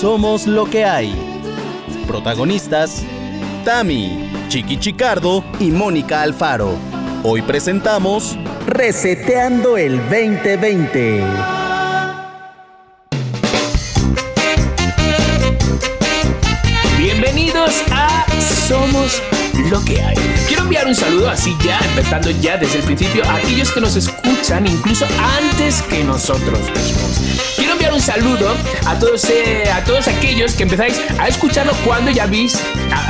[0.00, 1.14] Somos lo que hay.
[2.06, 3.02] Protagonistas:
[3.66, 6.74] Tami, Chiqui Chicardo y Mónica Alfaro.
[7.22, 11.22] Hoy presentamos Reseteando el 2020.
[16.96, 19.20] Bienvenidos a Somos
[19.68, 20.16] lo que hay.
[20.48, 23.96] Quiero enviar un saludo así ya, empezando ya desde el principio, a aquellos que nos
[23.96, 25.04] escuchan incluso
[25.38, 27.59] antes que nosotros mismos.
[27.80, 28.54] Enviar un saludo
[28.86, 32.60] a todos, eh, a todos aquellos que empezáis a escucharlo cuando ya habéis,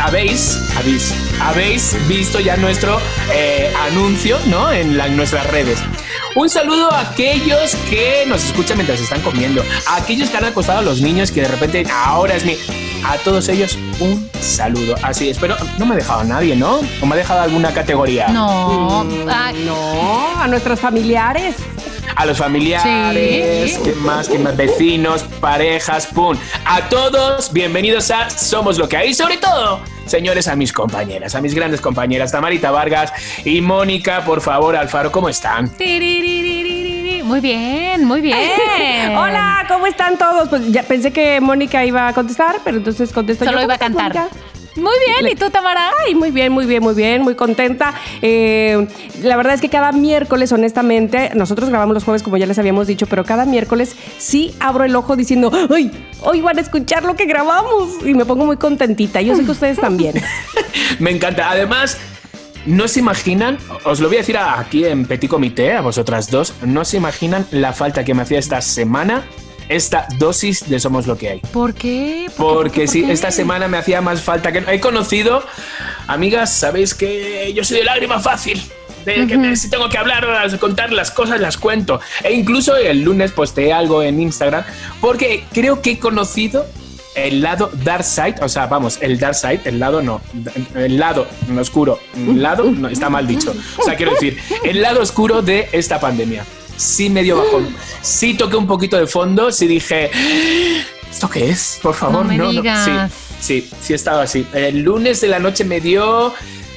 [0.04, 3.00] habéis, habéis, habéis visto ya nuestro
[3.32, 4.70] eh, anuncio ¿no?
[4.70, 5.80] en, en nuestras redes.
[6.36, 10.78] Un saludo a aquellos que nos escuchan mientras están comiendo, a aquellos que han acostado
[10.78, 12.56] a los niños que de repente ahora es mi
[13.04, 14.94] a todos ellos un saludo.
[15.02, 16.80] Así, espero, no me ha dejado nadie, ¿no?
[17.00, 18.28] ¿O me ha dejado alguna categoría?
[18.28, 21.56] No, Mm, No, a nuestros familiares.
[22.20, 23.80] A los familiares, Sí.
[23.82, 24.28] ¿qué más?
[24.28, 24.54] ¿Qué más?
[24.54, 26.36] Vecinos, parejas, pum.
[26.66, 29.14] A todos, bienvenidos a Somos lo que hay.
[29.14, 33.10] Sobre todo, señores, a mis compañeras, a mis grandes compañeras, Tamarita Vargas
[33.46, 35.70] y Mónica, por favor, Alfaro, ¿cómo están?
[37.24, 39.16] Muy bien, muy bien.
[39.16, 40.50] Hola, ¿cómo están todos?
[40.50, 43.50] Pues ya pensé que Mónica iba a contestar, pero entonces contesto yo.
[43.52, 44.28] Solo iba a ¿Cómo estás, cantar.
[44.30, 44.59] Mónica?
[44.80, 45.90] Muy bien, ¿y tú, Tamara?
[46.06, 47.94] Ay, muy bien, muy bien, muy bien, muy contenta.
[48.22, 48.86] Eh,
[49.22, 52.86] la verdad es que cada miércoles, honestamente, nosotros grabamos los jueves, como ya les habíamos
[52.86, 55.90] dicho, pero cada miércoles sí abro el ojo diciendo, ¡ay!
[56.22, 58.04] Hoy van a escuchar lo que grabamos.
[58.04, 59.20] Y me pongo muy contentita.
[59.20, 60.14] Yo sé que ustedes también.
[60.98, 61.50] Me encanta.
[61.50, 61.98] Además,
[62.64, 66.54] no se imaginan, os lo voy a decir aquí en Petit Comité, a vosotras dos,
[66.62, 69.24] no se imaginan la falta que me hacía esta semana
[69.70, 71.40] esta dosis de Somos lo que hay.
[71.40, 72.26] ¿Por qué?
[72.26, 72.36] ¿Por qué?
[72.36, 73.12] Porque ¿Por sí, qué?
[73.12, 74.58] esta semana me hacía más falta que...
[74.68, 75.42] He conocido,
[76.06, 78.60] amigas, sabéis que yo soy de lágrima fácil.
[79.04, 80.26] De que si tengo que hablar,
[80.58, 82.00] contar las cosas, las cuento.
[82.22, 84.62] E incluso el lunes posteé algo en Instagram
[85.00, 86.66] porque creo que he conocido
[87.14, 90.20] el lado dark side, o sea, vamos, el dark side, el lado no,
[90.74, 93.54] el lado no oscuro, el lado no, está mal dicho.
[93.78, 96.44] O sea, quiero decir, el lado oscuro de esta pandemia.
[96.80, 97.68] Sí me dio bajón.
[98.00, 100.10] Sí toqué un poquito de fondo, sí dije,
[101.10, 101.78] ¿esto qué es?
[101.82, 103.12] Por favor, No me no, digas.
[103.38, 104.46] Sí, sí, sí he estado así.
[104.54, 106.32] El lunes de la noche me dio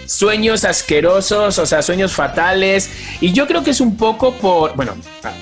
[0.05, 2.89] sueños asquerosos, o sea, sueños fatales.
[3.21, 4.93] Y yo creo que es un poco por, bueno,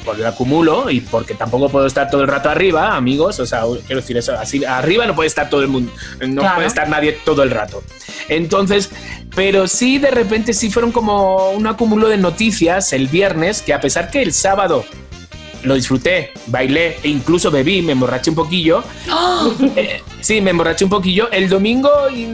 [0.06, 3.40] por el acumulo y porque tampoco puedo estar todo el rato arriba, amigos.
[3.40, 5.92] O sea, quiero decir eso, así arriba no puede estar todo el mundo,
[6.28, 6.56] no Claro.
[6.58, 7.84] puede estar nadie todo el rato.
[8.30, 8.92] Entonces,
[9.36, 13.80] pero sí de repente sí fueron como un acumulo de noticias el viernes, que a
[13.80, 14.84] pesar que el sábado
[15.64, 18.84] lo disfruté, bailé e incluso bebí, me emborraché un poquillo.
[19.76, 21.30] Eh, sí, me emborraché un poquillo.
[21.32, 22.26] El domingo y,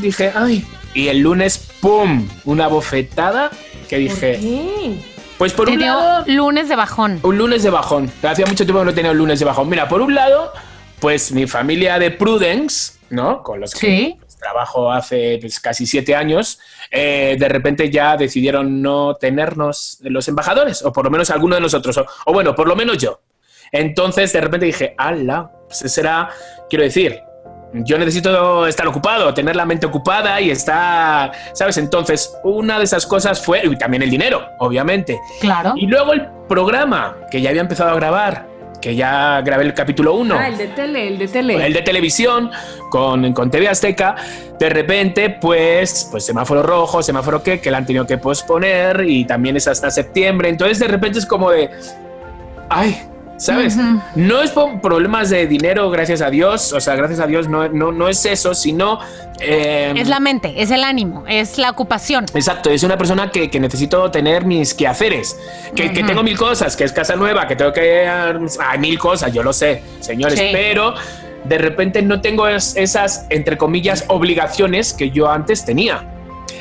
[0.00, 0.64] dije, ay.
[0.92, 2.28] Y el lunes, ¡pum!
[2.44, 3.50] Una bofetada
[3.88, 4.38] que dije,
[5.38, 7.18] pues por Te un dio lado, lunes de bajón.
[7.22, 8.10] un lunes de bajón.
[8.22, 9.68] Hacía mucho tiempo que no tenía un lunes de bajón.
[9.68, 10.52] Mira, por un lado,
[11.00, 13.42] pues mi familia de Prudence, ¿no?
[13.42, 14.16] Con los que Sí.
[14.44, 16.60] Trabajo hace pues, casi siete años,
[16.90, 21.62] eh, de repente ya decidieron no tenernos los embajadores, o por lo menos alguno de
[21.62, 23.20] nosotros, o, o bueno, por lo menos yo.
[23.72, 26.28] Entonces, de repente dije, ala, pues será,
[26.68, 27.20] quiero decir,
[27.72, 31.76] yo necesito estar ocupado, tener la mente ocupada y estar, ¿sabes?
[31.78, 35.18] Entonces, una de esas cosas fue, y también el dinero, obviamente.
[35.40, 35.72] Claro.
[35.74, 38.46] Y luego el programa, que ya había empezado a grabar,
[38.80, 40.34] que ya grabé el capítulo 1.
[40.38, 41.66] Ah, el de tele, el de tele.
[41.66, 42.50] El de televisión
[42.90, 44.16] con, con TV Azteca,
[44.58, 49.24] de repente, pues, pues semáforo rojo, semáforo que, que la han tenido que posponer y
[49.24, 50.48] también es hasta septiembre.
[50.48, 51.70] Entonces, de repente es como de.
[52.68, 52.96] Ay,
[53.36, 53.76] ¿sabes?
[54.14, 56.72] No es por problemas de dinero, gracias a Dios.
[56.72, 59.00] O sea, gracias a Dios no, no, no es eso, sino.
[59.40, 62.26] eh, Es la mente, es el ánimo, es la ocupación.
[62.34, 65.38] Exacto, es una persona que, que necesito tener mis quehaceres,
[65.74, 68.06] que, que tengo mil cosas, que es casa nueva, que tengo que...
[68.06, 70.48] Hay mil cosas, yo lo sé, señores, Sí.
[70.52, 70.94] pero
[71.44, 76.10] de repente no tengo es- esas, entre comillas, obligaciones que yo antes tenía.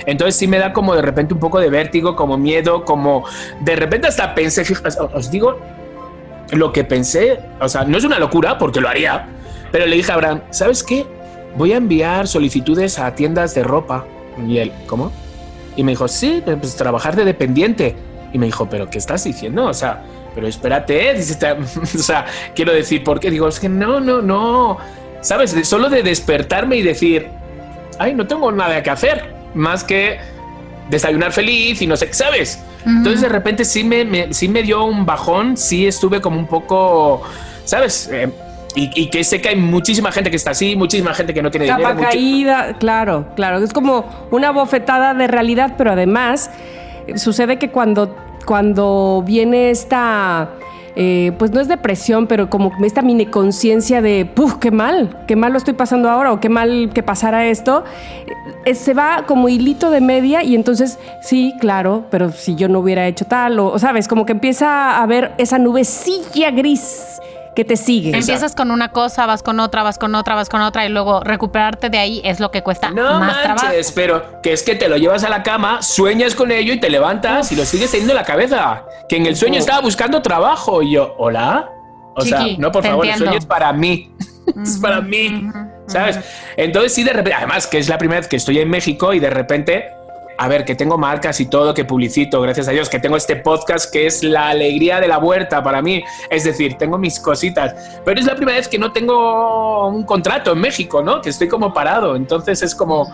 [0.06, 3.24] Entonces sí me da como de repente un poco de vértigo, como miedo, como
[3.62, 4.64] de repente hasta pensé,
[5.14, 5.58] os digo
[6.56, 9.28] lo que pensé, o sea, no es una locura porque lo haría,
[9.72, 11.06] pero le dije a Abraham, ¿sabes qué?
[11.56, 14.06] Voy a enviar solicitudes a tiendas de ropa.
[14.48, 15.12] Y él, ¿cómo?
[15.76, 17.96] Y me dijo, sí, pues trabajar de dependiente.
[18.32, 19.66] Y me dijo, ¿pero qué estás diciendo?
[19.66, 20.02] O sea,
[20.34, 21.14] pero espérate.
[21.14, 21.52] Dice, "Te-
[21.82, 23.30] o sea, quiero decir, ¿por qué?
[23.30, 24.78] Digo, es que no, no, no.
[25.22, 25.56] ¿Sabes?
[25.68, 27.28] Solo de despertarme y decir,
[28.00, 30.20] ay, no tengo nada que hacer, más que
[30.94, 32.64] desayunar feliz y no sé, ¿sabes?
[32.86, 36.48] Entonces de repente sí me, me- sí me dio un bajón, sí estuve como un
[36.48, 37.22] poco,
[37.66, 38.10] ¿sabes?
[38.12, 38.30] Eh,
[38.76, 41.52] y, y que sé que hay muchísima gente que está así, muchísima gente que no
[41.52, 41.84] tiene dinero.
[41.84, 43.60] Capa muchi- caída, claro, claro.
[43.64, 46.50] Es como una bofetada de realidad, pero además
[47.08, 50.50] eh, sucede que cuando, cuando viene esta
[50.96, 54.56] eh, pues no es depresión, pero como esta mini conciencia de, ¡puf!
[54.56, 55.18] ¡Qué mal!
[55.28, 56.32] ¡Qué mal lo estoy pasando ahora!
[56.32, 57.84] ¿O qué mal que pasara esto?
[58.66, 62.80] Eh, se va como hilito de media y entonces, sí, claro, pero si yo no
[62.80, 64.08] hubiera hecho tal, o, ¿sabes?
[64.08, 67.20] Como que empieza a ver esa nubecilla gris
[67.56, 68.16] que te sigue.
[68.18, 71.22] Empiezas con una cosa, vas con otra, vas con otra, vas con otra y luego
[71.22, 73.66] recuperarte de ahí es lo que cuesta No más trabajo.
[73.68, 76.80] manches, pero que es que te lo llevas a la cama, sueñas con ello y
[76.80, 78.84] te levantas y lo sigues teniendo en la cabeza.
[79.08, 81.70] Que en el sueño estaba buscando trabajo y yo, ¿hola?
[82.16, 83.26] O sea, no, por favor, el entiendo.
[83.26, 84.14] sueño es para mí.
[84.64, 85.50] es para mí.
[85.88, 86.20] ¿Sabes?
[86.58, 89.20] Entonces sí, de repente, además que es la primera vez que estoy en México y
[89.20, 89.90] de repente,
[90.38, 93.36] a ver, que tengo marcas y todo, que publicito, gracias a Dios, que tengo este
[93.36, 96.04] podcast que es la alegría de la huerta para mí.
[96.30, 100.54] Es decir, tengo mis cositas, pero es la primera vez que no tengo un contrato
[100.54, 101.22] en México, ¿no?
[101.22, 102.16] Que estoy como parado.
[102.16, 103.06] Entonces es como,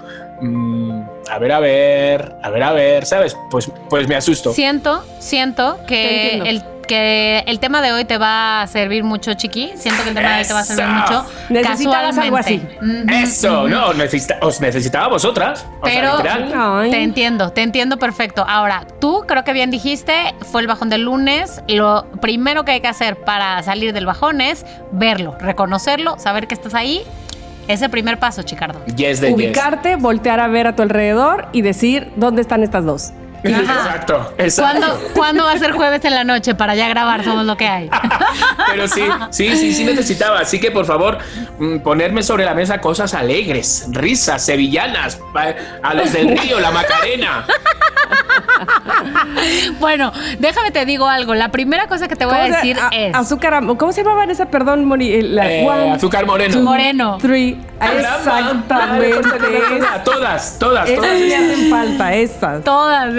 [0.42, 3.36] mm, a ver, a ver, a ver, a ver, ¿sabes?
[3.50, 4.54] Pues, pues me asusto.
[4.54, 9.74] Siento, siento que el, que el tema de hoy te va a servir mucho, Chiqui.
[9.76, 11.26] Siento que el tema de hoy te va a servir mucho.
[11.50, 12.62] Necesitabas algo así.
[13.10, 15.66] Eso, no, os, necesita- os necesitaba a vosotras.
[15.82, 16.90] O sea, Pero literal.
[16.90, 18.44] Te entiendo, te entiendo perfecto.
[18.48, 21.62] Ahora, tú creo que bien dijiste, fue el bajón del lunes.
[21.68, 26.56] Lo primero que hay que hacer para salir del bajón es verlo, reconocerlo, saber que
[26.56, 27.04] estás ahí.
[27.68, 28.84] Ese primer paso, Chicardo.
[28.96, 29.36] Yes de yes.
[29.36, 33.12] Ubicarte, voltear a ver a tu alrededor y decir, ¿dónde están estas dos?
[33.44, 34.80] Exacto, exacto.
[34.80, 37.24] ¿Cuándo, ¿Cuándo va a ser jueves en la noche para ya grabar?
[37.24, 37.90] Somos lo que hay.
[38.70, 40.40] Pero sí, sí, sí, sí necesitaba.
[40.40, 41.18] Así que por favor,
[41.58, 45.20] mm, ponerme sobre la mesa cosas alegres, risas, sevillanas,
[45.84, 47.46] a los del río, la Macarena.
[49.80, 51.34] Bueno, déjame te digo algo.
[51.36, 53.16] La primera cosa que te voy a ¿Cómo se- decir a- es.
[53.16, 54.48] Azúcar, ¿cómo se llamaba esa?
[54.48, 55.10] Perdón, Moni.
[55.12, 56.54] eh, la- Eh, one, azúcar moreno.
[56.54, 57.18] two, Moreno.
[57.22, 57.58] three.
[57.82, 59.16] Exactamente.
[59.22, 61.20] Todas, todas, todas, Esas todas.
[61.22, 62.64] me hacen falta, esas.
[62.64, 63.14] Todas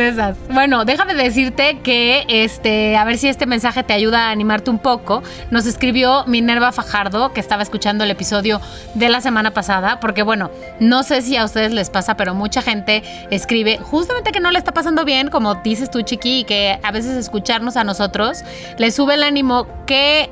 [0.51, 4.79] Bueno, déjame decirte que este, a ver si este mensaje te ayuda a animarte un
[4.79, 5.23] poco.
[5.51, 8.61] Nos escribió Minerva Fajardo, que estaba escuchando el episodio
[8.95, 12.63] de la semana pasada, porque bueno, no sé si a ustedes les pasa, pero mucha
[12.63, 16.79] gente escribe justamente que no le está pasando bien, como dices tú, Chiqui, y que
[16.83, 18.43] a veces escucharnos a nosotros
[18.79, 20.31] le sube el ánimo que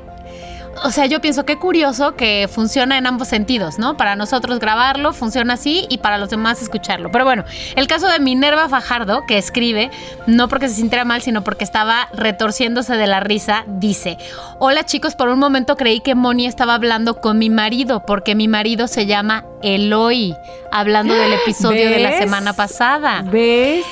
[0.83, 3.97] o sea, yo pienso qué curioso que funciona en ambos sentidos, ¿no?
[3.97, 7.11] Para nosotros grabarlo funciona así y para los demás escucharlo.
[7.11, 7.43] Pero bueno,
[7.75, 9.89] el caso de Minerva Fajardo, que escribe,
[10.27, 14.17] no porque se sintiera mal, sino porque estaba retorciéndose de la risa, dice,
[14.59, 18.47] hola chicos, por un momento creí que Moni estaba hablando con mi marido, porque mi
[18.47, 20.35] marido se llama Eloy,
[20.71, 23.23] hablando del episodio de la semana pasada.
[23.23, 23.85] ¿Ves?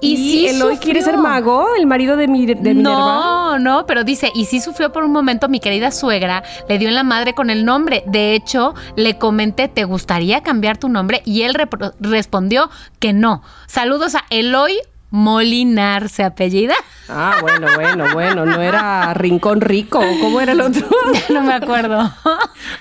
[0.00, 2.82] Y sí Eloy quiere ser mago, el marido de, mi, de Minerva.
[2.82, 6.88] No, no, pero dice, y sí sufrió por un momento mi querida suegra, le dio
[6.88, 8.04] en la madre con el nombre.
[8.06, 11.22] De hecho, le comenté, ¿te gustaría cambiar tu nombre?
[11.24, 11.54] Y él
[12.00, 13.42] respondió que no.
[13.66, 14.78] Saludos a Eloy
[15.14, 16.74] Molinar, ¿se apellida?
[17.08, 18.44] Ah, bueno, bueno, bueno.
[18.44, 20.00] No era Rincón Rico.
[20.20, 20.88] ¿Cómo era el otro?
[21.30, 22.12] no me acuerdo.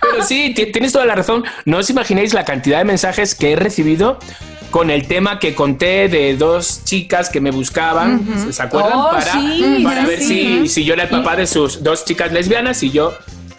[0.01, 1.43] Pero sí, ti- tienes toda la razón.
[1.65, 4.17] No os imagináis la cantidad de mensajes que he recibido
[4.71, 8.93] con el tema que conté de dos chicas que me buscaban, ¿se acuerdan?
[8.95, 10.25] Oh, para sí, para sí, ver sí.
[10.25, 13.13] si, si yo era el papá de sus dos chicas lesbianas y yo...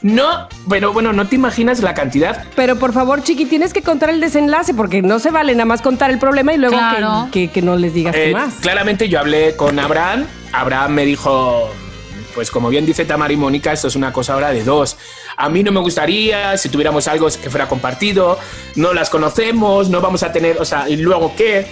[0.05, 2.45] No, pero bueno, no te imaginas la cantidad.
[2.55, 5.81] Pero por favor, Chiqui, tienes que contar el desenlace porque no se vale nada más
[5.81, 7.29] contar el problema y luego Claro.
[7.33, 8.53] que, que- que no les digas Eh, más.
[8.61, 10.27] claramente yo hablé con Abraham.
[10.53, 11.71] Abraham me dijo,
[12.35, 14.99] pues como bien dice Tamara y Mónica, esto es una cosa ahora de dos.
[15.39, 18.39] A mí no me gustaría si tuviéramos algo que fuera compartido,
[18.77, 21.67] no las conocemos, no vamos a tener, o sea, y luego qué.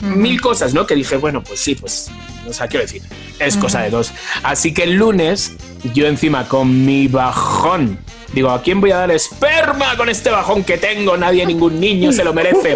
[0.00, 0.86] Mil cosas, ¿no?
[0.86, 2.10] Que dije, bueno, pues sí, pues,
[2.48, 3.02] o sea, quiero decir,
[3.38, 4.12] es cosa de dos.
[4.42, 5.52] Así que el lunes,
[5.94, 7.98] yo encima con mi bajón,
[8.32, 11.16] digo, ¿a quién voy a dar esperma con este bajón que tengo?
[11.16, 12.74] Nadie, ningún niño se lo merece.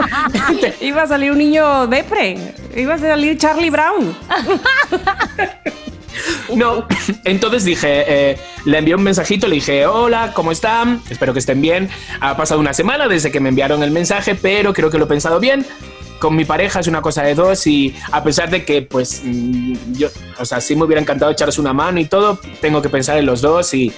[0.80, 2.36] Iba a salir un niño depre.
[2.76, 4.16] Iba a salir Charlie Brown.
[6.54, 6.86] No,
[7.24, 11.02] entonces dije, eh, le envié un mensajito, le dije, hola, ¿cómo están?
[11.10, 11.88] Espero que estén bien.
[12.20, 15.08] Ha pasado una semana desde que me enviaron el mensaje, pero creo que lo he
[15.08, 15.66] pensado bien.
[16.22, 19.74] Con mi pareja es una cosa de dos y a pesar de que, pues, mm,
[19.94, 20.06] yo,
[20.38, 23.26] o sea, sí me hubiera encantado echaros una mano y todo, tengo que pensar en
[23.26, 23.92] los dos y,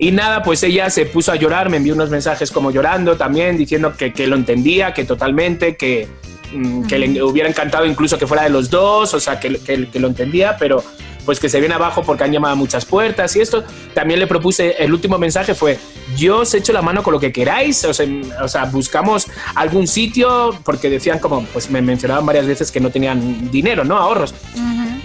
[0.00, 3.56] y nada, pues ella se puso a llorar, me envió unos mensajes como llorando también,
[3.56, 6.08] diciendo que, que lo entendía, que totalmente, que,
[6.52, 9.88] mm, que le hubiera encantado incluso que fuera de los dos, o sea, que, que-
[9.88, 10.82] que lo entendía, pero
[11.24, 13.64] pues que se viene abajo porque han llamado a muchas puertas y esto.
[13.94, 15.78] También le propuse, el último mensaje fue,
[16.16, 18.06] yo os echo la mano con lo que queráis, o sea,
[18.42, 22.90] o sea, buscamos algún sitio, porque decían como, pues me mencionaban varias veces que no
[22.90, 23.96] tenían dinero, ¿no?
[23.96, 24.34] Ahorros.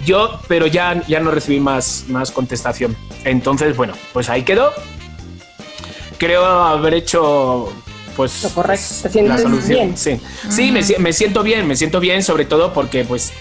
[0.05, 2.95] Yo, pero ya, ya no recibí más, más contestación.
[3.25, 4.71] Entonces, bueno, pues ahí quedó.
[6.17, 7.71] Creo haber hecho
[8.15, 8.85] pues Lo correcto.
[9.03, 9.69] ¿Te sientes la solución.
[9.69, 9.97] bien?
[9.97, 13.31] Sí, sí me, si- me siento bien, me siento bien sobre todo porque pues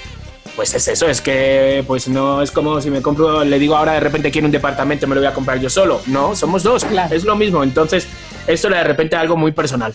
[0.59, 3.93] pues es eso, es que pues no es como si me compro, le digo ahora
[3.93, 6.01] de repente quiero un departamento, me lo voy a comprar yo solo.
[6.07, 7.63] No, somos dos, es lo mismo.
[7.63, 8.09] Entonces,
[8.49, 9.95] esto de repente es algo muy personal.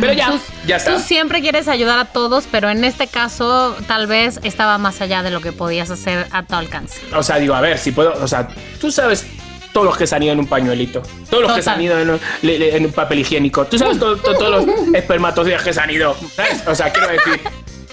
[0.00, 0.94] Pero ya, Tú- ya está.
[0.94, 5.24] Tú siempre quieres ayudar a todos, pero en este caso tal vez estaba más allá
[5.24, 7.00] de lo que podías hacer a tu alcance.
[7.12, 8.46] O sea, digo, a ver, si puedo, o sea,
[8.80, 9.26] tú sabes
[9.72, 11.98] todos los que se han ido en un pañuelito, todos los que se han ido
[11.98, 15.80] en un, en un papel higiénico, tú sabes to- to- todos los espermatozoides que se
[15.80, 16.62] han ido, ¿sabes?
[16.66, 17.40] O sea, quiero decir,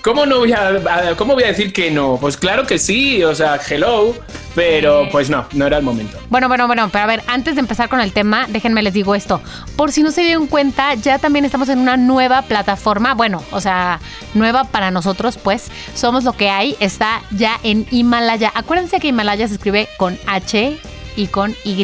[0.03, 2.17] ¿cómo no voy a, cómo voy a decir que no?
[2.19, 4.13] Pues claro que sí, o sea, hello,
[4.53, 6.19] pero pues no, no era el momento.
[6.29, 9.15] Bueno, bueno, bueno, pero a ver, antes de empezar con el tema, déjenme les digo
[9.15, 9.41] esto.
[9.75, 13.13] Por si no se dieron cuenta, ya también estamos en una nueva plataforma.
[13.13, 13.99] Bueno, o sea,
[14.33, 15.71] nueva para nosotros, pues.
[15.95, 16.75] Somos lo que hay.
[16.79, 18.51] Está ya en Himalaya.
[18.53, 20.77] Acuérdense que Himalaya se escribe con H
[21.15, 21.83] y con Y.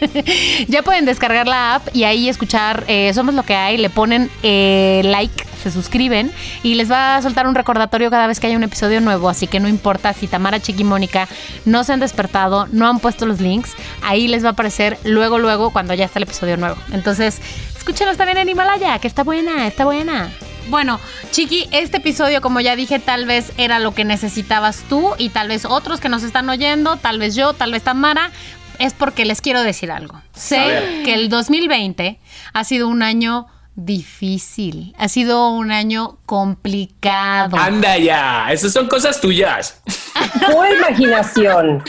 [0.68, 3.76] ya pueden descargar la app y ahí escuchar eh, Somos lo que hay.
[3.76, 8.40] Le ponen eh, like, se suscriben y les va a soltar un recordatorio cada vez
[8.40, 9.28] que haya un episodio nuevo.
[9.28, 11.28] Así que no importa si Tamara, Chiqui y Mónica
[11.64, 15.38] no se han despertado, no han puesto los links, ahí les va a aparecer luego,
[15.38, 16.76] luego cuando ya está el episodio nuevo.
[16.92, 17.40] Entonces,
[17.76, 20.30] escúchenos también en Himalaya, que está buena, está buena.
[20.68, 21.00] Bueno,
[21.32, 25.48] Chiqui, este episodio, como ya dije, tal vez era lo que necesitabas tú y tal
[25.48, 28.30] vez otros que nos están oyendo, tal vez yo, tal vez Tamara,
[28.80, 30.20] es porque les quiero decir algo.
[30.34, 32.18] Sé que el 2020
[32.52, 33.46] ha sido un año
[33.76, 37.56] difícil, ha sido un año complicado.
[37.56, 39.80] Anda ya, esas son cosas tuyas.
[40.50, 41.82] Pura imaginación.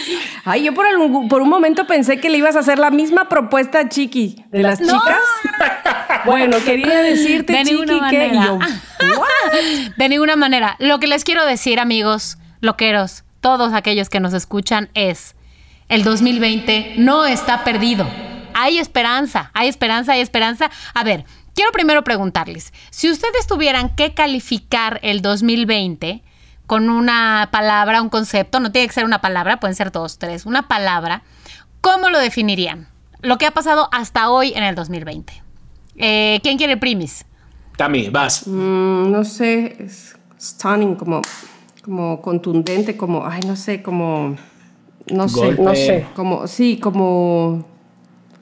[0.45, 3.27] Ay, yo por, algún- por un momento pensé que le ibas a hacer la misma
[3.29, 4.99] propuesta a Chiqui de las chicas.
[6.23, 8.31] Bueno, quería decirte, De Chiqui, ninguna que.
[9.97, 10.75] De ninguna manera.
[10.77, 15.35] Lo que les quiero decir, amigos, loqueros, todos aquellos que nos escuchan, es
[15.91, 18.07] el 2020 no está perdido.
[18.53, 20.71] Hay esperanza, hay esperanza, hay esperanza.
[20.93, 26.23] A ver, quiero primero preguntarles, si ustedes tuvieran que calificar el 2020
[26.65, 30.45] con una palabra, un concepto, no tiene que ser una palabra, pueden ser dos, tres,
[30.45, 31.23] una palabra,
[31.81, 32.87] ¿cómo lo definirían?
[33.19, 35.43] Lo que ha pasado hasta hoy en el 2020.
[35.97, 37.25] Eh, ¿Quién quiere el primis?
[37.75, 38.47] Tami, vas.
[38.47, 41.21] Mm, no sé, es stunning, como,
[41.83, 44.37] como contundente, como, ay, no sé, como,
[45.11, 45.53] no sé.
[45.59, 46.05] No sé.
[46.15, 47.65] como, sí, como,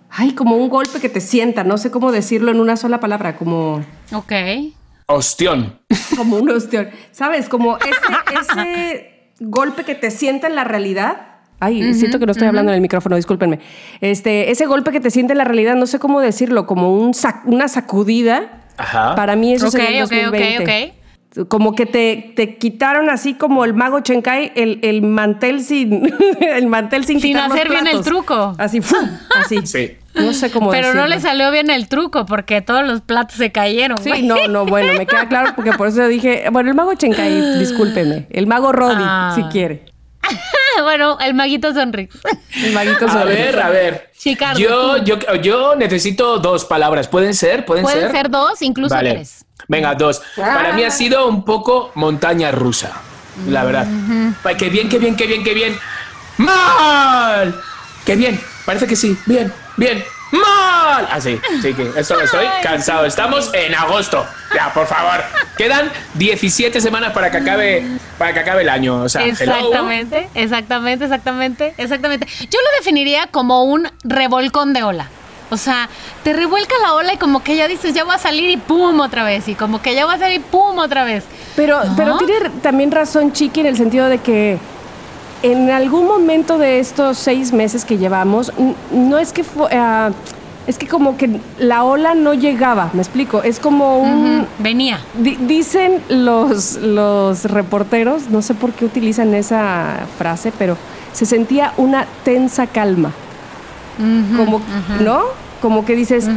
[0.10, 3.36] ay, como un golpe que te sienta, no sé cómo decirlo en una sola palabra,
[3.38, 3.84] como,
[4.14, 4.32] Ok.
[5.08, 5.80] Ostión.
[6.16, 7.50] como un ostión, ¿sabes?
[7.50, 11.26] Como ese, ese golpe que te sienta en la realidad.
[11.62, 13.60] Ay, siento que no estoy hablando en el micrófono, discúlpenme.
[14.02, 17.14] Este, ese golpe que te siente en la realidad, no sé cómo decirlo, como un
[17.14, 18.64] sac- una sacudida.
[18.78, 19.14] Ajá.
[19.16, 20.94] Para mí eso Ok, sería el ok, ok, 2020.
[21.48, 26.66] Como que te, te quitaron así como el mago Chenkai el, el mantel sin el
[26.66, 28.56] mantel sin, Sin los hacer bien el truco.
[28.58, 29.08] Así, ¡fum!
[29.36, 29.60] así.
[29.66, 29.96] Sí.
[30.16, 33.52] No sé cómo Pero no le salió bien el truco porque todos los platos se
[33.52, 34.00] cayeron.
[34.00, 37.60] Sí, no, no, bueno, me queda claro porque por eso dije, bueno, el mago Chenkai,
[37.60, 39.32] discúlpeme, el mago Roddy, Ah.
[39.36, 39.86] si quiere.
[40.82, 42.18] bueno, el maguito Sonrix.
[42.64, 44.10] El maguito A sobre- ver, a ver.
[44.18, 47.08] Chicardo, yo, yo, yo necesito dos palabras.
[47.08, 47.66] ¿Pueden ser?
[47.66, 49.12] ¿Pueden, Pueden ser dos, incluso Vale.
[49.14, 49.46] tres.
[49.68, 50.22] Venga, dos.
[50.36, 52.92] Para mí ha sido un poco montaña rusa,
[53.48, 53.88] la verdad.
[54.58, 55.80] Qué bien, qué bien, qué bien, qué bien.
[56.38, 57.54] ¡Mal!
[58.06, 58.40] ¡Qué bien!
[58.66, 59.18] Parece que sí.
[59.26, 60.04] Bien, bien.
[60.32, 61.08] ¡Mal!
[61.12, 63.06] Así, sí que estoy cansado.
[63.06, 64.26] Estamos en agosto.
[64.56, 65.24] Ya, por favor.
[65.58, 67.86] Quedan 17 semanas para que acabe,
[68.18, 69.02] para que acabe el año.
[69.02, 69.34] O sea, hello.
[69.34, 72.28] Exactamente, exactamente, exactamente, exactamente.
[72.50, 75.10] Yo lo definiría como un revolcón de ola.
[75.52, 75.90] O sea,
[76.24, 79.00] te revuelca la ola y como que ya dices, ya voy a salir y pum
[79.00, 79.48] otra vez.
[79.48, 81.24] Y como que ya voy a salir y pum otra vez.
[81.56, 81.96] Pero, ¿No?
[81.98, 84.58] pero tiene también razón Chiqui en el sentido de que
[85.42, 88.52] en algún momento de estos seis meses que llevamos,
[88.92, 90.12] no es que fue, ah,
[90.68, 94.46] es que como que la ola no llegaba, me explico, es como un...
[94.60, 95.00] Venía.
[95.16, 100.78] Di- dicen los, los reporteros, no sé por qué utilizan esa frase, pero
[101.14, 103.12] se sentía una tensa calma.
[104.38, 104.62] Como,
[105.02, 105.24] ¿no?
[105.62, 106.28] Como que dices,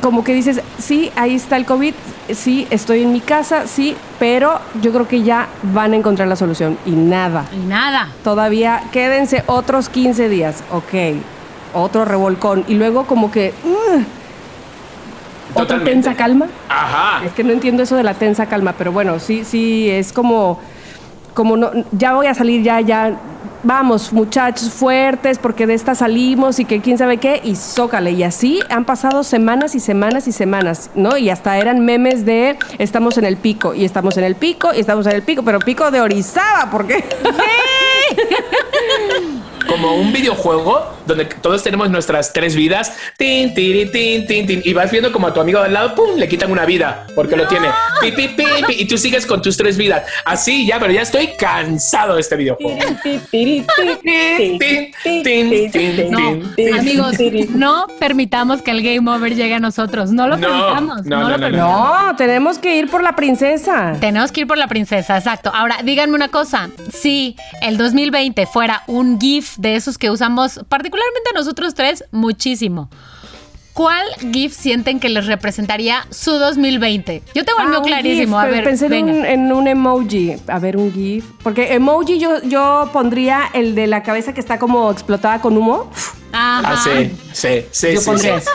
[0.00, 1.94] como que dices, sí, ahí está el COVID,
[2.34, 6.36] sí, estoy en mi casa, sí, pero yo creo que ya van a encontrar la
[6.36, 6.78] solución.
[6.86, 7.46] Y nada.
[7.52, 8.08] Y nada.
[8.24, 11.16] Todavía quédense otros 15 días, ok.
[11.74, 12.64] Otro revolcón.
[12.68, 13.52] Y luego como que...
[13.64, 14.02] uh,
[15.54, 16.46] otra tensa calma.
[16.68, 17.24] Ajá.
[17.24, 20.60] Es que no entiendo eso de la tensa calma, pero bueno, sí, sí, es como,
[21.34, 23.16] como no, ya voy a salir, ya, ya,
[23.62, 28.12] vamos, muchachos fuertes, porque de esta salimos y que quién sabe qué, y zócale.
[28.12, 31.16] Y así han pasado semanas y semanas y semanas, ¿no?
[31.16, 34.80] Y hasta eran memes de estamos en el pico, y estamos en el pico, y
[34.80, 37.04] estamos en el pico, pero pico de Orizaba, ¿por qué?
[39.68, 44.72] Como un videojuego donde todos tenemos nuestras tres vidas, tin, tiri, tin, tin, tin, y
[44.72, 47.46] vas viendo como a tu amigo al lado, pum, le quitan una vida porque lo
[47.46, 47.68] tiene,
[48.00, 50.04] pi, pi, pi, pi, y tú sigues con tus tres vidas.
[50.24, 52.78] Así ya, pero ya estoy cansado de este videojuego.
[53.02, 53.66] Tin, tin,
[54.02, 54.58] tin,
[55.22, 56.18] tin, tin, No,
[56.56, 57.58] tin, amigos, tin.
[57.58, 60.10] no permitamos que el game over llegue a nosotros.
[60.10, 61.04] No lo No, permitamos.
[61.04, 61.40] no, No, no, lo no, no.
[61.46, 62.02] permitamos.
[62.10, 63.96] No, tenemos que ir por la princesa.
[64.00, 65.50] Tenemos que ir por la princesa, exacto.
[65.54, 66.70] Ahora, díganme una cosa.
[66.92, 70.99] Si el 2020 fuera un GIF de esos que usamos, particularmente
[71.34, 72.90] nosotros tres, muchísimo.
[73.72, 77.22] ¿Cuál GIF sienten que les representaría su 2020?
[77.34, 78.36] Yo tengo el Ah, mío clarísimo.
[78.38, 79.12] GIF, A ver, pensé en venga.
[79.12, 80.34] un, en un emoji.
[80.48, 81.24] A ver, un GIF.
[81.42, 85.88] Porque emoji yo, yo pondría el de la cabeza que está como explotada con humo.
[86.32, 86.62] Ajá.
[86.74, 87.94] Ah, sí, sí, sí.
[87.94, 88.46] Yo sí, pondría sí.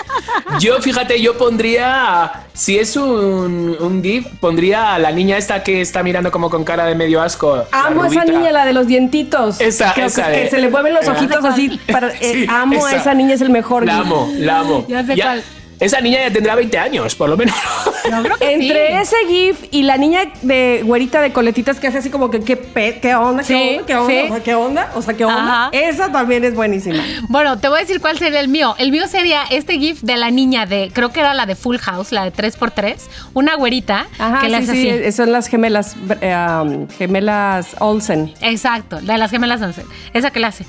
[0.59, 5.81] Yo, fíjate, yo pondría, si es un, un GIF, pondría a la niña esta que
[5.81, 7.63] está mirando como con cara de medio asco.
[7.71, 9.59] Amo a esa niña, la de los dientitos.
[9.59, 11.79] Esa, Creo esa que, de- que se le mueven los ojitos así.
[11.91, 13.85] para- eh, Sí, amo a esa niña, es el mejor.
[13.85, 14.05] La GIF.
[14.05, 14.85] amo, la amo.
[14.87, 15.43] Ya sé cuál.
[15.79, 17.55] Esa niña ya tendrá 20 años, por lo menos.
[18.09, 18.93] Yo creo que Entre sí.
[19.01, 22.55] ese GIF y la niña de güerita de coletitas que hace así como que qué,
[22.55, 24.19] pe- qué onda, qué Sí, onda, qué onda, sí.
[24.29, 25.41] o sea, qué onda, o sea, qué onda.
[25.65, 25.69] Ajá.
[25.73, 27.03] Esa también es buenísima.
[27.29, 28.75] Bueno, te voy a decir cuál sería el mío.
[28.77, 31.77] El mío sería este GIF de la niña de, creo que era la de Full
[31.77, 32.95] House, la de 3x3,
[33.33, 35.03] una güerita Ajá, que le hace sí, así.
[35.03, 38.33] eh, son las gemelas, eh, um, gemelas Olsen.
[38.41, 39.83] Exacto, de las gemelas once.
[40.13, 40.65] Esa que le hace.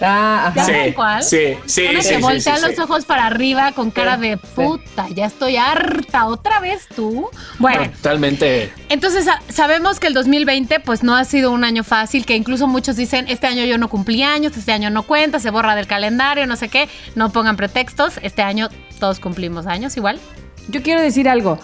[0.00, 0.72] Ah, ¿Ya ajá.
[0.84, 1.22] Sí, cuál?
[1.24, 2.80] sí, sí, Una sí, que sí, voltea sí, los sí.
[2.80, 6.26] ojos para arriba con cara de puta, ya estoy harta.
[6.26, 7.28] ¿Otra vez tú?
[7.58, 8.72] Bueno, Totalmente.
[8.88, 12.66] entonces sa- sabemos que el 2020 pues no ha sido un año fácil, que incluso
[12.68, 15.86] muchos dicen, este año yo no cumplí años, este año no cuenta, se borra del
[15.86, 16.88] calendario, no sé qué.
[17.16, 18.68] No pongan pretextos, este año
[19.00, 20.20] todos cumplimos años igual.
[20.68, 21.58] Yo quiero decir algo.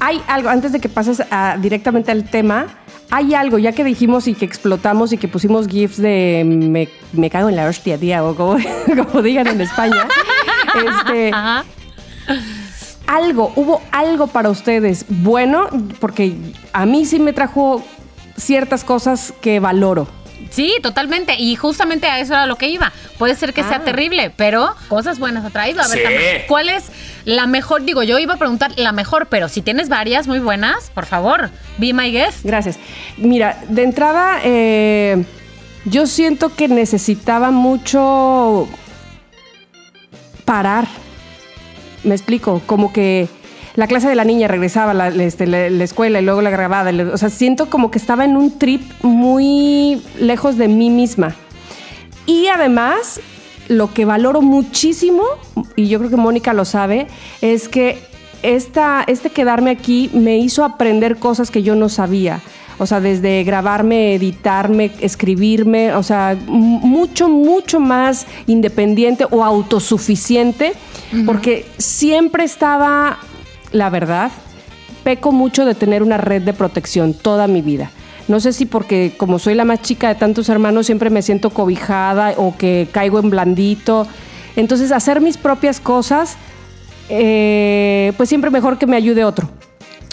[0.00, 2.66] Hay algo, antes de que pases a- directamente al tema,
[3.10, 7.30] hay algo, ya que dijimos y que explotamos y que pusimos GIFs de me, me
[7.30, 8.56] cago en la hostia, tía, o como,
[9.08, 10.06] como digan en España.
[11.02, 11.30] este,
[13.06, 15.68] algo, hubo algo para ustedes bueno,
[16.00, 16.36] porque
[16.72, 17.82] a mí sí me trajo
[18.36, 20.08] ciertas cosas que valoro.
[20.50, 21.34] Sí, totalmente.
[21.38, 22.92] Y justamente a eso era lo que iba.
[23.18, 23.84] Puede ser que sea Ah.
[23.84, 25.80] terrible, pero cosas buenas ha traído.
[25.82, 26.04] A ver, Sí.
[26.04, 26.16] Tama,
[26.48, 26.84] ¿cuál es
[27.24, 27.82] la mejor?
[27.84, 31.50] Digo, yo iba a preguntar la mejor, pero si tienes varias muy buenas, por favor,
[31.78, 32.38] be my guest.
[32.44, 32.78] Gracias.
[33.16, 35.24] Mira, de entrada, eh,
[35.86, 38.68] yo siento que necesitaba mucho
[40.44, 40.86] parar.
[42.04, 43.28] Me explico, como que
[43.74, 46.50] la clase de la niña regresaba a la, este, la- la escuela y luego la
[46.50, 46.90] grabada.
[47.12, 51.34] O sea, siento como que estaba en un trip muy lejos de mí misma.
[52.26, 53.20] Y además,
[53.68, 55.22] lo que valoro muchísimo,
[55.76, 57.06] y yo creo que Mónica lo sabe,
[57.40, 57.98] es que
[58.42, 62.40] esta, este quedarme aquí me hizo aprender cosas que yo no sabía.
[62.78, 70.72] O sea, desde grabarme, editarme, escribirme, o sea, mucho, mucho más independiente o autosuficiente,
[71.24, 73.18] porque siempre estaba,
[73.74, 74.30] la verdad,
[75.02, 77.90] peco mucho de tener una red de protección toda mi vida.
[78.28, 81.50] No sé si porque como soy la más chica de tantos hermanos siempre me siento
[81.50, 84.06] cobijada o que caigo en blandito.
[84.56, 86.36] Entonces hacer mis propias cosas,
[87.08, 89.50] eh, pues siempre mejor que me ayude otro.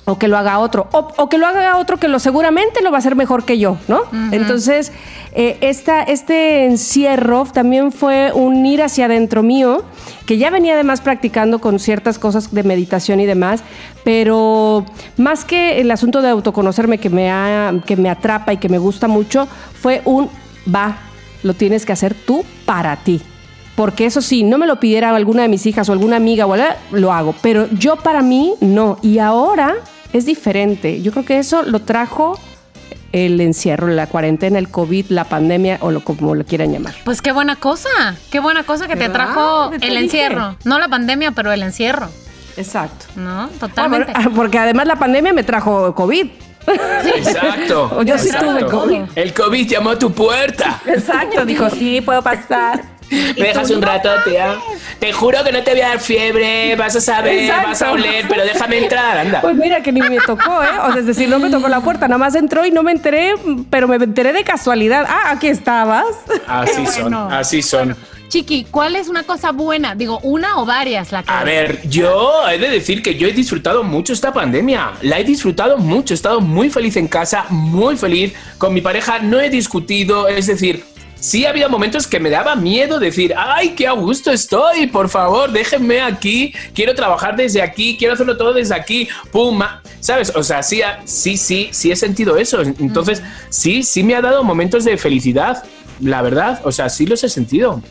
[0.05, 0.87] O que lo haga otro.
[0.93, 3.59] O, o que lo haga otro que lo seguramente lo va a hacer mejor que
[3.59, 4.01] yo, ¿no?
[4.33, 4.91] Entonces,
[5.33, 9.83] eh, esta, este encierro también fue un ir hacia adentro mío,
[10.25, 13.63] que ya venía además practicando con ciertas cosas de meditación y demás,
[14.03, 14.85] pero
[15.17, 18.79] más que el asunto de autoconocerme que me, ha- que me atrapa y que me
[18.79, 19.47] gusta mucho,
[19.79, 20.29] fue un
[20.73, 20.97] va,
[21.43, 23.21] lo tienes que hacer tú para ti.
[23.75, 26.53] Porque eso sí, no me lo pidiera alguna de mis hijas o alguna amiga o
[26.53, 27.33] algo, lo hago.
[27.41, 28.97] Pero yo para mí no.
[29.01, 29.75] Y ahora
[30.13, 31.01] es diferente.
[31.01, 32.37] Yo creo que eso lo trajo
[33.13, 36.93] el encierro, la cuarentena, el COVID, la pandemia o lo como lo quieran llamar.
[37.03, 37.89] Pues qué buena cosa,
[38.29, 39.99] qué buena cosa que te trajo Te el dije.
[40.03, 40.55] encierro.
[40.63, 42.09] No la pandemia, pero el encierro,
[42.57, 43.05] Exacto.
[43.15, 43.49] ¿no?
[43.59, 44.11] Totalmente.
[44.15, 46.27] Ah, Porque además la pandemia me trajo COVID.
[47.15, 48.03] Exacto.
[48.05, 48.47] Yo sí exacto.
[48.51, 49.01] tuve COVID.
[49.15, 50.81] El COVID llamó a tu puerta.
[50.85, 51.45] Exacto.
[51.45, 52.81] Dijo, sí, puedo pasar.
[53.37, 54.57] Me dejas un rato, tía.
[54.99, 57.67] Te juro que no te voy a dar fiebre, vas a saber, Exacto.
[57.67, 59.41] vas a oler, pero déjame entrar, anda.
[59.41, 60.67] Pues mira que ni me tocó, ¿eh?
[60.83, 62.91] O sea, es decir, no me tocó la puerta, nada más entró y no me
[62.91, 63.33] enteré,
[63.69, 65.05] pero me enteré de casualidad.
[65.07, 66.05] Ah, aquí estabas.
[66.47, 67.97] Así son, así son.
[68.31, 69.93] Chiqui, ¿cuál es una cosa buena?
[69.93, 71.29] Digo, una o varias la que.
[71.29, 74.91] A ver, yo he de decir que yo he disfrutado mucho esta pandemia.
[75.01, 76.13] La he disfrutado mucho.
[76.13, 78.31] He estado muy feliz en casa, muy feliz.
[78.57, 80.29] Con mi pareja no he discutido.
[80.29, 80.85] Es decir,
[81.21, 84.87] sí ha habido momentos que me daba miedo decir, ay, qué a gusto estoy.
[84.87, 86.53] Por favor, déjenme aquí.
[86.75, 87.95] Quiero trabajar desde aquí.
[87.97, 89.07] Quiero hacerlo todo desde aquí.
[89.31, 89.55] Pum.
[89.57, 90.33] ma- ¿Sabes?
[90.35, 92.61] O sea, sí, sí, sí, sí he sentido eso.
[92.61, 95.63] Entonces, sí, sí me ha dado momentos de felicidad.
[96.01, 96.59] la verdad.
[96.65, 97.81] O sea, sí los he sentido.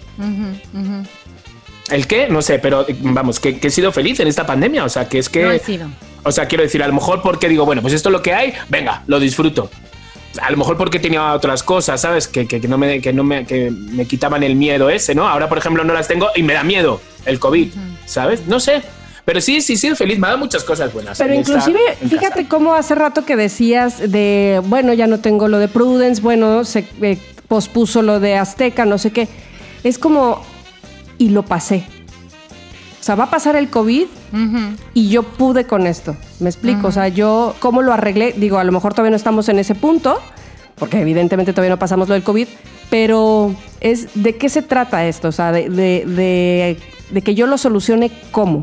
[1.90, 2.28] ¿El qué?
[2.28, 4.84] No sé, pero vamos, que, que he sido feliz en esta pandemia.
[4.84, 5.42] O sea, que es que.
[5.44, 5.88] No he sido.
[6.22, 8.34] O sea, quiero decir, a lo mejor porque digo, bueno, pues esto es lo que
[8.34, 9.70] hay, venga, lo disfruto.
[10.40, 12.28] A lo mejor porque tenía otras cosas, ¿sabes?
[12.28, 15.28] Que, que- que no, me, que no me, que me quitaban el miedo ese, ¿no?
[15.28, 17.72] Ahora, por ejemplo, no las tengo y me da miedo el COVID,
[18.06, 18.46] ¿sabes?
[18.46, 18.82] No sé.
[19.24, 20.18] Pero sí, sí, sido feliz.
[20.18, 21.18] Me ha dado muchas cosas buenas.
[21.18, 25.68] Pero inclusive, fíjate cómo hace rato que decías de, bueno, ya no tengo lo de
[25.68, 29.28] Prudence, bueno, se eh, pospuso lo de Azteca, no sé qué.
[29.84, 30.42] Es como,
[31.18, 31.84] y lo pasé.
[33.00, 34.06] O sea, va a pasar el COVID
[34.94, 36.16] y yo pude con esto.
[36.38, 36.88] ¿Me explico?
[36.88, 38.34] O sea, yo, ¿cómo lo arreglé?
[38.36, 40.20] Digo, a lo mejor todavía no estamos en ese punto,
[40.76, 42.46] porque evidentemente todavía no pasamos lo del COVID,
[42.90, 46.78] pero es de qué se trata esto, o sea, de, de- de-
[47.10, 48.62] de que yo lo solucione cómo,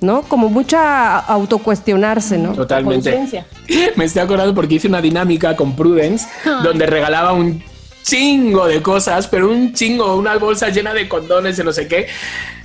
[0.00, 0.22] ¿no?
[0.22, 2.52] Como mucha autocuestionarse, ¿no?
[2.52, 3.10] Totalmente.
[3.12, 3.46] Conciencia.
[3.96, 6.26] Me estoy acordando porque hice una dinámica con Prudence
[6.64, 7.62] donde regalaba un
[8.02, 12.06] chingo de cosas, pero un chingo, una bolsa llena de condones, de no sé qué.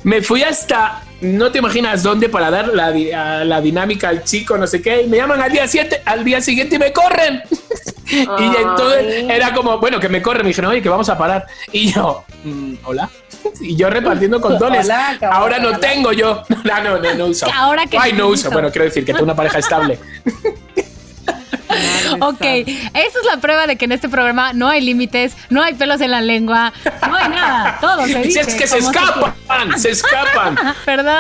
[0.03, 2.91] Me fui hasta, no te imaginas dónde, para dar la,
[3.43, 5.03] la dinámica al chico, no sé qué.
[5.03, 7.43] Y me llaman al día, siete, al día siguiente y me corren.
[8.11, 10.43] y entonces era como, bueno, que me corren.
[10.43, 11.45] Me dijeron, oye, que vamos a parar.
[11.71, 13.09] Y yo, mm, hola.
[13.59, 14.85] Y yo repartiendo condones.
[14.85, 15.79] Hola, cabrón, Ahora no hola.
[15.79, 16.43] tengo yo.
[16.63, 17.47] No, no, no, no uso.
[17.53, 18.51] Ahora que Ay, no uso.
[18.51, 19.97] Bueno, quiero decir que tengo una pareja estable.
[22.19, 25.73] Ok, esa es la prueba de que en este programa no hay límites, no hay
[25.73, 26.73] pelos en la lengua,
[27.07, 28.41] no hay nada, todo se dice.
[28.41, 30.57] es que se escapan, se escapan.
[30.85, 31.15] Perdón,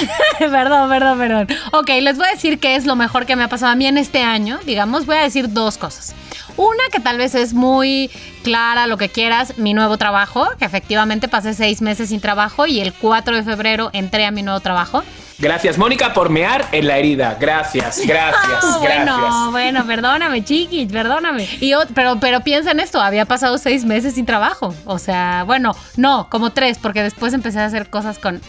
[0.38, 1.48] perdón, perdón, perdón.
[1.72, 3.86] Ok, les voy a decir qué es lo mejor que me ha pasado a mí
[3.86, 4.58] en este año.
[4.64, 6.14] Digamos, voy a decir dos cosas.
[6.56, 8.10] Una que tal vez es muy
[8.42, 12.80] clara, lo que quieras, mi nuevo trabajo, que efectivamente pasé seis meses sin trabajo y
[12.80, 15.02] el 4 de febrero entré a mi nuevo trabajo.
[15.38, 17.36] Gracias, Mónica, por mear en la herida.
[17.38, 19.50] Gracias, gracias, bueno, gracias.
[19.50, 21.46] bueno, perdóname, chiquis, perdóname.
[21.60, 24.74] Y pero, pero piensa en esto, había pasado seis meses sin trabajo.
[24.86, 28.40] O sea, bueno, no, como tres, porque después empecé a hacer cosas con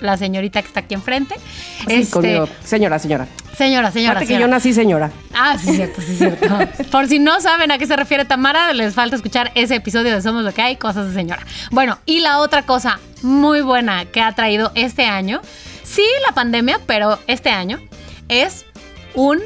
[0.00, 1.34] la señorita que está aquí enfrente.
[1.86, 2.48] Sí, Este, conmigo.
[2.64, 3.26] Señora, señora.
[3.56, 5.10] señora, señora, que yo nací señora.
[5.34, 6.46] Ah, sí, cierto, sí, cierto.
[6.90, 10.20] Por si no saben a qué se refiere Tamara, les falta escuchar ese episodio de
[10.22, 11.42] Somos lo que hay, cosas de señora.
[11.70, 15.40] Bueno, y la otra cosa muy buena que ha traído este año,
[15.82, 17.80] sí la pandemia, pero este año,
[18.28, 18.64] es
[19.14, 19.40] un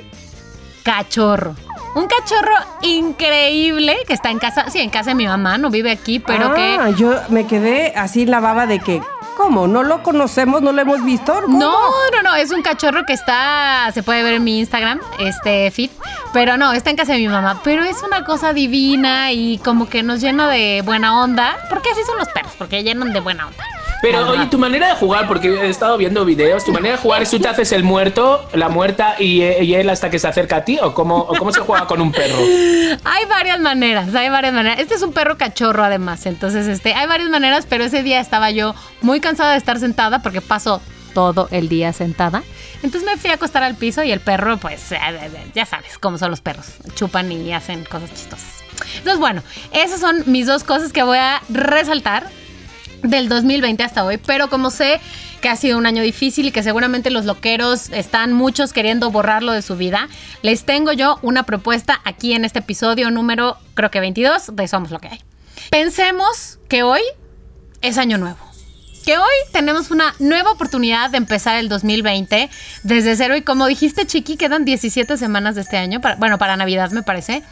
[0.82, 1.54] cachorro.
[1.94, 5.90] Un cachorro increíble que está en casa, sí, en casa de mi mamá, no vive
[5.90, 6.76] aquí, pero que...
[6.80, 9.00] ah, yo me quedé así la baba de que,
[9.38, 9.68] ¿cómo?
[9.68, 10.62] ¿No lo conocemos?
[10.62, 11.40] ¿No lo hemos visto?
[11.42, 11.72] No,
[12.12, 15.92] no, no, es un cachorro que está, se puede ver en mi Instagram, este fit,
[16.32, 19.88] pero no, está en casa de mi mamá, pero es una cosa divina y como
[19.88, 23.46] que nos llena de buena onda, porque así son los perros, porque llenan de buena
[23.46, 23.64] onda.
[24.00, 27.22] Pero oye, tu manera de jugar, porque he estado viendo videos, tu manera de jugar
[27.22, 30.56] es tú te haces el muerto, la muerta y, y él hasta que se acerca
[30.56, 32.36] a ti, o cómo, o cómo se juega con un perro.
[33.04, 34.78] Hay varias maneras, hay varias maneras.
[34.78, 38.50] Este es un perro cachorro además, entonces este, hay varias maneras, pero ese día estaba
[38.50, 40.80] yo muy cansada de estar sentada porque paso
[41.14, 42.42] todo el día sentada.
[42.82, 45.98] Entonces me fui a acostar al piso y el perro, pues, eh, eh, ya sabes
[45.98, 48.62] cómo son los perros, chupan y hacen cosas chistosas.
[48.98, 52.28] Entonces, bueno, esas son mis dos cosas que voy a resaltar
[53.02, 55.00] del 2020 hasta hoy, pero como sé
[55.40, 59.52] que ha sido un año difícil y que seguramente los loqueros están muchos queriendo borrarlo
[59.52, 60.08] de su vida,
[60.42, 64.90] les tengo yo una propuesta aquí en este episodio número, creo que 22 de Somos
[64.90, 65.20] lo que hay.
[65.70, 67.00] Pensemos que hoy
[67.82, 68.38] es año nuevo.
[69.04, 72.50] Que hoy tenemos una nueva oportunidad de empezar el 2020
[72.82, 76.56] desde cero y como dijiste Chiqui, quedan 17 semanas de este año, para- bueno, para
[76.56, 77.42] Navidad me parece.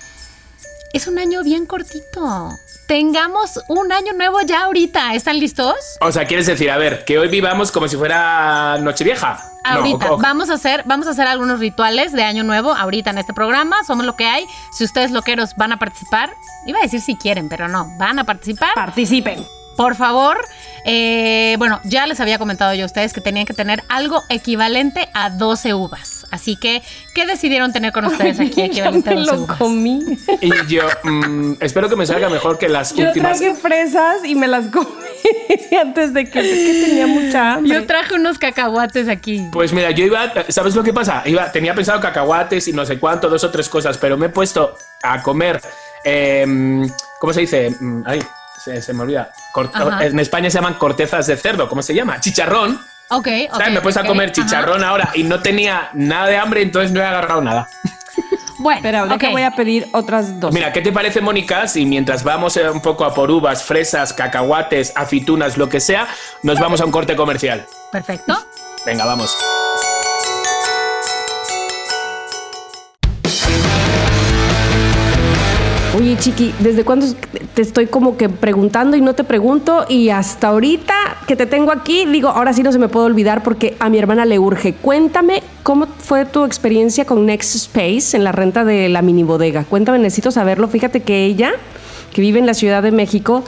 [0.92, 2.50] Es un año bien cortito.
[2.86, 5.14] Tengamos un año nuevo ya ahorita.
[5.14, 5.74] ¿Están listos?
[6.00, 9.40] O sea, quieres decir, a ver, que hoy vivamos como si fuera Nochevieja.
[9.64, 12.72] No, Ahorita o- o- vamos a hacer vamos a hacer algunos rituales de año nuevo
[12.72, 13.82] ahorita en este programa.
[13.84, 14.46] Somos lo que hay.
[14.70, 16.30] Si ustedes loqueros van a participar,
[16.66, 18.74] iba a decir si quieren, pero no, van a participar.
[18.74, 19.44] Participen.
[19.76, 20.38] Por favor,
[20.84, 25.08] eh, bueno, ya les había comentado yo a ustedes que tenían que tener algo equivalente
[25.14, 26.24] a 12 uvas.
[26.30, 26.82] Así que,
[27.14, 29.58] ¿qué decidieron tener con ustedes aquí Yo equivalente a me 12 lo uvas?
[29.58, 30.00] comí.
[30.40, 33.38] Y yo mm, espero que me salga mejor que las Yo últimas.
[33.38, 34.88] traje fresas y me las comí
[35.80, 37.74] antes de que, que tenía mucha hambre.
[37.74, 39.46] Yo traje unos cacahuates aquí.
[39.52, 41.22] Pues mira, yo iba, ¿sabes lo que pasa?
[41.26, 44.30] Iba, tenía pensado cacahuates y no sé cuánto, dos o tres cosas, pero me he
[44.30, 45.60] puesto a comer,
[46.04, 46.88] em,
[47.20, 47.70] ¿cómo se dice?
[47.80, 48.22] Mm, Ay,
[48.66, 49.30] se, se me olvida.
[50.00, 52.20] En España se llaman cortezas de cerdo, ¿cómo se llama?
[52.20, 52.80] Chicharrón.
[53.10, 53.56] Ok, ok.
[53.56, 53.70] ¿sabes?
[53.70, 54.34] Me he puesto ok, a comer ajá.
[54.34, 57.68] chicharrón ahora y no tenía nada de hambre, entonces no he agarrado nada.
[58.58, 59.24] Bueno, Espera, ahora ok.
[59.32, 60.54] voy a pedir otras dos.
[60.54, 61.68] Mira, ¿qué te parece, Mónica?
[61.68, 66.08] Si mientras vamos eh, un poco a por uvas, fresas, cacahuates, aceitunas, lo que sea,
[66.42, 67.66] nos vamos a un corte comercial.
[67.92, 68.34] Perfecto.
[68.86, 69.36] Venga, vamos.
[76.06, 77.04] Oye, Chiqui, ¿desde cuándo
[77.52, 79.86] te estoy como que preguntando y no te pregunto?
[79.88, 80.94] Y hasta ahorita
[81.26, 83.98] que te tengo aquí, digo, ahora sí no se me puede olvidar porque a mi
[83.98, 84.74] hermana le urge.
[84.74, 89.64] Cuéntame cómo fue tu experiencia con Next Space en la renta de la mini bodega.
[89.64, 90.68] Cuéntame, necesito saberlo.
[90.68, 91.54] Fíjate que ella,
[92.12, 93.42] que vive en la Ciudad de México,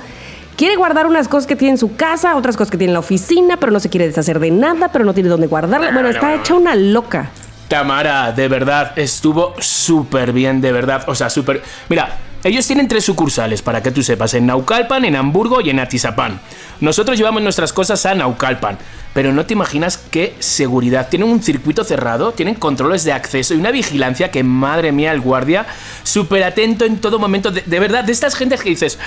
[0.56, 3.00] quiere guardar unas cosas que tiene en su casa, otras cosas que tiene en la
[3.00, 5.92] oficina, pero no se quiere deshacer de nada, pero no tiene dónde guardarla.
[5.92, 7.30] Bueno, está hecha una loca.
[7.68, 11.04] Tamara, de verdad, estuvo súper bien, de verdad.
[11.06, 11.62] O sea, súper.
[11.88, 15.80] Mira, ellos tienen tres sucursales, para que tú sepas, en Naucalpan, en Hamburgo y en
[15.80, 16.40] Atizapán.
[16.80, 18.78] Nosotros llevamos nuestras cosas a Naucalpan,
[19.12, 21.08] pero no te imaginas qué seguridad.
[21.08, 25.20] Tienen un circuito cerrado, tienen controles de acceso y una vigilancia que, madre mía, el
[25.20, 25.66] guardia,
[26.04, 27.50] súper atento en todo momento.
[27.50, 28.98] De, verdad, de estas gentes que dices,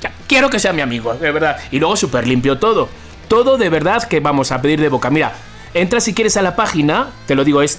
[0.00, 1.58] "Ya, quiero que sea mi amigo, de verdad.
[1.70, 2.88] Y luego súper limpio todo.
[3.28, 5.10] Todo de verdad que vamos a pedir de boca.
[5.10, 5.34] Mira,
[5.74, 7.76] entra si quieres a la página, te lo digo, es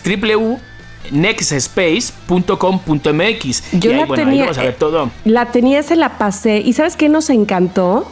[1.12, 3.64] www.nextspace.com.mx.
[3.74, 4.44] Yo y ahí, la bueno, ahí tenía.
[4.44, 5.10] vamos a ver todo.
[5.26, 6.60] La tenía, se la pasé.
[6.60, 8.06] ¿Y sabes qué nos encantó?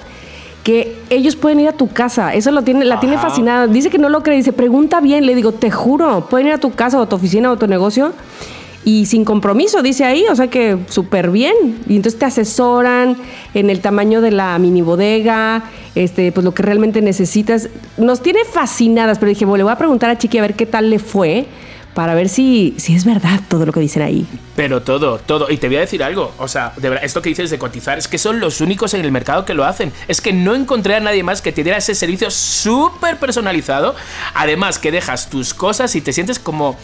[0.63, 2.33] Que ellos pueden ir a tu casa.
[2.33, 3.29] Eso lo tiene, la tiene Ajá.
[3.29, 3.67] fascinada.
[3.67, 4.37] Dice que no lo cree.
[4.37, 5.25] Dice, pregunta bien.
[5.25, 7.57] Le digo, te juro, pueden ir a tu casa o a tu oficina o a
[7.59, 8.13] tu negocio.
[8.83, 11.53] Y sin compromiso, dice ahí, o sea que súper bien.
[11.89, 13.17] Y entonces te asesoran
[13.53, 17.67] en el tamaño de la mini bodega, este, pues lo que realmente necesitas.
[17.97, 20.65] Nos tiene fascinadas, pero dije, bueno, le voy a preguntar a Chiqui a ver qué
[20.65, 21.47] tal le fue,
[21.97, 24.27] para ver si, si es verdad todo lo que dicen ahí.
[24.55, 25.49] Pero todo, todo.
[25.49, 26.31] Y te voy a decir algo.
[26.37, 29.01] O sea, de verdad, esto que dices de cotizar es que son los únicos en
[29.01, 29.91] el mercado que lo hacen.
[30.07, 33.95] Es que no encontré a nadie más que te diera ese servicio súper personalizado.
[34.35, 36.77] Además, que dejas tus cosas y te sientes como.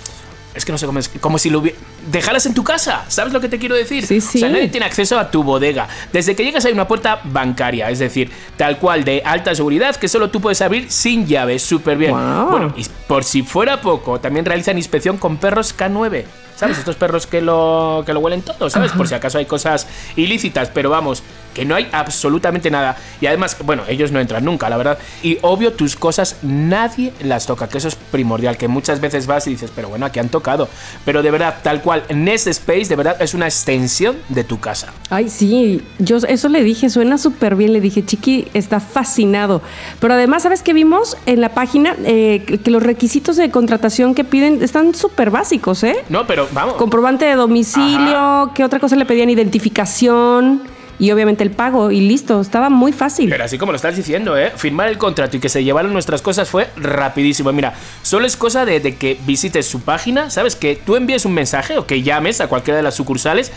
[0.53, 1.09] Es que no sé cómo es.
[1.09, 1.77] Como si lo hubiera.
[2.11, 3.05] Dejarlas en tu casa.
[3.07, 4.05] ¿Sabes lo que te quiero decir?
[4.05, 4.37] Sí, sí.
[4.37, 5.87] O sea, nadie tiene acceso a tu bodega.
[6.11, 7.89] Desde que llegas hay una puerta bancaria.
[7.89, 11.59] Es decir, tal cual de alta seguridad que solo tú puedes abrir sin llave.
[11.59, 12.11] Súper bien.
[12.11, 16.25] Bueno, y por si fuera poco, también realizan inspección con perros K9.
[16.55, 16.77] ¿Sabes?
[16.77, 18.91] Estos perros que lo, que lo huelen todo, ¿sabes?
[18.91, 22.97] Por si acaso hay cosas ilícitas, pero vamos, que no hay absolutamente nada.
[23.21, 24.97] Y además, bueno, ellos no entran nunca, la verdad.
[25.21, 29.47] Y obvio, tus cosas nadie las toca, que eso es primordial, que muchas veces vas
[29.47, 30.67] y dices, pero bueno, aquí han tocado.
[31.05, 34.93] Pero de verdad, tal cual, Nest Space de verdad es una extensión de tu casa.
[35.09, 39.61] Ay, sí, yo eso le dije, suena súper bien, le dije, Chiqui está fascinado.
[39.99, 41.95] Pero además, ¿sabes qué vimos en la página?
[42.05, 45.97] Eh, que los requisitos de contratación que piden están súper básicos, ¿eh?
[46.09, 46.75] No, pero vamos.
[46.75, 49.29] Comprobante de domicilio, ¿qué otra cosa le pedían?
[49.29, 53.29] Identificación y obviamente el pago y listo, estaba muy fácil.
[53.29, 54.51] Pero así como lo estás diciendo, ¿eh?
[54.55, 57.51] Firmar el contrato y que se llevaran nuestras cosas fue rapidísimo.
[57.51, 60.55] Mira, solo es cosa de, de que visites su página, ¿sabes?
[60.55, 63.51] Que tú envíes un mensaje o que llames a cualquiera de las sucursales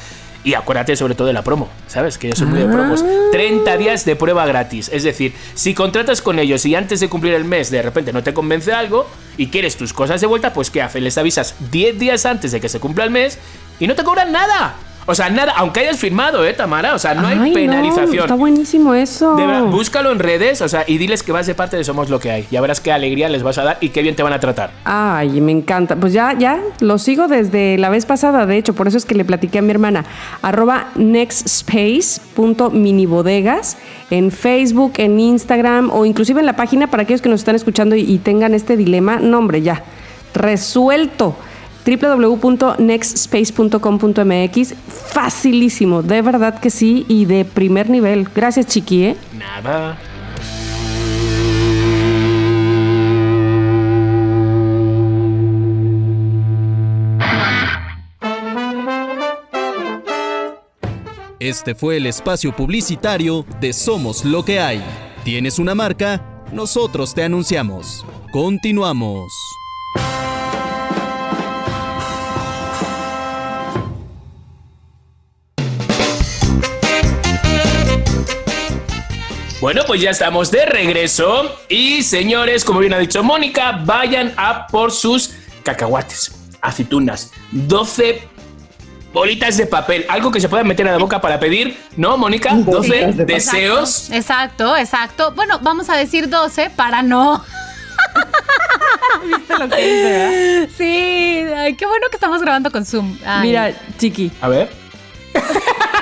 [0.46, 2.18] y acuérdate sobre todo de la promo, ¿sabes?
[2.18, 3.04] Que yo soy muy de promos.
[3.32, 4.88] 30 días de prueba gratis.
[4.92, 8.22] Es decir, si contratas con ellos y antes de cumplir el mes de repente no
[8.22, 11.02] te convence algo y quieres tus cosas de vuelta, pues ¿qué haces?
[11.02, 13.38] Les avisas 10 días antes de que se cumpla el mes
[13.80, 14.76] y no te cobran nada.
[15.08, 16.92] O sea, nada, aunque hayas firmado, ¿eh, Tamara?
[16.94, 18.24] O sea, no hay Ay, penalización.
[18.24, 19.36] está buenísimo eso.
[19.36, 22.10] De verdad, búscalo en redes, o sea, y diles que vas de parte de Somos
[22.10, 22.44] lo que hay.
[22.50, 24.72] Ya verás qué alegría les vas a dar y qué bien te van a tratar.
[24.84, 25.94] Ay, me encanta.
[25.94, 29.14] Pues ya, ya, lo sigo desde la vez pasada, de hecho, por eso es que
[29.14, 30.04] le platiqué a mi hermana.
[30.42, 33.76] Arroba nextspace.minibodegas
[34.10, 37.94] en Facebook, en Instagram o inclusive en la página para aquellos que nos están escuchando
[37.94, 39.18] y, y tengan este dilema.
[39.20, 39.84] No, hombre, ya.
[40.34, 41.36] Resuelto
[41.86, 44.74] www.nextspace.com.mx
[45.12, 48.28] Facilísimo, de verdad que sí, y de primer nivel.
[48.34, 49.16] Gracias, Chiqui, ¿eh?
[49.38, 49.96] Nada.
[61.38, 64.82] Este fue el espacio publicitario de Somos lo que hay.
[65.22, 66.42] ¿Tienes una marca?
[66.52, 68.04] Nosotros te anunciamos.
[68.32, 69.30] Continuamos.
[79.66, 81.58] Bueno, pues ya estamos de regreso.
[81.68, 85.32] Y señores, como bien ha dicho Mónica, vayan a por sus
[85.64, 88.28] cacahuates, aceitunas, 12
[89.12, 92.54] bolitas de papel, algo que se pueda meter a la boca para pedir, ¿no, Mónica?
[92.54, 93.26] 12 Bolitas de papel.
[93.26, 94.08] deseos.
[94.12, 95.32] Exacto, exacto.
[95.32, 97.44] Bueno, vamos a decir 12 para no.
[99.24, 103.18] ¿Viste lo que dice, Sí, ay, qué bueno que estamos grabando con Zoom.
[103.26, 104.30] Ay, Mira, Chiqui.
[104.40, 104.70] A ver.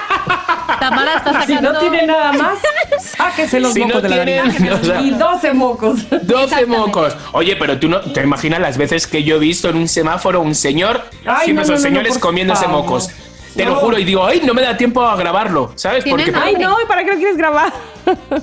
[0.81, 1.72] Tamara está Si sacando.
[1.72, 2.59] no tiene nada más,
[2.98, 4.70] sáquese los Si mocos no de la nariz.
[4.81, 6.09] o sea- Y 12 mocos.
[6.11, 6.66] 12 Exactamente.
[6.79, 7.16] mocos.
[7.33, 10.40] Oye, pero tú no te imaginas las veces que yo he visto en un semáforo
[10.40, 12.83] un señor, Ay, siempre no, son no, no, señores comiéndose favor.
[12.85, 13.11] mocos.
[13.57, 16.03] Te lo juro y digo, ay, no me da tiempo a grabarlo, ¿sabes?
[16.03, 16.40] ¿Tienen Porque?
[16.44, 17.72] Ay, no, ¿y para qué lo quieres grabar?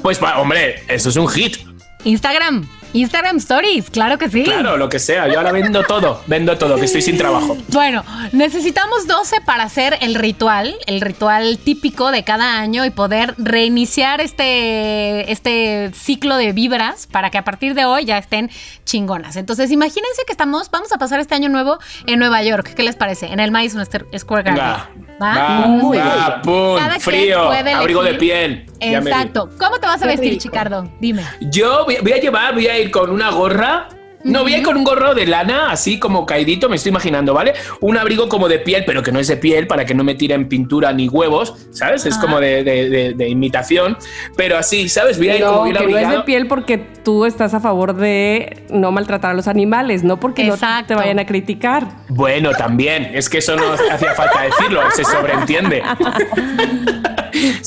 [0.02, 1.58] pues, hombre, eso es un hit.
[2.06, 2.68] Instagram.
[2.94, 4.44] Instagram Stories, claro que sí.
[4.44, 5.28] Claro, lo que sea.
[5.28, 7.58] Yo ahora vendo todo, vendo todo, que estoy sin trabajo.
[7.70, 13.36] Bueno, necesitamos 12 para hacer el ritual, el ritual típico de cada año y poder
[13.38, 18.50] reiniciar este, este ciclo de vibras para que a partir de hoy ya estén
[18.86, 19.36] chingonas.
[19.36, 21.78] Entonces, imagínense que estamos, vamos a pasar este año nuevo
[22.08, 22.74] en Nueva York.
[22.76, 23.28] ¿Qué les parece?
[23.28, 24.64] En el Madison Square Garden.
[24.64, 24.90] Va,
[25.22, 25.36] ¿Va?
[25.36, 28.66] va, Muy va, pum, Cada frío, abrigo de piel.
[28.80, 29.50] Exacto.
[29.60, 30.44] ¿Cómo te vas a Qué vestir, rico.
[30.44, 30.92] Chicardo?
[31.00, 31.24] Dime.
[31.42, 33.88] Yo voy, voy a llevar, voy a ir con una gorra.
[34.24, 37.34] No, voy a ir con un gorro de lana, así como caidito, me estoy imaginando,
[37.34, 37.54] ¿vale?
[37.80, 40.14] Un abrigo como de piel, pero que no es de piel, para que no me
[40.14, 42.06] tiren pintura ni huevos, ¿sabes?
[42.06, 43.98] Es como de, de- de- de imitación,
[44.38, 45.18] pero así, ¿sabes?
[45.18, 47.60] Voy a ir como No, bien que no es de piel porque tú estás a
[47.60, 50.90] favor de no maltratar a los animales, no porque no Exacto.
[50.90, 51.88] te vayan a criticar.
[52.10, 55.82] Bueno, también, es que eso no hacía falta decirlo, se sobreentiende.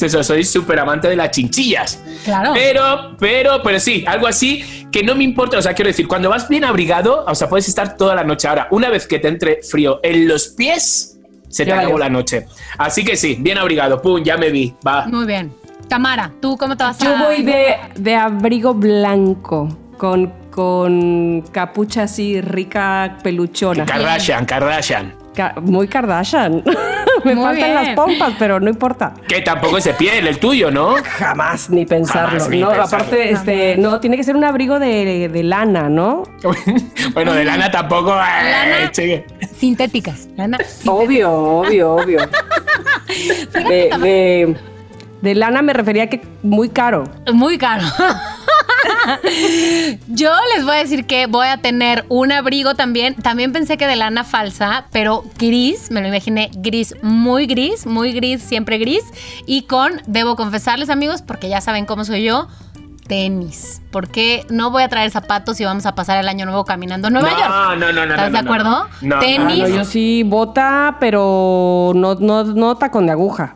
[0.01, 1.99] Eso, soy súper amante de las chinchillas.
[2.25, 2.53] Claro.
[2.55, 5.59] Pero, pero, pero sí, algo así que no me importa.
[5.59, 8.47] O sea, quiero decir, cuando vas bien abrigado, o sea, puedes estar toda la noche.
[8.47, 12.09] Ahora, una vez que te entre frío en los pies, se te Ya acabó la
[12.09, 12.47] noche.
[12.79, 14.01] Así que sí, bien abrigado.
[14.01, 14.73] Pum, ya me vi.
[14.87, 15.05] Va.
[15.09, 15.53] Muy bien.
[15.89, 22.05] Tamara, ¿tú cómo te vas a Yo voy de, de abrigo blanco con, con capucha
[22.05, 23.85] así rica, peluchona.
[23.87, 25.24] Kardashian, Kardashian.
[25.35, 26.63] Ca- muy Kardashian.
[27.25, 27.75] Me Muy faltan bien.
[27.75, 29.15] las pompas, pero no importa.
[29.29, 30.97] Que tampoco es de piel, el tuyo, ¿no?
[31.19, 32.31] Jamás ni pensarlo.
[32.39, 32.97] Jamás ni no, pensarlo.
[32.97, 36.25] aparte, este, no, tiene que ser un abrigo de, de lana, ¿no?
[37.15, 38.11] bueno, de lana tampoco.
[38.13, 39.23] eh, Lana.
[39.57, 40.29] Sintéticas.
[40.37, 40.59] Lana.
[40.87, 42.21] Obvio, obvio, obvio.
[43.53, 44.57] De, de,
[45.23, 47.05] de lana me refería que muy caro.
[47.33, 47.85] Muy caro.
[50.09, 53.15] Yo les voy a decir que voy a tener un abrigo también.
[53.15, 58.13] También pensé que de lana falsa, pero gris, me lo imaginé gris, muy gris, muy
[58.13, 59.03] gris, siempre gris.
[59.47, 62.49] Y con, debo confesarles amigos, porque ya saben cómo soy yo,
[63.07, 63.83] tenis.
[63.91, 67.15] Porque no voy a traer zapatos y vamos a pasar el año nuevo caminando en
[67.15, 67.51] Nueva No, York.
[67.79, 68.89] no, no, no, ¿Estás no, de acuerdo?
[69.03, 69.19] no.
[69.19, 69.63] Tenis.
[69.65, 73.55] Ah, no, yo sí bota, pero no, no, no tacón de aguja.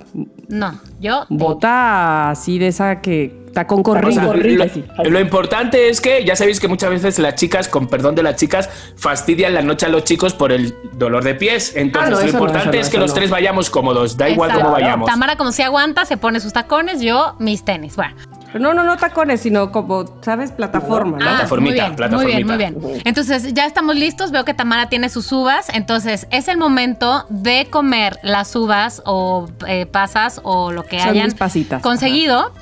[0.49, 1.27] No, yo.
[1.29, 4.65] Bota así de esa que tacón O sea, corrido.
[5.05, 8.37] Lo, importante es que ya sabéis que muchas veces las chicas, con perdón de las
[8.37, 11.75] chicas, fastidian la noche a los chicos por el dolor de pies.
[11.77, 14.67] Entonces Ah, no, lo importante no, es que los tres vayamos cómodos, da igual Exacto.
[14.71, 15.09] cómo vayamos.
[15.11, 17.97] Tamara, como si aguanta, se pone sus tacones, yo mis tenis.
[17.97, 18.15] Bueno.
[18.59, 20.53] No, no, no tacones, sino como, ¿sabes?
[20.53, 21.25] Plataforma, ¿no?
[21.25, 22.47] Ah, Plataformita, muy bien, plataformita.
[22.47, 23.03] Muy bien, muy bien.
[23.05, 24.31] Entonces, ya estamos listos.
[24.31, 25.69] Veo que Tamara tiene sus uvas.
[25.69, 31.11] Entonces, es el momento de comer las uvas o eh, pasas o lo que Son
[31.11, 31.83] hayan mis pasitas.
[31.83, 32.53] conseguido.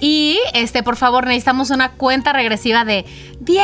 [0.00, 3.04] Y, este, por favor, necesitamos una cuenta regresiva de
[3.40, 3.62] 10.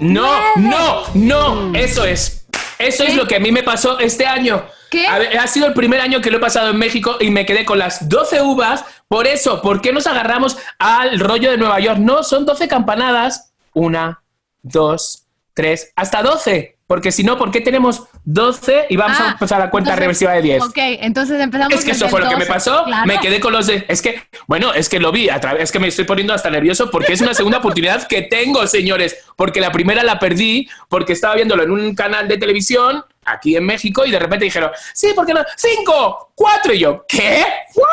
[0.00, 0.76] No, 9.
[1.14, 2.46] no, no, eso es.
[2.78, 3.10] Eso ¿Qué?
[3.10, 4.64] es lo que a mí me pasó este año.
[4.90, 5.06] ¿Qué?
[5.06, 7.44] A ver, ha sido el primer año que lo he pasado en México y me
[7.44, 8.84] quedé con las 12 uvas.
[9.06, 11.98] Por eso, ¿por qué nos agarramos al rollo de Nueva York?
[11.98, 13.52] No, son 12 campanadas.
[13.74, 14.22] Una,
[14.62, 16.77] dos, tres, hasta 12.
[16.88, 20.00] Porque si no, ¿por qué tenemos 12 y vamos a Ah, empezar la cuenta entonces,
[20.00, 20.62] reversiva de 10?
[20.64, 22.52] Ok, entonces empezamos Es que eso fue lo que me 12.
[22.52, 22.84] pasó.
[22.84, 23.06] Claro.
[23.06, 23.84] Me quedé con los de.
[23.88, 25.64] Es que, bueno, es que lo vi a través.
[25.64, 29.16] Es que me estoy poniendo hasta nervioso porque es una segunda oportunidad que tengo, señores.
[29.36, 33.66] Porque la primera la perdí porque estaba viéndolo en un canal de televisión aquí en
[33.66, 35.40] México y de repente dijeron, sí, ¿por qué no?
[35.56, 36.32] ¡Cinco!
[36.34, 36.72] ¡Cuatro!
[36.72, 37.44] Y yo, ¿qué?
[37.74, 37.86] ¿What?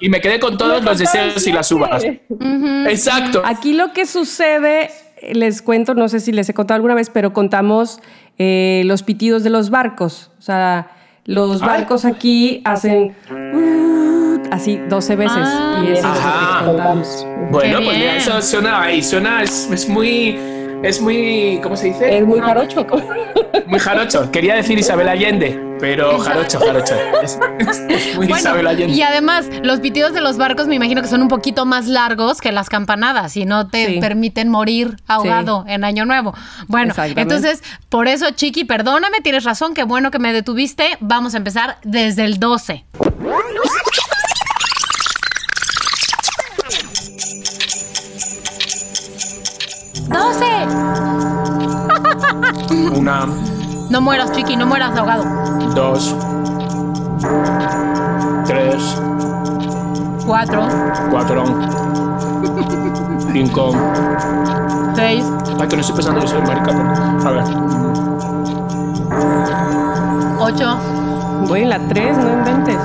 [0.00, 2.02] Y me quedé con todos los deseos y las uvas.
[2.88, 3.42] Exacto.
[3.44, 4.90] Aquí lo que sucede,
[5.32, 8.00] les cuento, no sé si les he contado alguna vez, pero contamos
[8.38, 10.30] eh, los pitidos de los barcos.
[10.38, 10.90] O sea,
[11.24, 11.68] los Ay.
[11.68, 15.36] barcos aquí hacen uh, así 12 veces.
[15.38, 17.26] Ah, y eso es lo que contamos.
[17.50, 19.02] Bueno, Qué pues mira, eso suena ahí.
[19.02, 20.38] Suena, es, es muy.
[20.82, 21.60] Es muy.
[21.62, 22.18] ¿Cómo se dice?
[22.18, 22.86] Es muy jarocho.
[23.66, 24.30] Muy jarocho.
[24.32, 26.94] Quería decir Isabel Allende, pero jarocho, jarocho.
[27.22, 27.38] Es,
[27.88, 28.94] es muy Bueno, Isabel Allende.
[28.96, 32.40] y además, los pitidos de los barcos me imagino que son un poquito más largos
[32.40, 34.00] que las campanadas y no te Sí.
[34.00, 36.34] permiten morir ahogado en Año Nuevo.
[36.66, 40.96] Bueno, entonces, por eso, Chiqui, perdóname, tienes razón, qué bueno que me detuviste.
[41.00, 42.84] Vamos a empezar desde el 12.
[42.98, 43.09] ¡12!
[53.10, 53.26] Una,
[53.90, 55.24] No mueras, Chiqui, no mueras ahogado.
[55.74, 56.14] dos,
[58.46, 58.96] tres,
[60.24, 60.62] Cuatro,
[61.10, 61.42] cuatro,
[63.32, 63.72] cinco.
[64.94, 65.24] seis,
[65.60, 66.66] Ay, que no estoy pensando que soy marica.
[66.66, 67.44] pero- A ver.
[70.38, 70.76] ocho,
[71.48, 72.76] Voy en la 3, no inventes.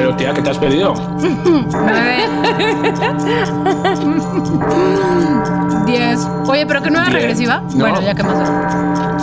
[0.00, 0.94] Pero tía, ¿qué te has pedido?
[1.74, 2.24] nueve,
[5.84, 6.26] diez.
[6.46, 7.20] Oye, ¿pero que no era Diez.
[7.20, 7.60] regresiva?
[7.74, 7.84] No.
[7.84, 8.48] Bueno, ya que más.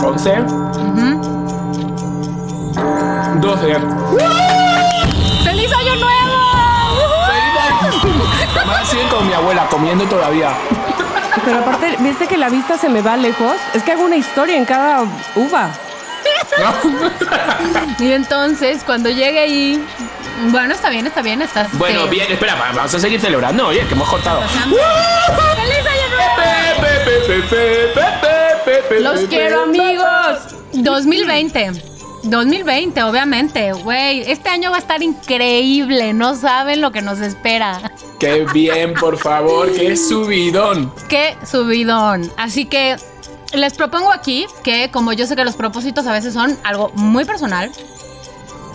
[0.04, 0.32] Once,
[3.40, 3.76] doce.
[5.42, 6.38] ¡Feliz Año Nuevo!
[8.64, 10.50] Más siguen con mi abuela, comiendo todavía.
[11.44, 13.56] Pero aparte, ¿viste que la vista se me va lejos?
[13.74, 15.00] Es que hago una historia en cada
[15.34, 15.70] uva.
[17.98, 19.84] Y entonces, cuando llegue ahí.
[20.50, 21.42] Bueno, está bien, está bien.
[21.42, 21.68] Estás.
[21.78, 23.68] Bueno, este, bien, espera, va- vamos a seguir celebrando.
[23.68, 24.40] Oye, que hemos cortado.
[24.48, 27.48] ¡Feliz año nuevo!
[29.00, 30.56] Los quiero, amigos.
[30.72, 31.72] 2020.
[32.24, 34.22] 2020, obviamente, güey.
[34.30, 36.12] Este año va a estar increíble.
[36.12, 37.92] No saben lo que nos espera.
[38.18, 40.92] Qué bien, por favor, qué subidón.
[41.08, 42.30] Qué subidón.
[42.36, 42.96] Así que
[43.52, 47.24] les propongo aquí que, como yo sé que los propósitos a veces son algo muy
[47.24, 47.70] personal,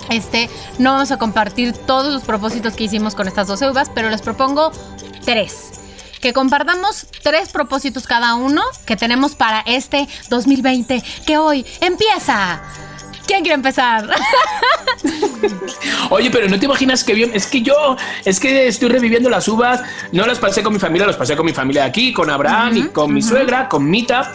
[0.09, 0.49] este,
[0.79, 4.21] no vamos a compartir todos los propósitos que hicimos con estas 12 uvas, pero les
[4.21, 4.71] propongo
[5.25, 5.71] tres.
[6.21, 12.61] Que compartamos tres propósitos cada uno que tenemos para este 2020, que hoy empieza.
[13.25, 14.09] ¿Quién quiere empezar?
[16.09, 17.31] Oye, pero no te imaginas qué bien.
[17.33, 17.95] Es que yo,
[18.25, 19.81] es que estoy reviviendo las uvas.
[20.11, 22.77] No las pasé con mi familia, las pasé con mi familia de aquí, con Abraham
[22.77, 24.33] y con mi suegra, con Mita.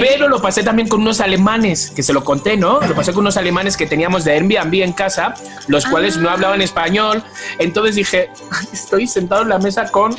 [0.00, 2.80] Pero lo pasé también con unos alemanes, que se lo conté, ¿no?
[2.80, 5.34] Lo pasé con unos alemanes que teníamos de Airbnb en casa,
[5.68, 7.22] los cuales no hablaban español.
[7.58, 10.14] Entonces dije, "Ay, estoy sentado en la mesa con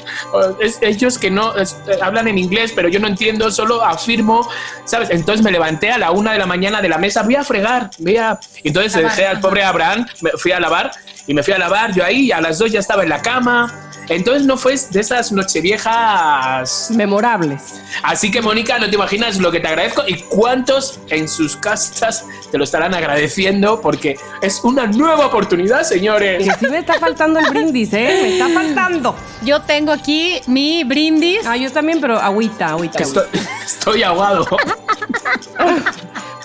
[0.60, 4.48] es- ellos que no es- eh, hablan en inglés, pero yo no entiendo, solo afirmo,
[4.86, 5.10] ¿sabes?
[5.10, 7.90] Entonces me levanté a la una de la mañana de la mesa, voy a fregar,
[8.00, 8.40] voy a...
[8.64, 10.92] Entonces Lavar, dejé al pobre Abraham, me fui a lavar
[11.26, 13.22] y me fui a lavar yo ahí, y a las dos ya estaba en la
[13.22, 13.87] cama.
[14.10, 16.90] Entonces no fue de esas nocheviejas.
[16.92, 17.82] Memorables.
[18.04, 22.26] Así que Mónica, no te imaginas lo que te agradezco y cuántos en sus casas
[22.52, 26.44] te lo estarán agradeciendo porque es una nueva oportunidad, señores.
[26.48, 28.20] Que sí me está faltando el brindis, ¿eh?
[28.22, 29.16] Me está faltando.
[29.44, 31.46] Yo tengo aquí mi brindis.
[31.46, 32.98] Ah, yo también, pero agüita, agüita.
[32.98, 33.22] Que agüita.
[33.24, 34.46] Estoy, estoy ahogado.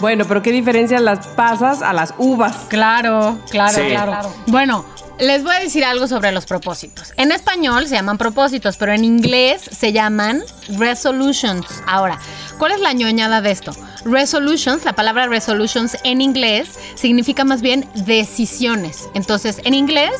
[0.00, 2.56] Bueno, pero qué diferencia las pasas a las uvas.
[2.68, 3.90] Claro, claro, Sí.
[3.90, 4.34] claro.
[4.48, 4.84] Bueno,
[5.22, 7.12] les voy a decir algo sobre los propósitos.
[7.16, 10.42] En español se llaman propósitos, pero en inglés se llaman
[10.76, 11.64] resolutions.
[11.86, 12.18] Ahora,
[12.58, 13.72] ¿cuál es la ñoñada de esto?
[14.04, 19.08] Resolutions, la palabra resolutions en inglés significa más bien decisiones.
[19.14, 20.12] Entonces, en inglés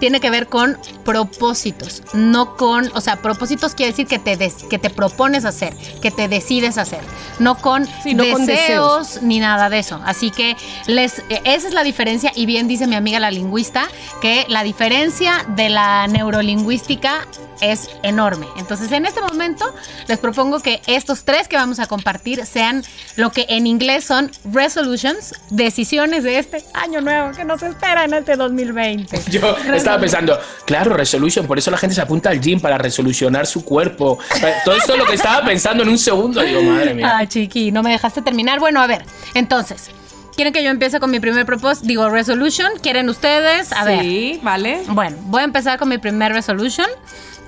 [0.00, 4.64] tiene que ver con propósitos, no con, o sea, propósitos quiere decir que te, des-
[4.70, 7.00] que te propones hacer, que te decides hacer,
[7.38, 9.22] no con Sí, no con deseos deseos.
[9.22, 10.00] ni nada de eso.
[10.04, 13.88] Así que les, eh, esa es la diferencia y bien dice mi amiga la lingüista
[14.20, 17.26] que la diferencia de la neurolingüística
[17.60, 18.46] es enorme.
[18.56, 19.64] Entonces en este momento
[20.06, 22.84] les propongo que estos tres que vamos a compartir sean
[23.16, 28.14] lo que en inglés son resolutions, decisiones de este año nuevo que nos espera en
[28.14, 29.20] este 2020.
[29.30, 33.46] Yo estaba pensando, claro, resolution, por eso la gente se apunta al gym para resolucionar
[33.46, 34.18] su cuerpo.
[34.64, 36.40] Todo esto es lo que estaba pensando en un segundo.
[36.40, 37.18] Digo, madre mía.
[37.18, 38.60] Ah, chiqui, no me dejaste terminar.
[38.60, 39.90] Bueno, a ver, entonces,
[40.36, 41.86] ¿quieren que yo empiece con mi primer propósito?
[41.86, 43.72] Digo, resolution, ¿quieren ustedes?
[43.72, 44.02] A ver.
[44.02, 44.82] Sí, ¿vale?
[44.88, 46.86] Bueno, voy a empezar con mi primer resolution,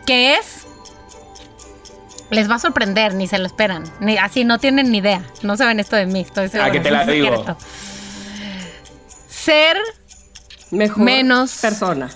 [0.07, 0.60] que es...
[2.31, 3.85] Les va a sorprender, ni se lo esperan.
[4.01, 5.23] Ni, así no tienen ni idea.
[5.43, 6.21] No saben esto de mí.
[6.21, 7.27] Estoy segura, Ah, que te la digo.
[7.29, 7.57] secreto.
[9.29, 9.77] Ser
[10.71, 11.55] Mejor Menos.
[11.61, 12.09] persona.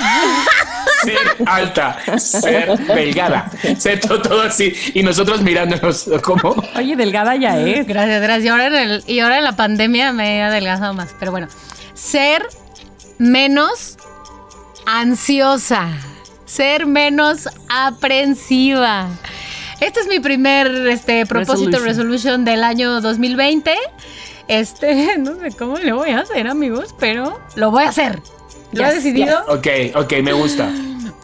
[1.02, 4.72] Ser alta, ser delgada, ser todo, todo así.
[4.94, 6.54] Y nosotros mirándonos como...
[6.76, 7.86] Oye, delgada ya es.
[7.86, 8.44] Gracias, gracias.
[8.44, 11.14] Y ahora, en el- y ahora en la pandemia me he adelgazado más.
[11.18, 11.48] Pero bueno,
[11.94, 12.46] ser
[13.18, 13.96] menos
[14.86, 15.88] ansiosa.
[16.44, 19.08] Ser menos aprensiva.
[19.80, 21.84] Este es mi primer este, propósito, Resolution.
[21.84, 23.74] resolution del año 2020.
[24.48, 28.20] Este, no sé cómo le voy a hacer, amigos, pero lo voy a hacer.
[28.72, 29.42] Lo he Yes, decidido.
[29.48, 30.70] Ok, ok, me gusta.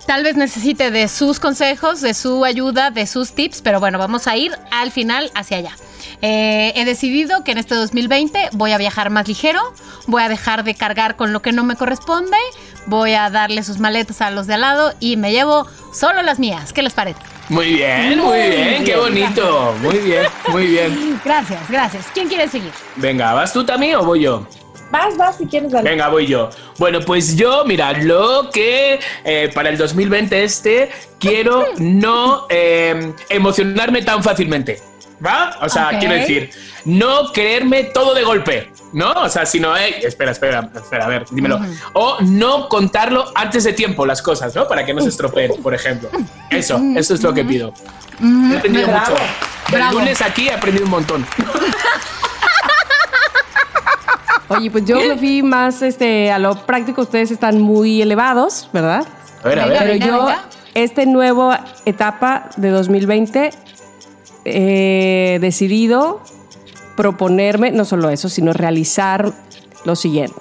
[0.07, 4.27] Tal vez necesite de sus consejos, de su ayuda, de sus tips, pero bueno, vamos
[4.29, 5.77] a ir al final hacia allá.
[6.23, 9.61] Eh, he decidido que en este 2020 voy a viajar más ligero,
[10.07, 12.37] voy a dejar de cargar con lo que no me corresponde,
[12.87, 16.39] voy a darle sus maletas a los de al lado y me llevo solo las
[16.39, 16.73] mías.
[16.73, 17.21] ¿Qué les parece?
[17.49, 19.75] Muy bien, muy bien, qué bonito.
[19.81, 21.21] Muy bien, muy bien.
[21.25, 22.07] Gracias, gracias.
[22.13, 22.73] ¿Quién quiere seguir?
[22.97, 24.47] Venga, ¿vas tú también o voy yo?
[24.91, 25.91] Vas, vas, si quieres, dale.
[25.91, 26.51] Venga, voy yo.
[26.79, 34.03] Bueno, pues yo, mira, lo que eh, para el 2020 este quiero no eh, emocionarme
[34.03, 34.81] tan fácilmente.
[35.25, 35.57] ¿Va?
[35.63, 36.51] O sea, quiero decir,
[36.85, 38.71] no creerme todo de golpe.
[38.93, 39.13] ¿No?
[39.13, 41.61] O sea, sino, eh, espera, espera, espera, a ver, dímelo.
[41.93, 44.67] O no contarlo antes de tiempo las cosas, ¿no?
[44.69, 46.09] Para que no se estropeen, por ejemplo.
[46.51, 47.75] Eso, eso es lo que pido.
[48.23, 49.11] He aprendido Bravo.
[49.11, 49.23] mucho.
[49.71, 49.99] Bravo.
[49.99, 51.27] lunes aquí he aprendido un montón.
[54.49, 57.03] Oye, pues yo me fui más este, a lo práctico.
[57.03, 59.05] Ustedes están muy elevados, ¿verdad?
[59.43, 59.79] A ver, a ver.
[59.79, 60.45] Pero yo, venga.
[60.75, 61.53] este nuevo
[61.85, 63.51] etapa de 2020,
[64.47, 66.23] he decidido
[66.97, 69.33] proponerme, no solo eso, sino realizar
[69.85, 70.41] lo siguiente.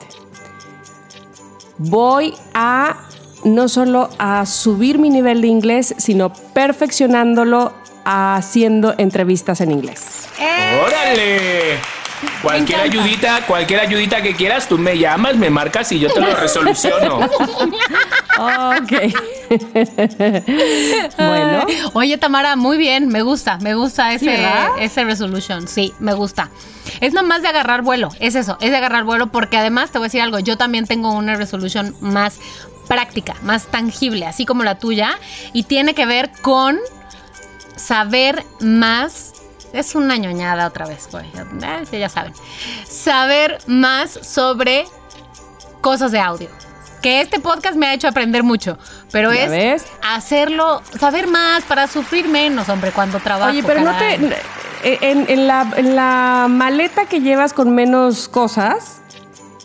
[1.77, 2.97] Voy a
[3.43, 7.73] no solo a subir mi nivel de inglés, sino perfeccionándolo
[8.05, 10.27] haciendo entrevistas en inglés.
[10.39, 11.79] Eh, ¡Órale!
[12.41, 16.35] Cualquier ayudita, cualquier ayudita que quieras, tú me llamas, me marcas y yo te lo
[16.39, 17.19] resoluciono.
[18.37, 18.91] Ok.
[21.17, 21.65] bueno.
[21.93, 24.69] Oye, Tamara, muy bien, me gusta, me gusta ese, ¿verdad?
[24.79, 26.49] ese resolution, sí, me gusta.
[27.01, 30.05] Es nomás de agarrar vuelo, es eso, es de agarrar vuelo porque además te voy
[30.05, 32.39] a decir algo, yo también tengo una resolution más
[32.87, 35.17] práctica, más tangible, así como la tuya,
[35.53, 36.77] y tiene que ver con
[37.75, 39.33] saber más.
[39.73, 41.25] Es una ñoñada otra vez, güey.
[41.25, 42.33] eh, sí, ya saben.
[42.87, 44.85] Saber más sobre
[45.81, 46.49] cosas de audio.
[47.05, 48.79] Que este podcast me ha hecho aprender mucho,
[49.11, 49.85] pero ¿Ya es ves?
[50.01, 53.51] hacerlo, saber más para sufrir menos, hombre, cuando trabajo.
[53.51, 54.15] Oye, pero no te.
[54.81, 59.01] En, en la, en la maleta que llevas con menos cosas,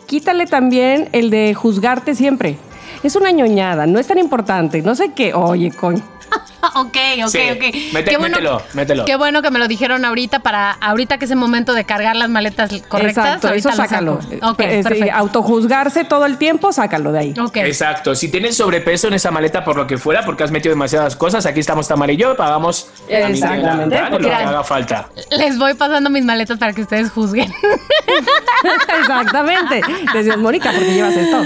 [0.05, 2.59] quítale también el de juzgarte siempre.
[3.01, 4.83] Es una ñoñada, no es tan importante.
[4.83, 5.33] No sé qué.
[5.33, 6.03] Oye, coño.
[6.75, 7.93] ok, ok, Sí, ok.
[7.93, 9.05] mete- mételo, mételo.
[9.05, 12.15] Qué bueno que me lo dijeron ahorita para ahorita que es el momento de cargar
[12.15, 13.25] las maletas correctas.
[13.25, 14.21] Exacto, eso lo sácalo.
[14.21, 14.51] saco.
[14.51, 15.15] Ok, Es, eh, perfecto.
[15.15, 17.33] autojuzgarse todo el tiempo, sácalo de ahí.
[17.39, 17.57] Ok.
[17.57, 18.15] Exacto.
[18.15, 21.45] Si tienes sobrepeso en esa maleta por lo que fuera, porque has metido demasiadas cosas,
[21.45, 25.09] aquí estamos Tamara y yo, pagamos a Miguel, Exactamente, lo que haga falta.
[25.31, 27.51] Les voy pasando mis maletas para que ustedes juzguen.
[28.99, 29.81] Exactamente.
[30.13, 31.41] Decías, Mónica, ¿por qué llevas esto?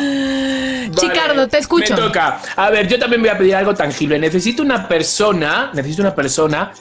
[0.91, 1.95] Chicardo, te escucho.
[1.95, 2.41] Me toca.
[2.55, 4.17] A ver, yo también voy a pedir algo tangible.
[4.19, 6.71] Necesito una persona, necesito una persona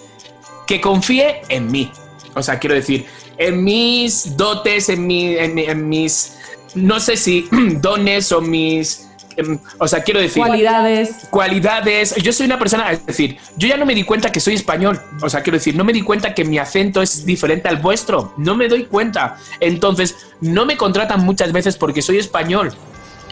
[0.66, 1.90] que confíe en mí.
[2.34, 3.06] O sea, quiero decir,
[3.38, 6.36] en mis dotes, en, mi, en, mi- en mis,
[6.74, 7.48] no sé si
[7.80, 11.10] dones o mis, em, o sea, quiero decir, Cualidades.
[11.30, 12.14] cualidades.
[12.16, 15.00] Yo soy una persona, es decir, yo ya no me di cuenta que soy español.
[15.22, 18.32] O sea, quiero decir, no me di cuenta que mi acento es diferente al vuestro.
[18.36, 19.36] No me doy cuenta.
[19.60, 22.72] Entonces, no me contratan muchas veces porque soy español.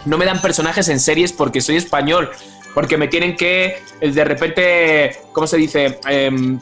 [0.04, 2.30] No me dan personajes en series porque soy español.
[2.74, 5.98] Porque me tienen que, eh, de repente, ¿cómo se dice?
[6.08, 6.58] Em,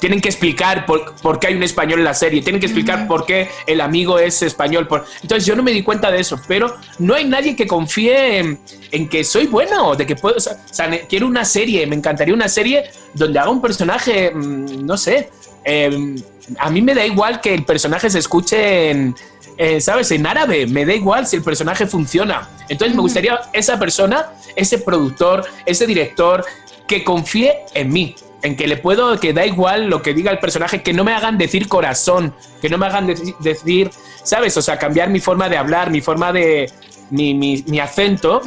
[0.00, 3.06] tienen que explicar por, por qué hay un español en la serie, tienen que explicar
[3.06, 4.88] por qué el amigo es español.
[4.88, 8.38] por- Entonces yo no me di cuenta de eso, pero no hay nadie que confíe
[8.38, 8.58] en,
[8.90, 10.36] en que soy bueno, de que puedo...
[10.38, 14.96] O sea, quiero una serie, me encantaría una serie donde haga un personaje, mm, no
[14.96, 15.30] sé,
[15.64, 16.16] em,
[16.58, 19.14] a mí me da igual que el personaje se escuche en...
[19.58, 20.10] eh, ¿Sabes?
[20.10, 22.48] En árabe, me da igual si el personaje funciona.
[22.68, 24.26] Entonces me gustaría esa persona,
[24.56, 26.44] ese productor, ese director,
[26.86, 30.38] que confíe en mí, en que le puedo, que da igual lo que diga el
[30.38, 33.90] personaje, que no me hagan decir corazón, que no me hagan deci- decir,
[34.24, 34.56] ¿sabes?
[34.56, 36.70] O sea, cambiar mi forma de hablar, mi forma de.
[37.10, 38.40] mi, mi- mi acento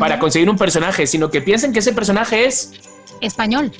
[0.00, 2.72] para conseguir un personaje, sino que piensen que ese personaje es.
[3.20, 3.72] Español.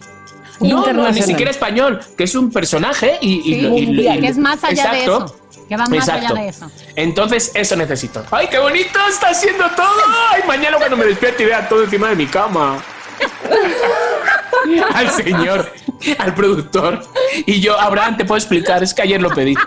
[0.60, 3.32] No, no, ni siquiera español, que es un personaje y.
[3.32, 5.24] y- Sí, y- y- que es más allá de Exacto.
[5.26, 5.36] eso.
[5.72, 6.26] Que va más Exacto.
[6.26, 6.70] allá de eso.
[6.96, 8.22] Entonces, eso necesito.
[8.30, 10.02] ¡Ay, qué bonito está haciendo todo!
[10.30, 12.76] ¡Ay, mañana cuando me despierte y vea todo encima de mi cama!
[14.94, 15.72] al señor,
[16.18, 17.02] al productor.
[17.46, 19.54] Y yo, Abraham, te puedo explicar, es que ayer lo pedí.
[19.54, 19.62] No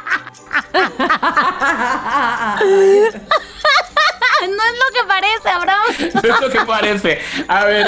[4.63, 5.85] es lo que parece, Abraham.
[6.13, 7.19] No es lo que parece.
[7.47, 7.87] A ver.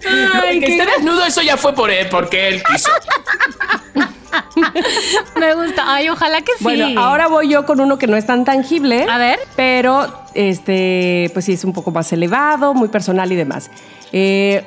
[0.00, 2.90] Que esté desnudo, eso ya fue por él, porque él quiso.
[5.40, 5.82] Me gusta.
[5.86, 6.64] Ay, ojalá que sí.
[6.64, 9.06] Bueno, ahora voy yo con uno que no es tan tangible.
[9.08, 9.38] A ver.
[9.56, 13.70] Pero, este, pues sí, es un poco más elevado, muy personal y demás.
[14.12, 14.64] Eh,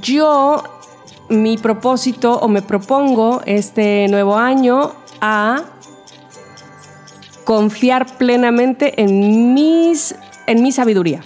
[0.00, 0.62] yo,
[1.28, 5.62] mi propósito o me propongo este nuevo año a
[7.44, 10.14] confiar plenamente en mis
[10.46, 11.22] en mi sabiduría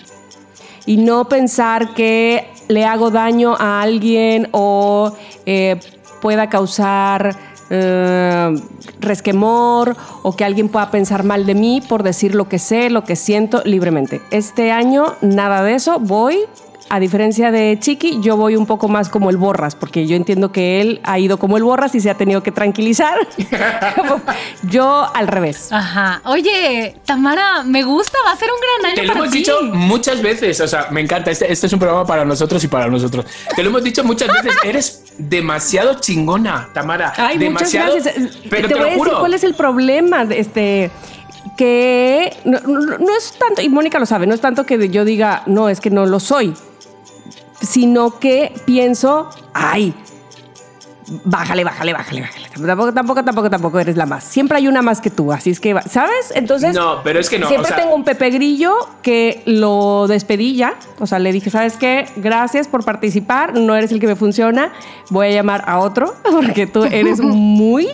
[0.86, 5.12] y no pensar que le hago daño a alguien o
[5.44, 5.78] eh,
[6.20, 7.36] pueda causar
[7.70, 8.54] eh,
[9.00, 13.04] resquemor o que alguien pueda pensar mal de mí por decir lo que sé, lo
[13.04, 14.20] que siento libremente.
[14.30, 16.38] Este año nada de eso, voy.
[16.88, 20.52] A diferencia de Chiqui, yo voy un poco más como el Borras, porque yo entiendo
[20.52, 23.26] que él ha ido como el Borras y se ha tenido que tranquilizar.
[24.70, 25.72] yo al revés.
[25.72, 26.20] Ajá.
[26.26, 29.38] Oye, Tamara, me gusta, va a ser un gran año Te lo para hemos ti.
[29.38, 32.68] dicho muchas veces, o sea, me encanta, este, este es un programa para nosotros y
[32.68, 33.26] para nosotros.
[33.56, 37.12] Te lo hemos dicho muchas veces, eres demasiado chingona, Tamara.
[37.16, 38.38] Ay, demasiado, muchas gracias.
[38.50, 40.24] Pero te, te, voy a decir cuál es el problema.
[40.24, 40.90] de Este,
[41.56, 45.04] que no, no- no es tanto, y Mónica lo sabe, no es tanto que yo
[45.04, 46.54] diga, no, es que no lo soy,
[47.62, 49.94] sino que pienso, ay,
[51.24, 52.48] bájale, bájale, bájale, bájale.
[52.66, 54.24] Tampoco, tampoco, tampoco, tampoco eres la más.
[54.24, 56.32] Siempre hay una más que tú, así es que, ¿sabes?
[56.34, 60.06] Entonces, No, pero es que no, siempre o sea- tengo un Pepe Grillo que lo
[60.08, 60.74] despedí ya.
[60.98, 62.06] O sea, le dije, ¿sabes qué?
[62.16, 63.54] Gracias por participar.
[63.54, 64.72] No eres el que me funciona.
[65.10, 67.88] Voy a llamar a otro porque tú eres muy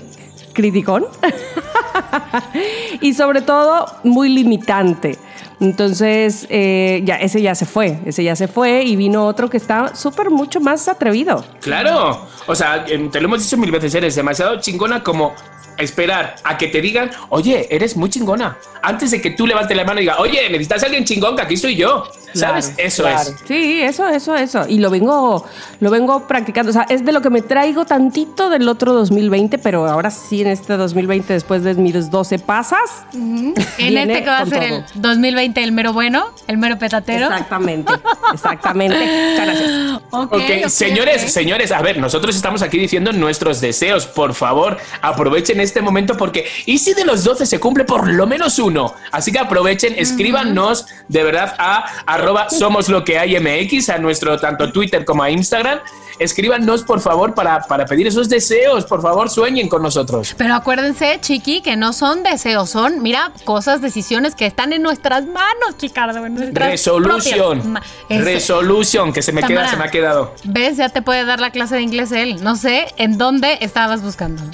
[0.54, 1.04] criticón
[3.00, 5.18] y sobre todo muy limitante.
[5.62, 9.56] Entonces, eh, ya, ese ya se fue, ese ya se fue y vino otro que
[9.56, 11.44] está súper mucho más atrevido.
[11.60, 15.32] Claro, o sea, em, te lo hemos dicho mil veces, eres demasiado chingona como
[15.78, 18.58] esperar a que te digan, oye, eres muy chingona.
[18.82, 21.42] Antes de que tú levantes la mano y digas, oye, necesitas a alguien chingón, que
[21.42, 22.08] aquí estoy yo.
[22.34, 22.72] ¿Sabes?
[22.76, 23.34] eso es.
[23.46, 24.66] Sí, eso, eso, eso.
[24.68, 25.46] Y lo vengo,
[25.80, 26.70] lo vengo practicando.
[26.70, 30.42] O sea, es de lo que me traigo tantito del otro 2020, pero ahora sí
[30.42, 32.80] en este 2020, después de mis 12 pasas.
[33.12, 33.54] En
[33.96, 37.26] este que va a ser el 2020 el mero bueno, el mero petatero.
[37.26, 37.92] Exactamente,
[38.32, 38.98] exactamente.
[38.98, 40.02] Muchas gracias.
[40.10, 44.06] Ok, señores, señores, a ver, nosotros estamos aquí diciendo nuestros deseos.
[44.06, 48.26] Por favor, aprovechen este momento porque ¿y si de los 12 se cumple por lo
[48.26, 48.94] menos uno?
[49.10, 51.84] Así que aprovechen, escríbanos de verdad a
[52.22, 55.80] arroba somos lo que hay MX, a nuestro tanto Twitter como a Instagram.
[56.18, 58.84] Escríbanos, por favor, para, para pedir esos deseos.
[58.84, 60.34] Por favor, sueñen con nosotros.
[60.36, 65.26] Pero acuérdense, Chiqui, que no son deseos, son, mira, cosas, decisiones que están en nuestras
[65.26, 66.22] manos, Chicardo.
[66.52, 67.80] Resolución.
[68.08, 70.34] Resolución, que se me queda, se me ha quedado.
[70.44, 70.76] ¿Ves?
[70.76, 72.42] Ya te puede dar la clase de inglés él.
[72.42, 74.42] No sé en dónde estabas buscando.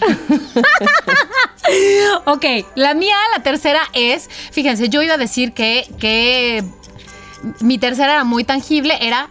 [2.25, 2.45] ok,
[2.75, 6.65] la mía, la tercera es, fíjense, yo iba a decir que, que
[7.61, 9.29] mi tercera era muy tangible, era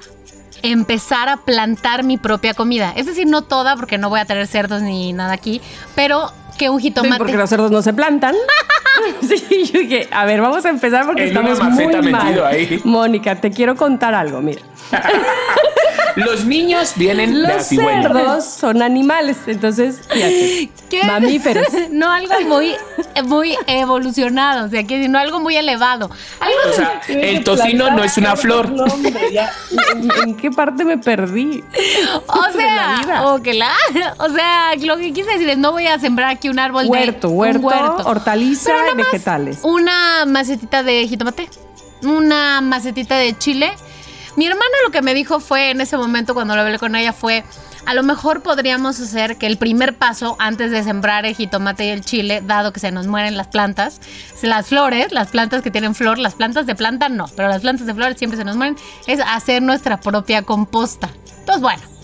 [0.64, 2.94] empezar a plantar mi propia comida.
[2.96, 5.62] Es decir, no toda, porque no voy a tener cerdos ni nada aquí,
[5.96, 7.18] pero que un jitomate.
[7.18, 8.36] porque los cerdos no se plantan.
[9.22, 12.46] sí, yo dije, a ver, vamos a empezar porque estamos muy mal.
[12.46, 12.82] Ahí.
[12.84, 14.62] Mónica, te quiero contar algo, mira.
[16.18, 21.68] Los niños vienen Los de cerdos son animales, entonces, fíjate, mamíferos.
[21.92, 22.76] No algo muy,
[23.26, 26.10] muy evolucionado, o sea, que no algo muy elevado.
[26.10, 28.74] o sea, el tocino no es una flor.
[30.24, 31.64] ¿En, qué parte me perdí?
[32.26, 33.74] O sea, o, que la,
[34.18, 37.30] o sea, lo que quise decir es, no voy a sembrar aquí un árbol huerto,
[37.30, 37.34] de...
[37.34, 39.60] Huerto, huerto, hortaliza y vegetales.
[39.64, 41.50] Una macetita de jitomate,
[42.02, 43.74] una macetita de chile
[44.38, 47.12] mi hermana lo que me dijo fue en ese momento cuando lo hablé con ella
[47.12, 47.44] fue,
[47.88, 51.90] a lo mejor podríamos hacer que el primer paso antes de sembrar el jitomate y
[51.90, 54.00] el chile, dado que se nos mueren las plantas,
[54.44, 57.88] las flores, las plantas que tienen flor, las plantas de planta no, pero las plantas
[57.88, 58.78] de flores siempre se nos mueren,
[59.08, 61.10] es hacer nuestra propia composta.
[61.40, 61.97] Entonces, bueno.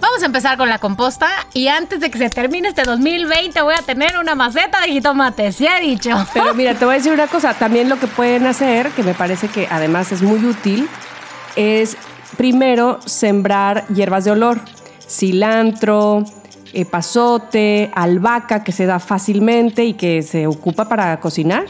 [0.00, 3.74] Vamos a empezar con la composta y antes de que se termine este 2020 voy
[3.74, 6.10] a tener una maceta de jitomate, se ha dicho.
[6.34, 9.14] Pero mira, te voy a decir una cosa, también lo que pueden hacer, que me
[9.14, 10.88] parece que además es muy útil,
[11.56, 11.96] es
[12.36, 14.60] primero sembrar hierbas de olor,
[15.08, 16.24] cilantro,
[16.90, 21.64] pasote, albahaca que se da fácilmente y que se ocupa para cocinar.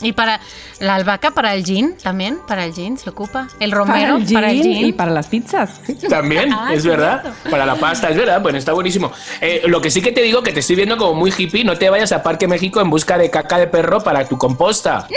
[0.00, 0.40] Y para
[0.80, 3.48] la albahaca para el gin también, para el gin se ocupa.
[3.60, 5.80] El romero para el gin, y para las pizzas.
[6.08, 7.34] También, ah, es verdad.
[7.50, 8.40] Para la pasta, es verdad.
[8.40, 9.12] Bueno, está buenísimo.
[9.40, 11.76] Eh, lo que sí que te digo que te estoy viendo como muy hippie, no
[11.76, 15.06] te vayas a Parque México en busca de caca de perro para tu composta.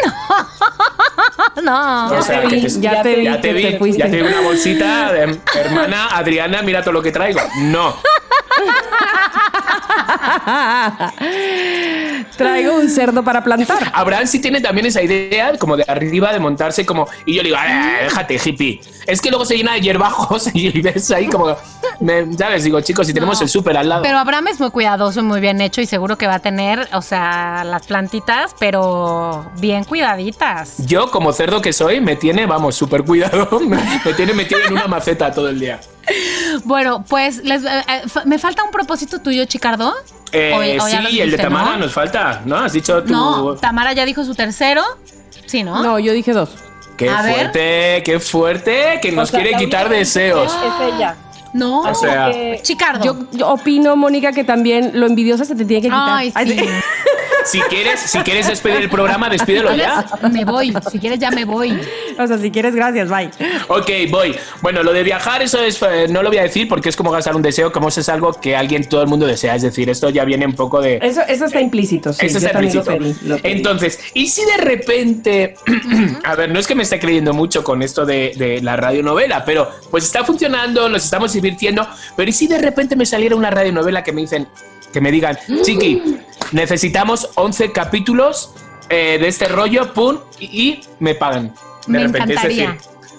[1.63, 2.11] No.
[2.21, 5.39] ya, te vi, ya, te vi, ya te vi, ya te vi una bolsita de
[5.55, 7.39] hermana Adriana, mira todo lo que traigo.
[7.61, 7.95] No.
[12.37, 13.91] Traigo un cerdo para plantar.
[13.93, 17.49] Abraham sí tiene también esa idea como de arriba de montarse como y yo le
[17.49, 18.79] digo, ah, déjate hippie.
[19.05, 21.55] Es que luego se llena de hierbajos y ves ahí como
[22.37, 24.03] sabes, digo, chicos, si tenemos el súper al lado.
[24.03, 26.87] Pero Abraham es muy cuidadoso y muy bien hecho y seguro que va a tener,
[26.93, 30.85] o sea, las plantitas, pero bien cuidaditas.
[30.85, 33.79] Yo como cerdo que soy me tiene, vamos, súper cuidado, me,
[34.15, 35.79] tiene metido en una maceta todo el día.
[36.65, 39.93] Bueno, pues eh, eh, me falta un propósito tuyo, Chicardo.
[40.31, 40.77] Eh,
[41.09, 42.57] sí, el de Tamara nos falta, ¿no?
[42.57, 43.13] Has dicho tú.
[43.13, 44.83] No, Tamara ya dijo su tercero.
[45.45, 45.81] Sí, ¿no?
[45.81, 46.49] No, yo dije dos.
[46.97, 50.51] Qué fuerte, qué fuerte, que nos quiere quitar deseos.
[50.51, 51.15] Es ella.
[51.53, 52.31] No, o sea,
[52.61, 53.27] Chicardo.
[53.31, 56.09] Yo, opino, Mónica, que también lo envidiosa se te tiene que quitar.
[56.09, 56.59] Ay, sí.
[57.47, 60.05] Si quieres, si quieres despedir el programa, despídelo ya.
[60.31, 61.79] Me voy, si quieres ya me voy.
[62.17, 63.29] O sea, si quieres, gracias, bye.
[63.67, 64.35] Ok, voy.
[64.61, 67.11] Bueno, lo de viajar, eso es, eh, no lo voy a decir porque es como
[67.11, 69.55] gastar un deseo, como es algo que alguien, todo el mundo desea.
[69.55, 70.99] Es decir, esto ya viene un poco de.
[71.01, 72.25] Eso, eso está implícito, sí.
[72.25, 72.97] Eso está implícito.
[73.43, 75.55] Entonces, ¿y si de repente,
[76.23, 79.45] a ver, no es que me esté creyendo mucho con esto de, de la radionovela,
[79.45, 83.49] pero pues está funcionando, nos estamos divirtiendo, pero ¿y si de repente me saliera una
[83.49, 84.47] radionovela que me dicen,
[84.91, 86.01] que me digan, Chiqui,
[86.51, 88.53] necesitamos 11 capítulos
[88.89, 91.53] eh, de este rollo, pum, y, me pagan.
[91.87, 92.77] De me repente, encantaría.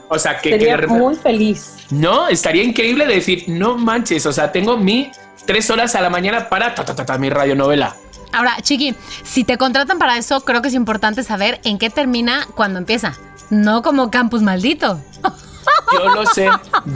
[0.09, 1.77] o sea, que, Sería muy feliz.
[1.91, 5.11] No, estaría increíble decir, no manches, o sea, tengo mi
[5.47, 7.97] tres horas a la mañana para ta, mi radionovela.
[8.33, 12.47] Ahora, Chiqui, si te contratan para eso, creo que es importante saber en qué termina
[12.55, 13.17] cuando empieza.
[13.49, 15.01] No como campus maldito.
[15.93, 16.49] Yo lo sé,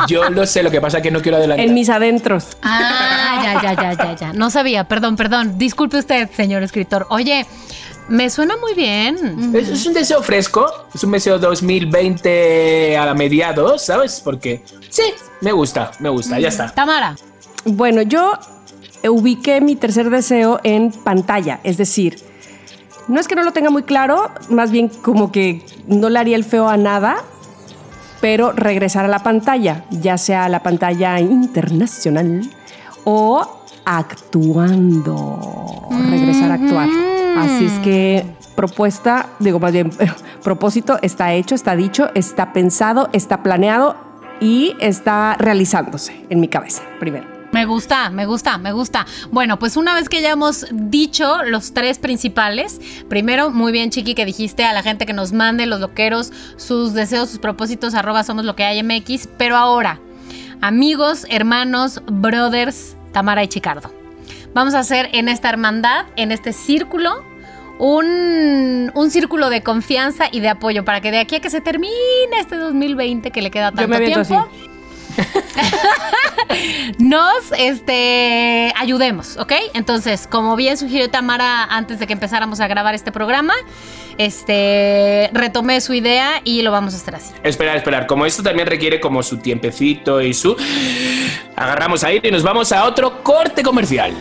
[0.07, 1.67] yo lo sé, lo que pasa es que no quiero adelantar.
[1.67, 2.57] En mis adentros.
[2.63, 4.33] Ah, ya, ya, ya, ya, ya.
[4.33, 5.59] No sabía, perdón, perdón.
[5.59, 7.07] Disculpe usted, señor escritor.
[7.11, 7.47] Oye,
[8.09, 9.55] Me suena muy bien.
[9.55, 14.21] Es, un deseo fresco, es un deseo 2020 a mediados, ¿sabes?
[14.23, 15.05] Porque sí,
[15.41, 16.69] me gusta, me gusta, ya está.
[16.75, 17.17] Tamara.
[17.65, 18.39] Bueno, yo
[19.09, 22.19] ubiqué mi tercer deseo en pantalla, es decir,
[23.09, 26.37] no es que no lo tenga muy claro, más bien como que no le haría
[26.37, 27.23] el feo a nada,
[28.23, 32.49] pero regresar a la pantalla, ya sea a la pantalla internacional
[33.03, 33.45] o
[33.85, 36.89] actuando, regresar a actuar.
[37.37, 39.91] Así es que propuesta, digo más bien,
[40.45, 43.97] propósito está hecho, está dicho, está pensado, está planeado
[44.41, 47.32] y está realizándose en mi cabeza primero.
[47.53, 49.07] Me gusta, me gusta, me gusta.
[49.31, 52.81] Bueno, pues una vez que ya hemos dicho los tres principales,
[53.11, 56.95] primero, muy bien, Chiqui, que dijiste a la gente que nos mande los loqueros sus
[56.95, 60.01] deseos, sus propósitos, arroba somos lo que hay MX, pero ahora,
[60.63, 63.93] amigos, hermanos, brothers, Tamara y Chicardo.
[64.55, 67.23] Vamos a hacer en esta hermandad, en este círculo,
[67.79, 71.61] un, un, círculo de confianza y de apoyo para que de aquí a que se
[71.61, 71.93] termine
[72.39, 74.49] este 2020 que le queda tanto tiempo.
[76.99, 79.53] nos este, ayudemos, ¿ok?
[79.75, 83.55] Entonces, como bien sugirió Tamara antes de que empezáramos a grabar este programa,
[84.19, 87.33] este, retomé su idea y lo vamos a hacer así.
[87.43, 88.07] Esperar, esperar.
[88.07, 90.57] Como esto también requiere como su tiempecito y su...
[91.57, 94.13] Agarramos ahí y nos vamos a otro corte comercial.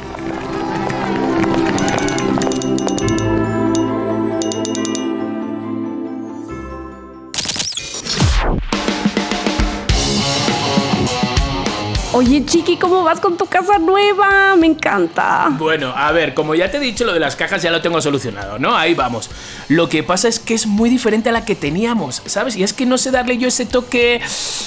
[12.13, 14.57] Oye, Chiqui, ¿cómo vas con tu casa nueva?
[14.57, 15.47] Me encanta.
[15.51, 18.01] Bueno, a ver, como ya te he dicho, lo de las cajas ya lo tengo
[18.01, 18.75] solucionado, ¿no?
[18.75, 19.29] Ahí vamos.
[19.69, 22.57] Lo que pasa es que es muy diferente a la que teníamos, ¿sabes?
[22.57, 24.19] Y es que no sé darle yo ese toque,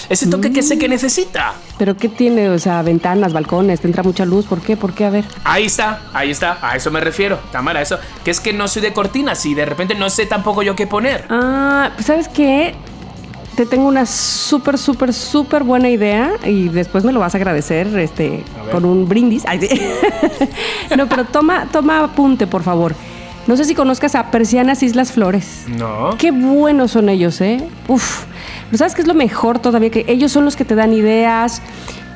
[0.09, 1.53] ese toque que sé que necesita.
[1.77, 2.49] ¿Pero qué tiene?
[2.49, 4.47] O sea, ventanas, balcones, te entra mucha luz.
[4.47, 4.79] ¿Por qué?
[4.79, 5.05] ¿Por qué?
[5.05, 5.27] A ver.
[5.45, 6.57] Ahí está, ahí está.
[6.63, 7.99] A eso me refiero, Tamara, eso.
[8.25, 10.87] Que es que no soy de cortinas y de repente no sé tampoco yo qué
[10.87, 11.27] poner.
[11.29, 12.75] Ah, pues ¿sabes qué?
[13.55, 17.87] Te tengo una súper, súper, súper buena idea y después me lo vas a agradecer
[17.99, 19.45] este, con un brindis.
[20.97, 22.95] no, pero toma, toma apunte, por favor.
[23.47, 25.65] No sé si conozcas a Persianas Islas Flores.
[25.69, 26.17] No.
[26.19, 27.69] Qué buenos son ellos, ¿eh?
[27.89, 28.25] Uf.
[28.67, 29.91] Pero ¿sabes qué es lo mejor todavía?
[29.91, 31.61] Que ellos son los que te dan ideas.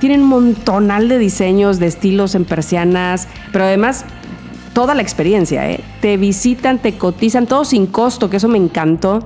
[0.01, 4.05] Tienen un montonal de diseños, de estilos en persianas, pero además
[4.73, 5.81] toda la experiencia, ¿eh?
[6.01, 9.23] Te visitan, te cotizan, todo sin costo, que eso me encantó.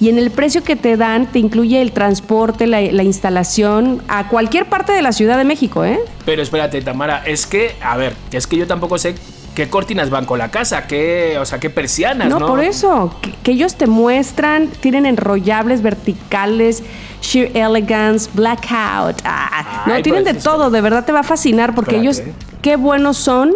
[0.00, 4.66] Y en el precio que te dan te incluye el transporte, la, instalación a cualquier
[4.66, 6.00] parte de la Ciudad de México, ¿eh?
[6.24, 9.14] Pero espérate, Tamara, es que, a ver, es que yo tampoco sé
[9.54, 12.40] qué cortinas van con la casa, qué, o sea, qué persianas, ¿no?
[12.40, 16.82] No, por eso, que, ellos te muestran, tienen enrollables verticales,
[17.20, 21.98] sheer elegance, blackout, ah, no, tienen de todo, de verdad te va a fascinar porque
[21.98, 22.22] ellos,
[22.62, 23.52] qué buenos son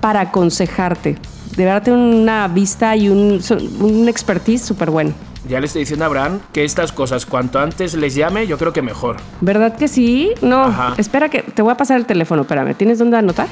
[0.00, 1.16] para aconsejarte.
[1.56, 3.42] De verdad tienen una vista y un,
[3.80, 5.14] un expertise súper bueno.
[5.48, 8.72] Ya le estoy diciendo a Abraham que estas cosas, cuanto antes les llame, yo creo
[8.72, 9.16] que mejor.
[9.40, 10.30] ¿Verdad que sí?
[10.42, 12.74] No, espera que te voy a pasar el teléfono, espérame.
[12.74, 13.48] ¿Tienes dónde anotar?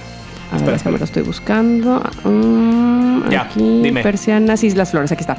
[0.53, 2.03] A espera, ver, me lo estoy buscando.
[2.25, 4.03] Mm, ya, aquí, dime.
[4.03, 5.37] Persianas Islas Flores, aquí está.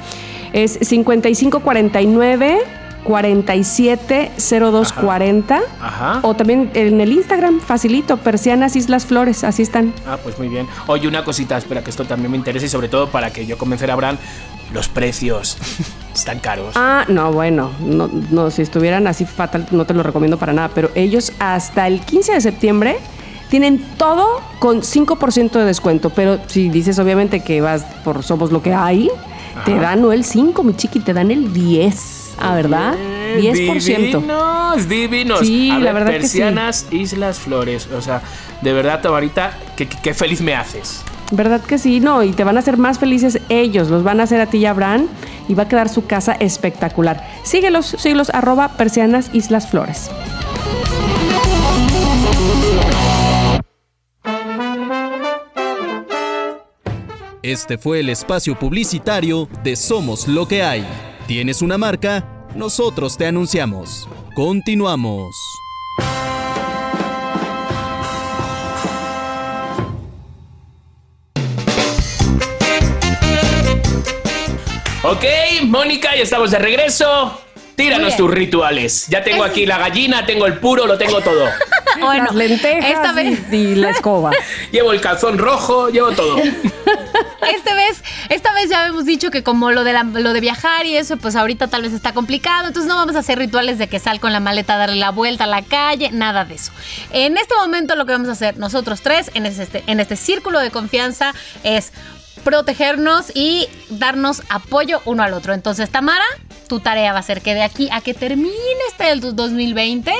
[0.54, 2.60] Es 5549
[3.04, 6.20] 470240 Ajá.
[6.24, 9.94] o también en el Instagram, facilito, Persianas Islas Flores, así están.
[10.08, 10.68] Ah, pues muy bien.
[10.88, 13.58] Oye, una cosita, espera que esto también me interese y sobre todo para que yo
[13.58, 14.18] convencer a Abraham
[14.74, 15.58] los precios
[16.14, 16.74] están caros.
[16.76, 20.70] Ah, no, bueno, no, no, si estuvieran así fatal, no te lo recomiendo para nada,
[20.74, 22.98] pero ellos hasta el 15 de septiembre
[23.50, 28.62] tienen todo con 5% de descuento, pero si dices obviamente que vas por Somos lo
[28.62, 29.10] que hay,
[29.66, 32.96] te dan no el 5, mi chiqui, te dan el 10, ¿ah, verdad?
[33.38, 34.22] 10%.
[34.22, 35.40] Divinos, divinos.
[35.40, 37.02] Sí, la verdad Persianas, que sí.
[37.02, 38.22] Islas Flores, o sea,
[38.62, 41.04] de verdad, Tabarita, qué feliz me haces.
[41.32, 42.00] ¿Verdad que sí?
[42.00, 44.60] No, y te van a hacer más felices ellos, los van a hacer a ti
[44.60, 45.08] y a Abraham
[45.48, 47.26] y va a quedar su casa espectacular.
[47.44, 50.10] Síguelos, síguelos, arroba persianas Islas Flores.
[57.42, 60.86] Este fue el espacio publicitario de Somos lo que hay.
[61.26, 62.48] ¿Tienes una marca?
[62.56, 64.10] Nosotros te anunciamos.
[64.36, 65.34] Continuamos.
[75.02, 75.24] Ok,
[75.64, 77.42] Mónica, ya estamos de regreso.
[77.76, 79.08] Tíranos tus rituales.
[79.08, 81.46] Ya tengo aquí la gallina, tengo el puro, lo tengo todo.
[82.02, 83.40] bueno, Las lentejas esta vez...
[83.50, 84.32] y la escoba.
[84.72, 86.38] llevo el calzón rojo, llevo todo.
[87.50, 90.98] Esta vez, esta vez ya hemos dicho que como lo de, lo de viajar y
[90.98, 93.98] eso, pues ahorita tal vez está complicado, entonces no vamos a hacer rituales de que
[93.98, 96.72] sal con la maleta a darle la vuelta a la calle, nada de eso.
[97.12, 100.60] En este momento lo que vamos a hacer nosotros tres en este, en este círculo
[100.60, 101.34] de confianza
[101.64, 101.92] es
[102.40, 105.54] protegernos y darnos apoyo uno al otro.
[105.54, 106.26] Entonces, Tamara,
[106.68, 108.52] tu tarea va a ser que de aquí a que termine
[108.90, 110.12] este el 2020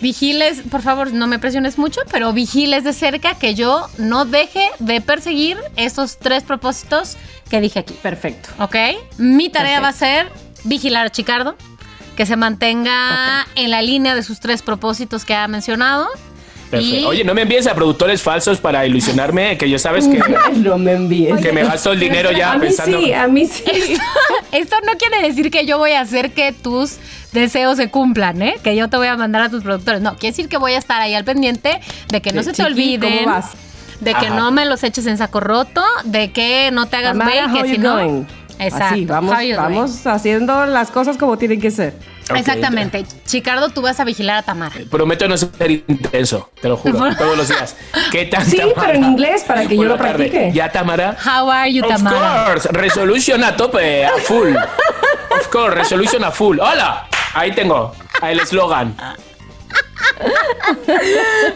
[0.00, 4.68] vigiles, por favor, no me presiones mucho, pero vigiles de cerca que yo no deje
[4.78, 7.16] de perseguir estos tres propósitos
[7.48, 7.94] que dije aquí.
[8.02, 8.50] Perfecto.
[8.58, 8.76] ¿Ok?
[9.16, 10.30] Mi tarea va a ser
[10.64, 11.56] vigilar a Chicardo,
[12.16, 16.08] que se mantenga en la línea de sus tres propósitos que ha mencionado.
[17.06, 20.18] Oye, no me envíes a productores falsos para ilusionarme, que yo sabes que.
[20.56, 21.40] no me envíes.
[21.40, 22.98] Que me gasto el dinero ya a pensando.
[22.98, 23.64] Mí sí, a mí sí.
[24.52, 26.96] esto, no quiere decir que yo voy a hacer que tus
[27.32, 28.56] deseos se cumplan, ¿eh?
[28.62, 30.00] Que yo te voy a mandar a tus productores.
[30.00, 32.62] No, quiere decir que voy a estar ahí al pendiente de que no se te
[32.62, 33.26] olviden.
[34.00, 37.62] De que no me los eches en saco roto, de que no te hagas güey,
[37.62, 38.26] que si no.
[38.58, 38.84] Exacto.
[38.84, 41.94] Así, vamos, vamos haciendo las cosas como tienen que ser.
[42.34, 43.04] Exactamente.
[43.26, 44.74] Chicardo, tú vas a vigilar a Tamara.
[44.90, 47.76] Prometo no ser intenso, te lo juro, todos los días.
[48.10, 50.50] ¿Qué tal, Sí, pero en inglés para que yo lo practique.
[50.52, 51.16] ¿Ya, Tamara?
[51.24, 52.42] How are you, Tamara?
[52.42, 54.54] Of course, resolution a tope, a full.
[54.56, 56.58] of course, resolution a full.
[56.58, 57.06] ¡Hola!
[57.34, 58.96] Ahí tengo el eslogan.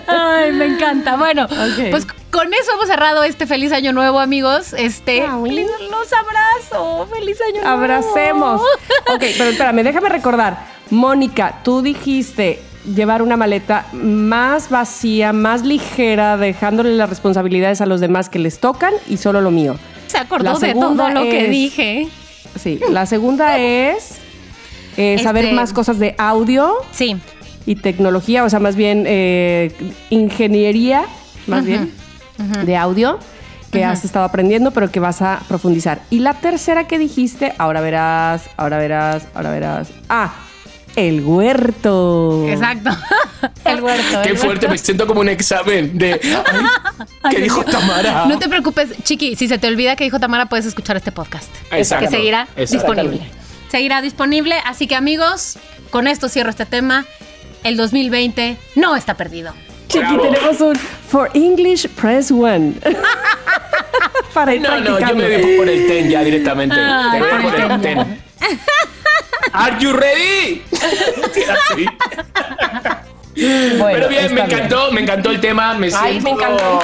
[0.06, 1.16] Ay, me encanta.
[1.16, 1.46] Bueno,
[1.90, 4.72] pues con eso hemos cerrado este feliz año nuevo, amigos.
[4.74, 7.08] Este, los abrazo.
[7.12, 7.68] Feliz año nuevo.
[7.68, 8.60] Abracemos.
[9.14, 10.66] ok, pero espérame, déjame recordar.
[10.90, 12.60] Mónica, tú dijiste
[12.94, 18.58] llevar una maleta más vacía, más ligera, dejándole las responsabilidades a los demás que les
[18.58, 19.76] tocan y solo lo mío.
[20.06, 22.08] Se acordó de todo lo que dije.
[22.58, 24.18] Sí, la segunda es
[24.96, 26.74] eh, saber este, más cosas de audio.
[26.92, 27.16] Sí.
[27.66, 29.72] Y tecnología, o sea, más bien eh,
[30.08, 31.04] ingeniería,
[31.46, 31.92] más bien,
[32.38, 33.18] de audio,
[33.70, 36.00] que has estado aprendiendo, pero que vas a profundizar.
[36.10, 39.88] Y la tercera que dijiste, ahora verás, ahora verás, ahora verás.
[40.08, 40.34] Ah,
[40.96, 42.46] el huerto.
[42.48, 42.90] Exacto.
[43.64, 44.22] el huerto.
[44.22, 46.20] Qué fuerte, me siento como un examen de.
[47.30, 48.26] ¿Qué dijo Tamara?
[48.26, 51.50] No te preocupes, Chiqui, si se te olvida que dijo Tamara, puedes escuchar este podcast.
[51.70, 52.06] Exacto.
[52.06, 53.38] Que seguirá disponible
[53.70, 54.56] seguirá disponible.
[54.64, 55.58] Así que amigos,
[55.90, 57.06] con esto cierro este tema.
[57.64, 59.52] El 2020 no está perdido.
[59.88, 62.74] Chiqui, tenemos un For English Press One.
[64.34, 66.76] Para ir No, no, yo me voy por el ten ya directamente.
[66.78, 68.22] Ah, Te voy por el ten.
[69.52, 70.62] Are you ready?
[73.34, 76.22] Pero bien, me encantó, me encantó el tema, me siento...
[76.24, 76.80] me encantó.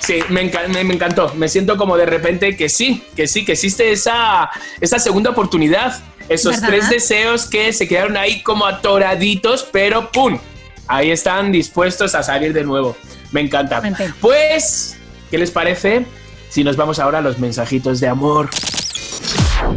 [0.00, 1.32] Sí, me, encantó.
[1.34, 4.50] Me siento como de repente que sí, que sí, que existe esa,
[4.80, 10.38] esa segunda oportunidad esos tres deseos que se quedaron ahí como atoraditos, pero ¡pum!
[10.86, 12.96] Ahí están dispuestos a salir de nuevo.
[13.32, 13.82] Me encanta.
[14.20, 14.96] Pues,
[15.30, 16.06] ¿qué les parece
[16.50, 18.50] si nos vamos ahora a los mensajitos de amor?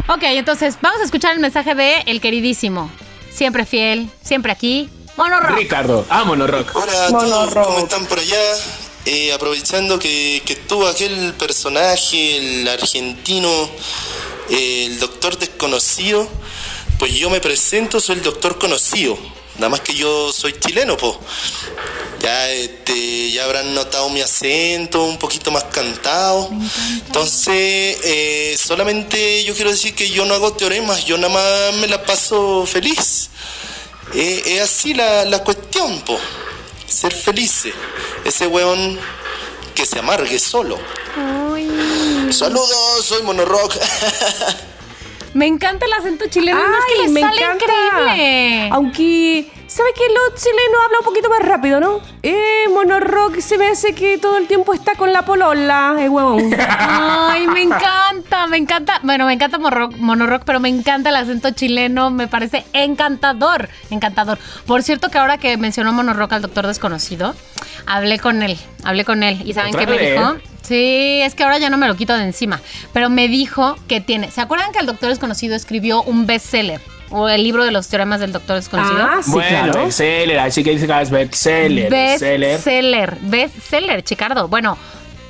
[0.08, 2.90] Ok, entonces vamos a escuchar el mensaje de el queridísimo,
[3.30, 5.56] siempre fiel, siempre aquí, Monorock.
[5.56, 6.74] Ricardo, ah, Monorock.
[6.76, 8.36] Hola a todos, ¿cómo están por allá?
[9.04, 13.48] Eh, aprovechando que, que estuvo aquel personaje, el argentino
[14.50, 16.26] el doctor desconocido,
[16.98, 19.18] pues yo me presento, soy el doctor conocido.
[19.58, 21.14] Nada más que yo soy chileno, pues.
[22.20, 26.50] Ya, este, ya habrán notado mi acento un poquito más cantado.
[27.06, 31.88] Entonces, eh, solamente yo quiero decir que yo no hago teoremas, yo nada más me
[31.88, 33.30] la paso feliz.
[34.14, 36.18] Eh, es así la, la cuestión, po.
[36.86, 37.74] Ser felices.
[38.24, 38.98] Ese weón
[39.74, 40.78] que se amargue solo.
[42.30, 43.74] Saludos, soy Monorock.
[45.34, 48.68] Me encanta el acento chileno, es que me sale increíble.
[48.72, 52.00] Aunque, ¿sabe que lo chileno habla un poquito más rápido, no?
[52.22, 56.50] Eh, Monorock se me hace que todo el tiempo está con la polola, eh, huevón.
[56.58, 59.00] Ay, me encanta, me encanta.
[59.02, 64.38] Bueno, me encanta Monorock, pero me encanta el acento chileno, me parece encantador, encantador.
[64.66, 67.34] Por cierto que ahora que mencionó Monorock al doctor desconocido,
[67.86, 69.42] hablé con él, hablé con él.
[69.44, 70.36] ¿Y saben qué me dijo?
[70.62, 72.60] Sí, es que ahora ya no me lo quito de encima.
[72.92, 74.30] Pero me dijo que tiene.
[74.30, 76.80] ¿Se acuerdan que el doctor desconocido escribió un bestseller?
[77.10, 79.00] O el libro de los teoremas del doctor desconocido.
[79.00, 81.90] Ah, sí, bueno, bestseller, así que dice que es bestseller.
[81.90, 84.48] Bestseller, bestseller, Chicardo.
[84.48, 84.76] Bueno,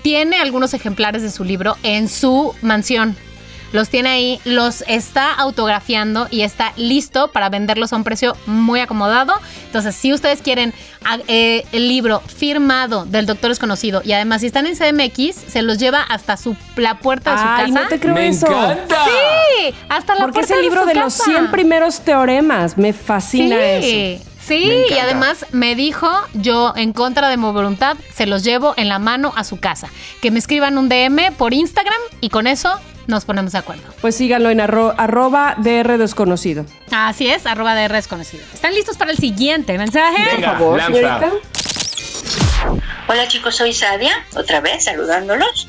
[0.02, 3.16] tiene algunos ejemplares de su libro en su mansión
[3.72, 8.80] los tiene ahí, los está autografiando y está listo para venderlos a un precio muy
[8.80, 9.34] acomodado.
[9.66, 10.72] Entonces, si ustedes quieren
[11.26, 15.78] eh, el libro firmado del Doctor Desconocido y además si están en CMX, se los
[15.78, 17.82] lleva hasta su, la puerta de su Ay, casa.
[17.82, 18.46] no te creo Me eso.
[18.46, 19.04] Encanta.
[19.04, 22.76] Sí, hasta la Porque puerta es el libro de, los 100 primeros teoremas.
[22.78, 24.27] Me fascina eso.
[24.48, 28.88] Sí, y además me dijo, yo en contra de mi voluntad, se los llevo en
[28.88, 29.88] la mano a su casa.
[30.22, 33.82] Que me escriban un DM por Instagram y con eso nos ponemos de acuerdo.
[34.00, 36.64] Pues síganlo en arroba DR desconocido.
[36.90, 38.44] Así es, arroba DR desconocido.
[38.54, 40.36] ¿Están listos para el siguiente mensaje?
[40.36, 40.80] Por favor,
[43.06, 45.68] Hola chicos, soy Sadia, otra vez saludándolos.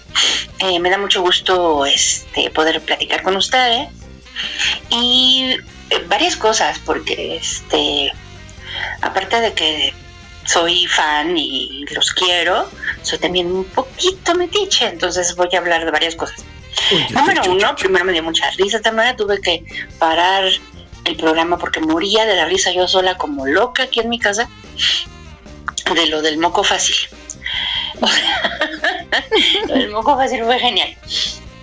[0.59, 3.87] Eh, me da mucho gusto este, poder platicar con ustedes
[4.89, 5.55] y
[5.89, 8.11] eh, varias cosas, porque este,
[9.01, 9.93] aparte de que
[10.45, 12.69] soy fan y los quiero,
[13.03, 16.43] soy también un poquito metiche, entonces voy a hablar de varias cosas.
[17.11, 19.63] Número uno, primero me dio mucha risa, también tuve que
[19.99, 20.45] parar
[21.05, 24.49] el programa porque moría de la risa yo sola como loca aquí en mi casa
[25.93, 26.95] de lo del moco fácil.
[29.69, 30.95] el moco fácil fue genial.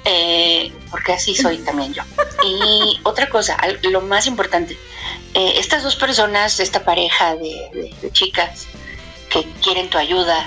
[0.08, 2.02] Eh, porque así soy también yo.
[2.44, 4.78] Y otra cosa, lo más importante,
[5.34, 8.68] eh, estas dos personas, esta pareja de, chicas
[9.28, 10.46] que quieren tu ayuda,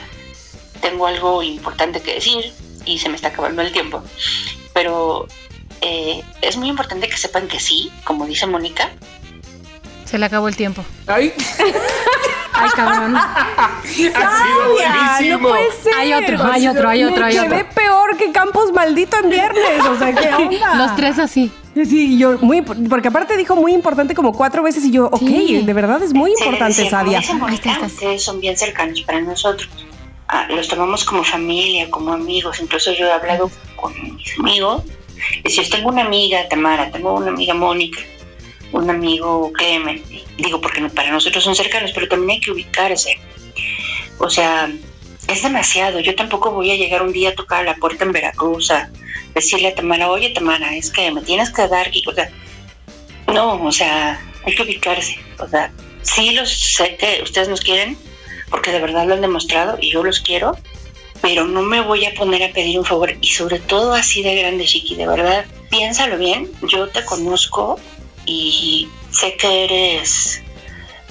[0.81, 2.53] tengo algo importante que decir
[2.85, 4.01] y se me está acabando el tiempo,
[4.73, 5.27] pero
[5.81, 8.91] eh, es muy importante que sepan que sí, como dice Mónica.
[10.09, 10.83] Se le acabó el tiempo.
[11.05, 11.31] Ay.
[12.51, 13.15] Ay, cabrón.
[13.15, 15.37] ha sido buenísimo.
[15.37, 15.93] No puede ser.
[15.95, 17.49] Hay otro, hay otro, hay otro, hay otro.
[17.51, 19.85] ve peor que Campos maldito en viernes.
[19.87, 20.75] O sea, ¿qué onda?
[20.75, 21.51] Los tres así.
[21.75, 25.73] Sí, yo, muy, porque aparte dijo muy importante como cuatro veces y yo, ok, de
[25.73, 27.21] verdad es muy importante, Sadia.
[27.85, 29.69] Ustedes son bien cercanos para nosotros.
[30.27, 32.59] Ah, los tomamos como familia, como amigos.
[32.59, 34.83] Incluso yo he hablado con mis amigos.
[35.43, 37.99] Y si yo tengo una amiga, Tamara, tengo una amiga Mónica,
[38.71, 40.03] un amigo Clemen,
[40.37, 43.19] digo porque para nosotros son cercanos, pero también hay que ubicarse.
[44.19, 44.71] O sea,
[45.27, 45.99] es demasiado.
[45.99, 48.89] Yo tampoco voy a llegar un día a tocar la puerta en Veracruz a
[49.33, 52.29] decirle a Tamara, oye Tamara, es que me tienes que dar, o sea,
[53.33, 55.17] no, o sea, hay que ubicarse.
[55.39, 57.97] O sea, sí los sé que ustedes nos quieren,
[58.49, 60.57] porque de verdad lo han demostrado y yo los quiero,
[61.21, 64.35] pero no me voy a poner a pedir un favor y sobre todo así de
[64.35, 67.79] grande, Chiqui, de verdad, piénsalo bien, yo te conozco
[68.29, 70.41] y sé que eres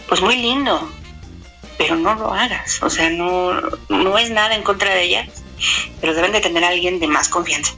[0.08, 0.88] pues muy lindo,
[1.76, 5.28] pero no lo hagas, o sea, no, no es nada en contra de ella,
[6.00, 7.74] pero deben de tener a alguien de más confianza.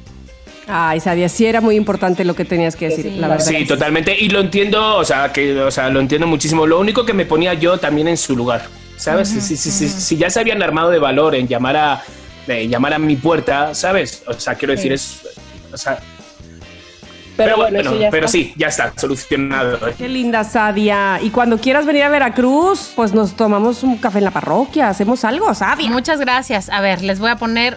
[0.69, 3.45] Ay, Sadia, sí era muy importante lo que tenías que decir, la verdad.
[3.45, 4.17] Sí, totalmente.
[4.17, 6.65] Y lo entiendo, o sea, que, o sea, lo entiendo muchísimo.
[6.65, 9.31] Lo único que me ponía yo también en su lugar, ¿sabes?
[9.31, 12.05] si, si, ya se habían armado de valor en llamar a,
[12.47, 14.23] llamar a mi puerta, ¿sabes?
[14.29, 15.23] O sea, quiero decir, es,
[15.73, 15.99] o sea,
[17.45, 19.79] pero, bueno, pero sí, ya está, solucionado.
[19.97, 21.19] Qué linda Sadia.
[21.23, 25.25] Y cuando quieras venir a Veracruz, pues nos tomamos un café en la parroquia, hacemos
[25.25, 25.91] algo, Sadia.
[25.91, 26.69] Muchas gracias.
[26.69, 27.77] A ver, les voy a poner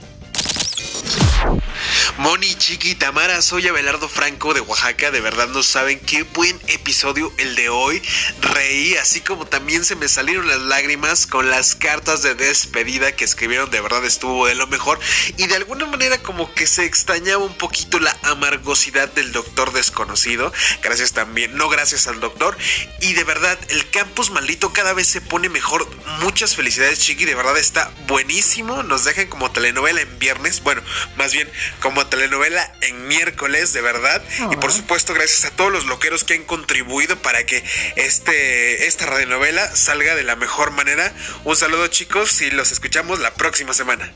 [2.18, 5.10] Moni, Chiqui, Tamara, soy Abelardo Franco de Oaxaca.
[5.10, 8.04] De verdad no saben qué buen episodio el de hoy.
[8.40, 13.26] Reí, así como también se me salieron las lágrimas con las cartas de despedida que
[13.26, 13.72] escribieron.
[13.72, 15.00] De verdad estuvo de lo mejor.
[15.38, 20.54] Y de alguna manera como que se extrañaba un poquito la amargosidad del doctor desconocido.
[20.84, 22.56] Gracias también, no gracias al doctor.
[23.02, 25.88] Y de verdad, el campus maldito cada vez se pone mejor.
[26.20, 27.26] Muchas felicidades, Chiqui.
[27.26, 28.84] De verdad está buenísimo.
[28.84, 30.62] Nos dejan como telenovela en viernes.
[30.62, 30.84] Bueno,
[31.18, 31.50] más bien
[31.80, 34.22] como telenovela en miércoles, de verdad.
[34.52, 37.64] Y por supuesto, gracias a todos los loqueros que han contribuido para que
[37.96, 41.12] este, esta radionovela salga de la mejor manera.
[41.46, 44.12] Un saludo, chicos, y los escuchamos la próxima semana.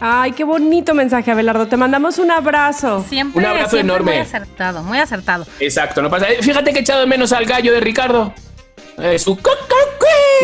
[0.00, 1.68] Ay, qué bonito mensaje, Abelardo.
[1.68, 3.04] Te mandamos un abrazo.
[3.08, 4.12] Siempre, un abrazo enorme.
[4.12, 5.46] Muy acertado, muy acertado.
[5.60, 6.26] Exacto, no pasa.
[6.40, 8.34] Fíjate que he echado de menos al gallo de Ricardo.
[8.98, 9.36] Eh, su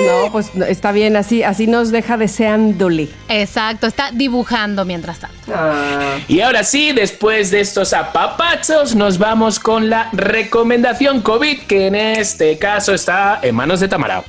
[0.07, 3.09] no, pues está bien, así, así nos deja deseándole.
[3.28, 5.36] Exacto, está dibujando mientras tanto.
[5.55, 6.18] Ah.
[6.28, 11.94] Y ahora sí, después de estos apapachos, nos vamos con la recomendación COVID, que en
[11.94, 14.22] este caso está en manos de Tamara.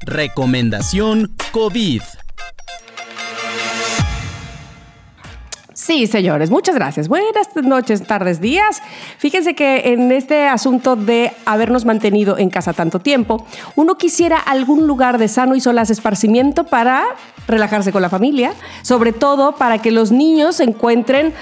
[0.00, 2.02] Recomendación COVID.
[5.86, 7.06] Sí, señores, muchas gracias.
[7.06, 8.82] Buenas noches, tardes, días.
[9.18, 14.88] Fíjense que en este asunto de habernos mantenido en casa tanto tiempo, uno quisiera algún
[14.88, 17.04] lugar de sano y solaz esparcimiento para
[17.46, 21.32] relajarse con la familia, sobre todo para que los niños encuentren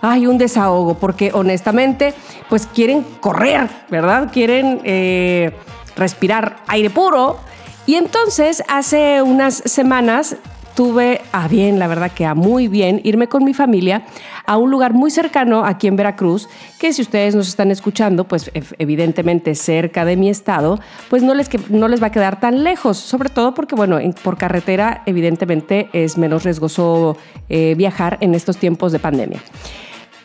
[0.00, 2.12] hay un desahogo, porque honestamente,
[2.48, 4.32] pues quieren correr, ¿verdad?
[4.32, 5.52] Quieren eh,
[5.94, 7.38] respirar aire puro.
[7.86, 10.38] Y entonces, hace unas semanas
[10.74, 14.04] tuve a bien, la verdad que a muy bien, irme con mi familia
[14.46, 16.48] a un lugar muy cercano aquí en Veracruz,
[16.78, 21.48] que si ustedes nos están escuchando, pues evidentemente cerca de mi estado, pues no les,
[21.70, 26.18] no les va a quedar tan lejos, sobre todo porque, bueno, por carretera evidentemente es
[26.18, 27.16] menos riesgoso
[27.48, 29.40] eh, viajar en estos tiempos de pandemia.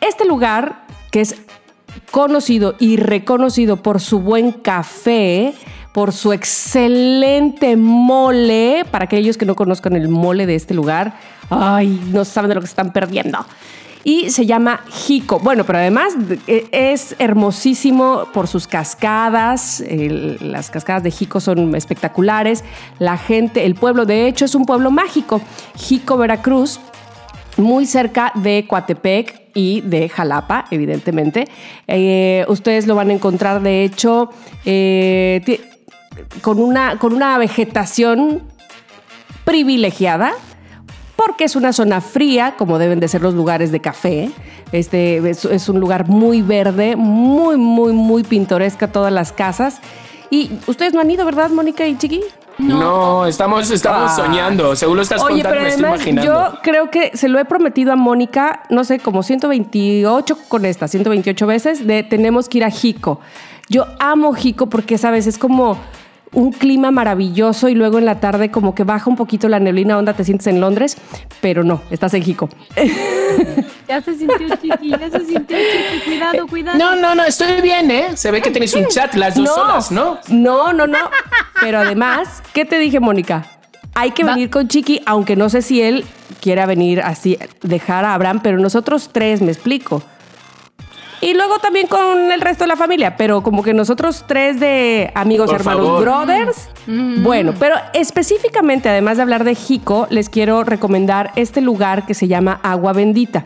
[0.00, 1.36] Este lugar, que es
[2.10, 5.54] conocido y reconocido por su buen café,
[5.92, 8.84] por su excelente mole.
[8.90, 11.14] Para aquellos que no conozcan el mole de este lugar,
[11.50, 13.44] ay, no saben de lo que se están perdiendo.
[14.04, 15.38] Y se llama Jico.
[15.40, 16.14] Bueno, pero además
[16.46, 19.82] e, es hermosísimo por sus cascadas.
[20.40, 22.64] las cascadas de Jico son espectaculares.
[22.98, 25.40] La gente, el pueblo, de hecho, es un pueblo mágico.
[25.76, 26.80] Jico, Veracruz,
[27.56, 31.46] muy cerca de Coatepec y de Jalapa, evidentemente.
[31.86, 34.30] Eh, ustedes lo van a encontrar, de hecho,
[34.64, 35.68] eh,
[36.42, 38.42] con, una, con una vegetación
[39.44, 40.32] privilegiada,
[41.16, 44.30] porque es una zona fría, como deben de ser los lugares de café.
[44.72, 49.80] Este es, es un lugar muy verde, muy, muy, muy pintoresca todas las casas.
[50.30, 52.20] Y ustedes no han ido, ¿verdad, Mónica y Chiqui?
[52.58, 54.16] No, estamos, estamos Ah.
[54.16, 54.76] soñando.
[54.76, 56.52] Según lo estás Oye, contando, pero me estoy imaginando.
[56.52, 60.86] yo creo que se lo he prometido a Mónica, no sé, como 128 con esta,
[60.88, 63.20] 128 veces, de tenemos que ir a Jico.
[63.68, 65.26] Yo amo Jico porque, ¿sabes?
[65.26, 65.78] Es como
[66.32, 69.96] un clima maravilloso y luego en la tarde como que baja un poquito la neblina,
[69.98, 70.96] onda te sientes en Londres,
[71.40, 72.48] pero no, estás en Jico.
[73.88, 76.04] Ya se sintió chiqui, ya se sintió chiqui.
[76.04, 76.78] Cuidado, cuidado.
[76.78, 78.08] No, no, no, estoy bien, ¿eh?
[78.16, 80.18] Se ve que tenéis un chat las dos solas, ¿no?
[80.28, 80.98] No, no, no.
[81.60, 83.46] Pero además, ¿qué te dije, Mónica?
[83.94, 86.04] Hay que Va- venir con Chiqui, aunque no sé si él
[86.42, 90.02] quiera venir así, dejar a Abraham, pero nosotros tres, me explico.
[91.20, 95.10] Y luego también con el resto de la familia, pero como que nosotros tres de
[95.14, 96.02] amigos, Por hermanos, favor.
[96.02, 96.68] brothers.
[96.86, 102.28] Bueno, pero específicamente, además de hablar de Jico, les quiero recomendar este lugar que se
[102.28, 103.44] llama Agua Bendita.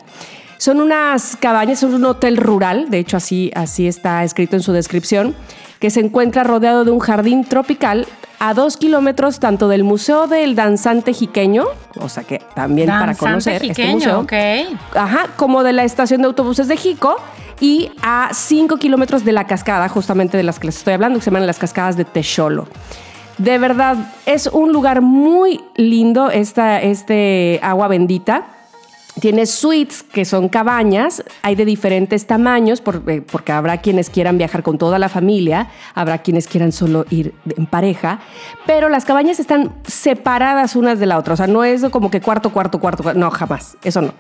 [0.59, 4.73] Son unas cabañas, son un hotel rural, de hecho así, así está escrito en su
[4.73, 5.35] descripción,
[5.81, 8.07] que se encuentra rodeado de un jardín tropical
[8.39, 11.65] a dos kilómetros tanto del Museo del Danzante Jiqueño,
[12.01, 14.33] o sea que también para conocer este jiqueño, museo, ok.
[14.95, 17.17] Ajá, como de la estación de autobuses de Jico
[17.63, 21.25] y a 5 kilómetros de la cascada, justamente de las que les estoy hablando, que
[21.25, 22.67] se llaman las cascadas de Texolo.
[23.39, 28.47] De verdad, es un lugar muy lindo esta, este agua bendita.
[29.21, 34.65] Tiene suites que son cabañas, hay de diferentes tamaños eh, porque habrá quienes quieran viajar
[34.65, 38.19] con toda la familia, habrá quienes quieran solo ir en pareja,
[38.67, 42.21] pero las cabañas están separadas unas de la otra, o sea, no es como que
[42.23, 44.15] cuarto, cuarto, cuarto, no, jamás, eso no.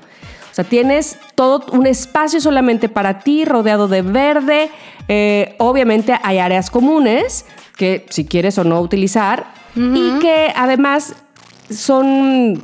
[0.53, 4.71] O sea, tienes todo un espacio solamente para ti, rodeado de verde.
[5.09, 7.47] Eh, obviamente hay áreas comunes
[7.79, 11.15] que si quieres o no utilizar y que además
[11.71, 12.63] son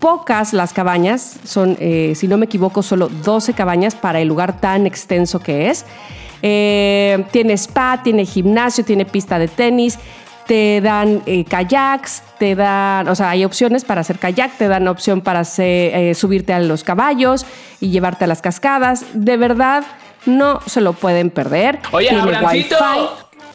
[0.00, 4.60] pocas las cabañas, son, eh, si no me equivoco, solo 12 cabañas para el lugar
[4.60, 5.86] tan extenso que es.
[6.42, 9.98] Eh, tiene spa, tiene gimnasio, tiene pista de tenis,
[10.46, 14.88] te dan eh, kayaks, te dan, o sea, hay opciones para hacer kayak, te dan
[14.88, 17.46] opción para hacer, eh, subirte a los caballos
[17.80, 19.04] y llevarte a las cascadas.
[19.14, 19.84] De verdad,
[20.26, 21.78] no se lo pueden perder.
[21.92, 22.76] Oye, Abrancito,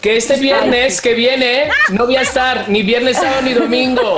[0.01, 4.17] que este viernes que viene no voy a estar ni viernes, sábado ni domingo.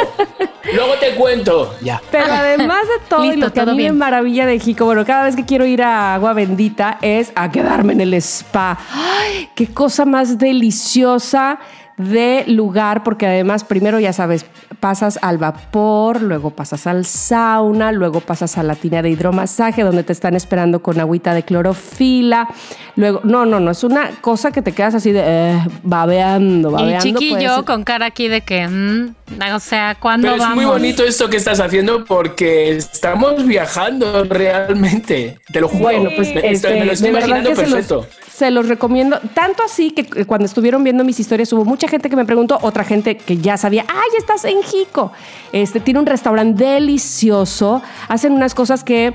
[0.73, 1.73] Luego te cuento.
[1.81, 2.01] Ya.
[2.11, 3.93] Pero además de todo y Listo, lo que a mí bien.
[3.93, 7.49] me maravilla de Jico, bueno, cada vez que quiero ir a Agua Bendita es a
[7.51, 8.77] quedarme en el spa.
[8.91, 9.49] ¡Ay!
[9.55, 11.59] Qué cosa más deliciosa
[11.97, 14.45] de lugar, porque además primero ya sabes,
[14.79, 20.03] pasas al vapor, luego pasas al sauna, luego pasas a la tina de hidromasaje donde
[20.03, 22.47] te están esperando con agüita de clorofila.
[22.95, 27.03] Luego, no, no, no, es una cosa que te quedas así de eh, babeando, babeando.
[27.03, 29.15] Chiqui y puede yo ser- con cara aquí de que, mm,
[29.55, 30.55] o sea, ¿cuándo Pero es vamos?
[30.55, 35.39] muy bonito esto que estás haciendo porque estamos viajando realmente.
[35.51, 35.83] Te lo juro.
[35.83, 37.95] Bueno, pues me, este, me lo estoy de verdad imaginando que se perfecto.
[37.95, 39.19] los, se los recomiendo.
[39.33, 42.57] Tanto así que eh, cuando estuvieron viendo mis historias hubo mucha gente que me preguntó,
[42.61, 45.11] otra gente que ya sabía, ¡ay, estás en Jico!
[45.51, 47.81] Este, tiene un restaurante delicioso.
[48.07, 49.13] Hacen unas cosas que,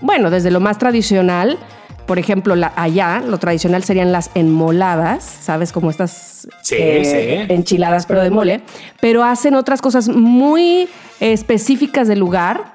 [0.00, 1.58] bueno, desde lo más tradicional,
[2.06, 5.72] por ejemplo, la, allá lo tradicional serían las enmoladas, ¿sabes?
[5.72, 7.52] Como estas eh, sí.
[7.54, 8.62] enchiladas, pero de mole.
[9.00, 10.88] Pero hacen otras cosas muy
[11.20, 12.72] específicas del lugar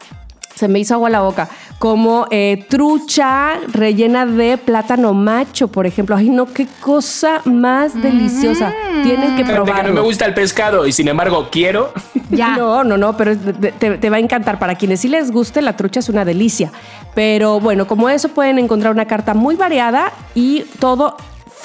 [0.58, 6.16] se me hizo agua la boca, como eh, trucha rellena de plátano macho, por ejemplo.
[6.16, 8.74] Ay, no, qué cosa más deliciosa.
[9.03, 9.89] Tienes que probarlo.
[9.89, 11.93] no me gusta el pescado y sin embargo quiero.
[12.30, 12.58] Ya.
[12.58, 14.60] No, no, no, pero te va a encantar.
[14.60, 16.74] Para quienes sí les guste, la trucha es una delicia.
[17.16, 21.16] Pero bueno, como eso pueden encontrar una carta muy variada y todo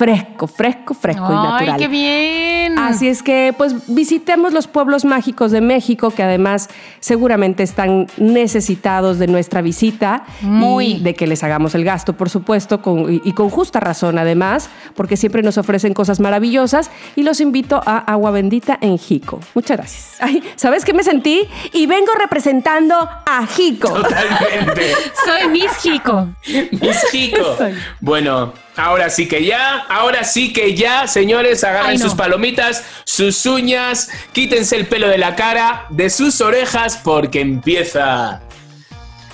[0.02, 1.76] fresco, fresco, fresco y Ay, natural.
[1.78, 2.78] qué bien.
[2.78, 6.68] Así es que, pues, visitemos los pueblos mágicos de México, que además
[7.00, 10.86] seguramente están necesitados de nuestra visita Muy.
[10.94, 14.18] y de que les hagamos el gasto, por supuesto, con- y, y con justa razón,
[14.18, 16.90] además, porque siempre nos ofrecen cosas maravillosas.
[17.14, 19.38] Y los invito a Agua Bendita en Jico.
[19.54, 20.16] Muchas gracias.
[20.20, 21.46] Ay, ¿sabes qué me sentí?
[21.72, 22.96] Y vengo representando
[23.26, 23.88] a Jico.
[23.90, 24.94] Totalmente.
[25.24, 26.28] Soy Miss Jico.
[26.46, 27.58] Mis chicos.
[28.00, 32.04] Bueno, ahora sí que ya, ahora sí que ya, señores, agarren Ay, no.
[32.04, 38.40] sus palomitas, sus uñas, quítense el pelo de la cara, de sus orejas, porque empieza.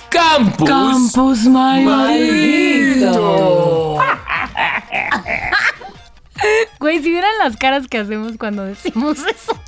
[0.09, 0.67] Campus.
[0.67, 2.29] Campus Maldito.
[6.79, 9.59] Güey, si vieran las caras que hacemos cuando decimos eso.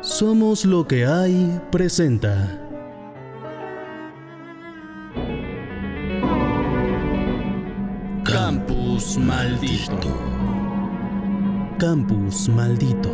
[0.00, 2.61] Somos lo que hay presenta.
[8.92, 10.08] Campus maldito.
[11.78, 13.10] Campus maldito.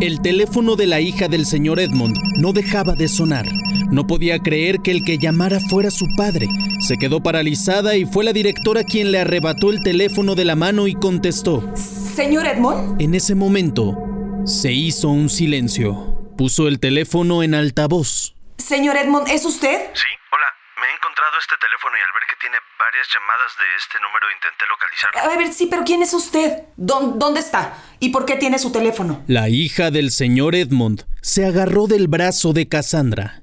[0.00, 3.46] El teléfono de la hija del señor Edmond no dejaba de sonar.
[3.90, 6.48] No podía creer que el que llamara fuera su padre.
[6.80, 10.88] Se quedó paralizada y fue la directora quien le arrebató el teléfono de la mano
[10.88, 11.62] y contestó.
[11.76, 13.98] Señor Edmond, En ese momento,
[14.46, 16.22] se hizo un silencio.
[16.38, 18.34] Puso el teléfono en altavoz.
[18.58, 19.90] Señor Edmond, ¿es usted?
[19.94, 20.46] Sí, hola.
[20.80, 24.26] Me he encontrado este teléfono y al ver que tiene varias llamadas de este número
[24.34, 25.20] intenté localizarlo.
[25.20, 26.64] A ver, sí, pero ¿quién es usted?
[26.76, 27.78] ¿Dó- ¿Dónde está?
[28.00, 29.22] ¿Y por qué tiene su teléfono?
[29.28, 33.42] La hija del señor Edmond se agarró del brazo de Cassandra.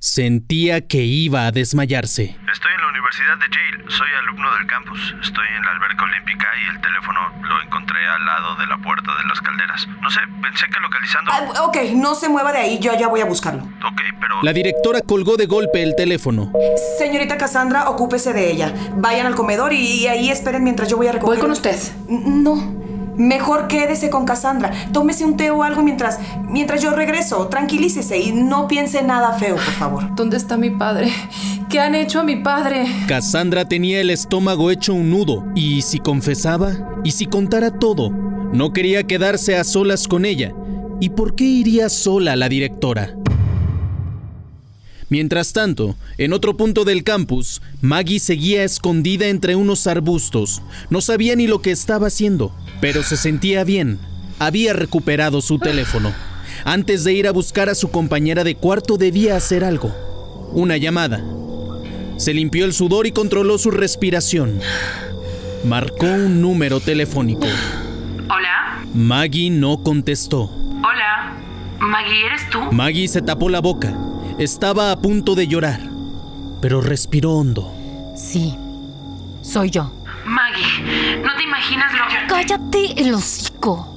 [0.00, 2.34] Sentía que iba a desmayarse.
[2.50, 3.90] Estoy en la Universidad de Yale.
[3.90, 5.14] Soy alumno del campus.
[5.20, 9.10] Estoy en la alberca olímpica y el teléfono lo encontré al lado de la puerta
[9.16, 9.88] de las calderas.
[10.00, 11.32] No sé, pensé que localizando...
[11.32, 13.62] Ah, ok, no se mueva de ahí, yo ya voy a buscarlo.
[13.62, 14.40] Ok, pero...
[14.42, 16.52] La directora colgó de golpe el teléfono.
[16.98, 18.72] Señorita Cassandra, ocúpese de ella.
[18.94, 21.34] Vayan al comedor y, y ahí esperen mientras yo voy a recoger.
[21.34, 21.76] Voy con usted.
[22.08, 22.78] No.
[23.16, 24.70] Mejor quédese con Cassandra.
[24.92, 27.48] Tómese un té o algo mientras, mientras yo regreso.
[27.48, 30.14] Tranquilícese y no piense nada feo, por favor.
[30.14, 31.12] ¿Dónde está mi padre?
[31.70, 32.84] ¿Qué han hecho a mi padre?
[33.06, 38.72] Cassandra tenía el estómago hecho un nudo, y si confesaba, y si contara todo, no
[38.72, 40.52] quería quedarse a solas con ella.
[41.00, 43.14] ¿Y por qué iría sola la directora?
[45.10, 50.62] Mientras tanto, en otro punto del campus, Maggie seguía escondida entre unos arbustos.
[50.88, 54.00] No sabía ni lo que estaba haciendo, pero se sentía bien.
[54.40, 56.12] Había recuperado su teléfono.
[56.64, 59.94] Antes de ir a buscar a su compañera de cuarto debía hacer algo.
[60.52, 61.22] Una llamada.
[62.20, 64.60] Se limpió el sudor y controló su respiración.
[65.64, 67.46] Marcó un número telefónico.
[68.28, 70.50] Hola, Maggie no contestó.
[70.84, 71.32] hola.
[71.78, 72.58] Maggie, ¿eres tú?
[72.72, 73.96] Maggie se tapó la boca.
[74.38, 75.80] Estaba a punto de llorar,
[76.60, 77.72] pero respiró hondo.
[78.14, 78.54] Sí,
[79.40, 79.90] soy yo.
[80.26, 82.26] Maggie, no te imaginas lo que...
[82.28, 83.96] Cállate el hocico.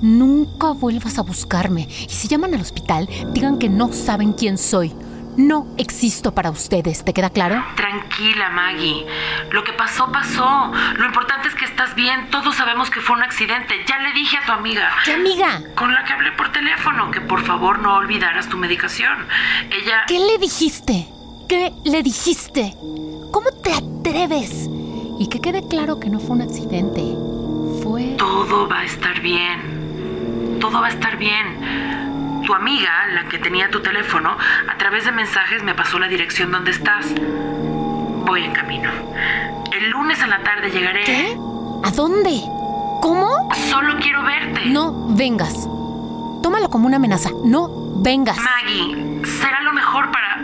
[0.00, 1.88] Nunca vuelvas a buscarme.
[2.06, 4.92] Y si llaman al hospital, digan que no saben quién soy.
[5.36, 7.64] No existo para ustedes, ¿te queda claro?
[7.74, 9.04] Tranquila, Maggie.
[9.50, 10.72] Lo que pasó, pasó.
[10.96, 12.30] Lo importante es que estás bien.
[12.30, 13.74] Todos sabemos que fue un accidente.
[13.86, 14.92] Ya le dije a tu amiga.
[15.04, 15.60] ¿Qué amiga?
[15.74, 19.26] Con la que hablé por teléfono que por favor no olvidaras tu medicación.
[19.70, 20.04] Ella...
[20.06, 21.08] ¿Qué le dijiste?
[21.48, 22.74] ¿Qué le dijiste?
[23.32, 24.68] ¿Cómo te atreves?
[25.18, 27.02] Y que quede claro que no fue un accidente.
[27.82, 28.14] Fue...
[28.18, 30.58] Todo va a estar bien.
[30.60, 32.13] Todo va a estar bien.
[32.46, 34.36] Tu amiga, la que tenía tu teléfono,
[34.68, 37.06] a través de mensajes me pasó la dirección donde estás.
[38.26, 38.90] Voy en camino.
[39.72, 41.04] El lunes a la tarde llegaré.
[41.04, 41.36] ¿Qué?
[41.84, 42.42] ¿A dónde?
[43.00, 43.28] ¿Cómo?
[43.70, 44.66] Solo quiero verte.
[44.66, 45.54] No vengas.
[46.42, 47.30] Tómalo como una amenaza.
[47.44, 47.68] No
[48.02, 48.36] vengas.
[48.38, 50.42] Maggie, será lo mejor para...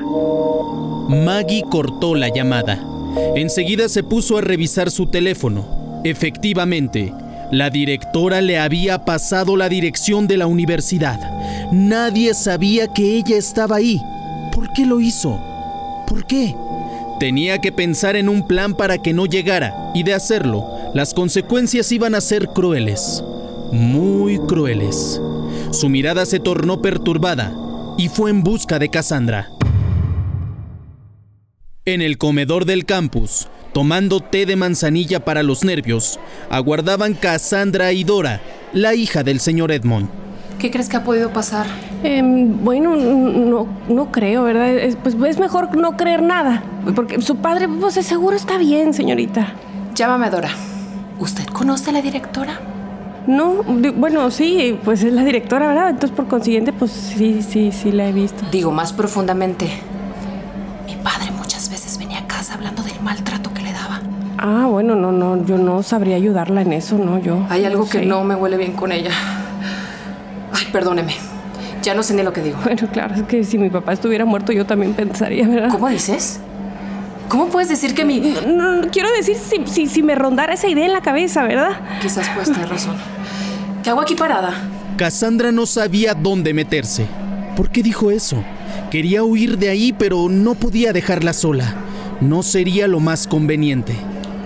[1.24, 2.78] Maggie cortó la llamada.
[3.35, 6.01] Enseguida se puso a revisar su teléfono.
[6.05, 7.12] Efectivamente,
[7.51, 11.18] la directora le había pasado la dirección de la universidad.
[11.72, 14.01] Nadie sabía que ella estaba ahí.
[14.52, 15.40] ¿Por qué lo hizo?
[16.06, 16.55] ¿Por qué?
[17.18, 20.64] Tenía que pensar en un plan para que no llegara, y de hacerlo,
[20.94, 23.22] las consecuencias iban a ser crueles.
[23.72, 25.20] Muy crueles.
[25.72, 27.52] Su mirada se tornó perturbada
[27.98, 29.51] y fue en busca de Cassandra.
[31.85, 36.18] En el comedor del campus, tomando té de manzanilla para los nervios,
[36.48, 38.40] aguardaban Cassandra y Dora,
[38.72, 40.09] la hija del señor Edmond.
[40.59, 41.66] ¿Qué crees que ha podido pasar?
[42.02, 44.68] Em, bueno, no, no creo, ¿verdad?
[44.68, 46.62] Es, pues es mejor no creer nada.
[46.94, 49.55] Porque su padre, pues seguro está bien, señorita.
[49.94, 50.51] Llámame a Dora.
[51.18, 52.60] ¿Usted conoce a la directora?
[53.26, 53.62] No,
[53.97, 55.90] bueno, sí, pues es la directora, ¿verdad?
[55.90, 58.44] Entonces, por consiguiente, pues sí, sí, sí la he visto.
[58.52, 59.66] Digo más profundamente.
[60.86, 63.40] Mi padre muchas veces venía a casa hablando del maltrato.
[64.43, 67.45] Ah, bueno, no, no, yo no sabría ayudarla en eso, no, yo.
[67.51, 69.11] Hay algo que no me huele bien con ella.
[70.51, 71.15] Ay, perdóneme.
[71.83, 72.59] Ya no sé ni lo que digo.
[72.65, 75.69] Bueno, claro, es que si mi papá estuviera muerto, yo también pensaría, ¿verdad?
[75.71, 76.41] ¿Cómo dices?
[77.29, 78.19] ¿Cómo puedes decir que mi...
[78.47, 81.73] No, no, quiero decir, si, si, si me rondara esa idea en la cabeza, ¿verdad?
[82.01, 82.97] Quizás puedes tener razón.
[83.85, 84.55] ¿Qué hago aquí parada?
[84.97, 87.07] Cassandra no sabía dónde meterse.
[87.57, 88.43] ¿Por qué dijo eso?
[88.91, 91.75] Quería huir de ahí, pero no podía dejarla sola.
[92.23, 93.95] No sería lo más conveniente.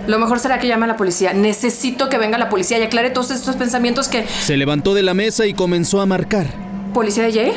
[0.06, 1.32] Lo mejor será que llame a la policía.
[1.32, 4.26] Necesito que venga la policía y aclare todos estos pensamientos que...
[4.26, 6.46] Se levantó de la mesa y comenzó a marcar.
[6.92, 7.54] ¿Policía de Yale?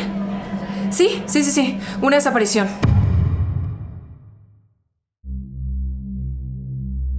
[0.90, 1.78] Sí, sí, sí, sí.
[2.02, 2.68] Una desaparición.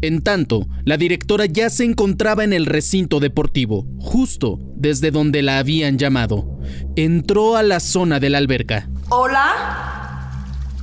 [0.01, 5.59] En tanto, la directora ya se encontraba en el recinto deportivo, justo desde donde la
[5.59, 6.61] habían llamado.
[6.95, 8.89] Entró a la zona de la alberca.
[9.09, 9.51] ¿Hola?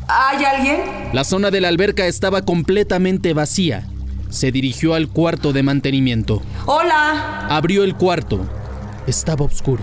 [0.07, 0.81] ¿Hay alguien?
[1.13, 3.88] La zona de la alberca estaba completamente vacía.
[4.36, 6.41] Se dirigió al cuarto de mantenimiento.
[6.66, 7.48] Hola.
[7.49, 8.45] Abrió el cuarto.
[9.07, 9.82] Estaba oscuro.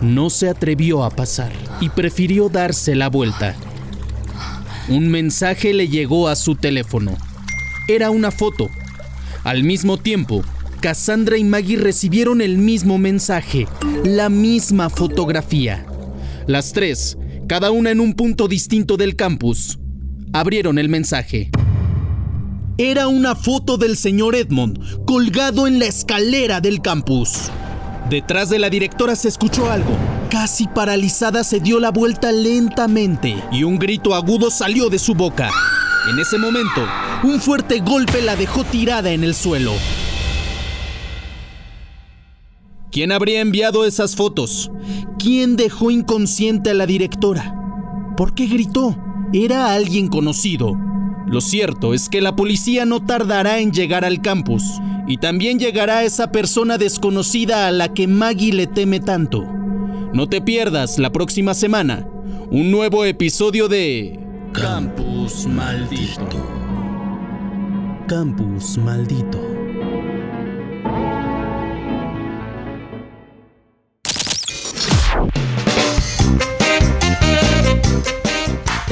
[0.00, 3.56] No se atrevió a pasar y prefirió darse la vuelta.
[4.88, 7.16] Un mensaje le llegó a su teléfono.
[7.88, 8.70] Era una foto.
[9.42, 10.44] Al mismo tiempo,
[10.78, 13.66] Cassandra y Maggie recibieron el mismo mensaje,
[14.04, 15.84] la misma fotografía.
[16.46, 17.18] Las tres,
[17.48, 19.80] cada una en un punto distinto del campus,
[20.32, 21.50] abrieron el mensaje.
[22.78, 27.50] Era una foto del señor Edmond colgado en la escalera del campus.
[28.10, 29.96] Detrás de la directora se escuchó algo.
[30.28, 35.48] Casi paralizada se dio la vuelta lentamente y un grito agudo salió de su boca.
[36.10, 36.82] En ese momento,
[37.24, 39.72] un fuerte golpe la dejó tirada en el suelo.
[42.92, 44.70] ¿Quién habría enviado esas fotos?
[45.18, 47.54] ¿Quién dejó inconsciente a la directora?
[48.18, 48.98] ¿Por qué gritó?
[49.32, 50.76] ¿Era alguien conocido?
[51.26, 54.62] Lo cierto es que la policía no tardará en llegar al campus
[55.08, 59.44] y también llegará esa persona desconocida a la que Maggie le teme tanto.
[60.12, 62.06] No te pierdas la próxima semana
[62.50, 64.20] un nuevo episodio de
[64.52, 66.46] Campus Maldito.
[68.06, 69.65] Campus Maldito.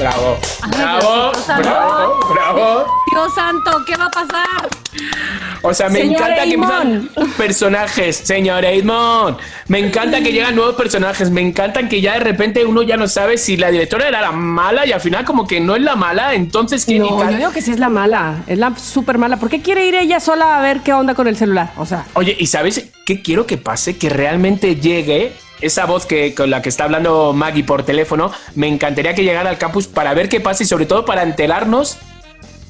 [0.05, 2.85] Bravo, Ay, bravo, Dios bravo, bravo.
[3.11, 4.69] Dios santo, ¿qué va a pasar?
[5.63, 6.87] O sea, me Señor encanta que Eamon.
[6.93, 9.37] empiezan personajes, señor Edmond.
[9.67, 11.31] Me encanta que llegan nuevos personajes.
[11.31, 14.31] Me encantan que ya de repente uno ya no sabe si la directora era la
[14.31, 16.35] mala y al final como que no es la mala.
[16.35, 18.43] Entonces, ¿qué No, yo digo que sí es la mala.
[18.45, 19.37] Es la súper mala.
[19.37, 21.71] ¿Por qué quiere ir ella sola a ver qué onda con el celular?
[21.77, 23.97] O sea, Oye, ¿y sabes qué quiero que pase?
[23.97, 25.33] Que realmente llegue
[25.65, 28.31] esa voz que, con la que está hablando Maggie por teléfono.
[28.55, 31.97] Me encantaría que llegara al campus para ver qué pasa y sobre todo para enterarnos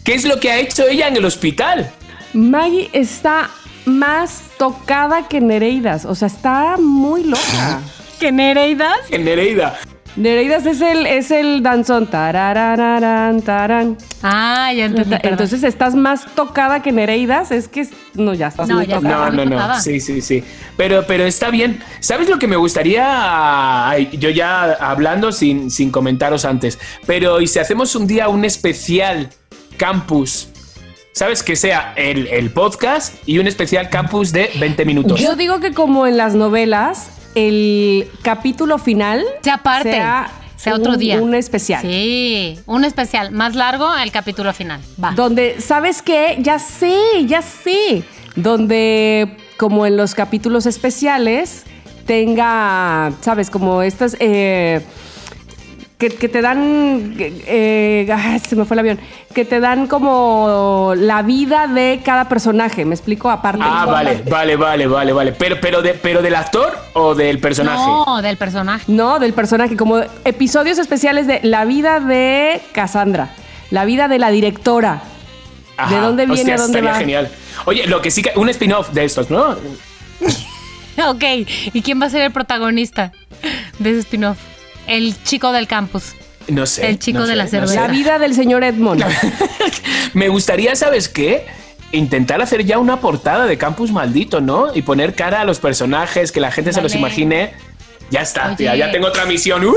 [0.04, 1.92] qué es lo que ha hecho ella en el hospital.
[2.34, 3.50] Maggie está
[3.86, 6.06] más tocada que Nereidas.
[6.06, 7.82] O sea, está muy loca.
[8.20, 8.98] ¿Que Nereidas?
[9.12, 9.78] En Nereida.
[10.16, 12.08] Nereidas es el, es el danzón.
[12.08, 13.98] Tararararán, tarán.
[14.24, 15.10] Ah, ya entendí.
[15.10, 15.32] perdón.
[15.32, 17.52] Entonces estás más tocada que Nereidas.
[17.52, 19.30] Es que no, ya estás No, muy ya tocada.
[19.30, 19.80] No, no, no.
[19.82, 20.44] Sí, sí, sí.
[20.78, 21.82] Pero, pero está bien.
[22.00, 23.90] ¿Sabes lo que me gustaría?
[23.90, 26.80] Ay, Yo ya hablando sin, sin comentaros antes.
[27.06, 29.30] Pero, ¿y si hacemos un día un especial
[29.78, 30.48] campus?
[31.12, 31.44] ¿Sabes?
[31.44, 35.20] Que sea el, el podcast y un especial campus de 20 minutos.
[35.20, 39.92] Yo digo que como en las novelas, el capítulo final Sea aparte.
[39.92, 41.22] sea, Sea otro un- día.
[41.22, 41.82] Un especial.
[41.82, 44.80] Sí, un especial más largo el capítulo final.
[45.04, 45.12] Va.
[45.12, 46.38] Donde, ¿sabes qué?
[46.42, 46.98] Ya sé,
[47.28, 48.04] ya sé.
[48.36, 51.64] Donde, como en los capítulos especiales,
[52.06, 53.50] tenga, ¿sabes?
[53.50, 54.16] Como estas...
[54.20, 54.82] eh,
[55.98, 59.00] que, que te dan, eh, se me fue el avión,
[59.34, 63.30] que te dan como la vida de cada personaje, ¿me explico?
[63.30, 63.64] Aparte.
[63.64, 65.32] Ah, vale, vale, vale, vale, vale.
[65.34, 67.86] Pero, pero, de, pero del actor o del personaje.
[67.86, 68.86] No, del personaje.
[68.88, 73.30] No, del personaje, como episodios especiales de la vida de Cassandra,
[73.72, 75.02] la vida de la directora.
[75.90, 76.40] ¿De dónde viene?
[76.42, 77.00] Hostia, ¿A dónde estaría va?
[77.00, 77.32] genial.
[77.66, 78.32] Oye, lo que sí que.
[78.38, 79.56] Un spin-off de estos, ¿no?
[81.10, 81.24] Ok,
[81.74, 83.12] ¿y quién va a ser el protagonista
[83.80, 84.38] de ese spin-off?
[84.88, 86.14] El chico del campus.
[86.48, 86.88] No sé.
[86.90, 87.74] El chico no de sé, la no cerveza.
[87.74, 87.80] sé.
[87.80, 89.04] La vida del señor Edmond.
[90.14, 91.46] Me gustaría, ¿sabes qué?
[91.92, 94.76] Intentar hacer ya una portada de Campus Maldito, ¿no?
[94.76, 97.54] Y poner cara a los personajes, que la gente se los imagine.
[98.12, 98.56] Ya está, Oye.
[98.58, 99.66] tía, ya tengo otra misión.
[99.66, 99.74] ¡Uh!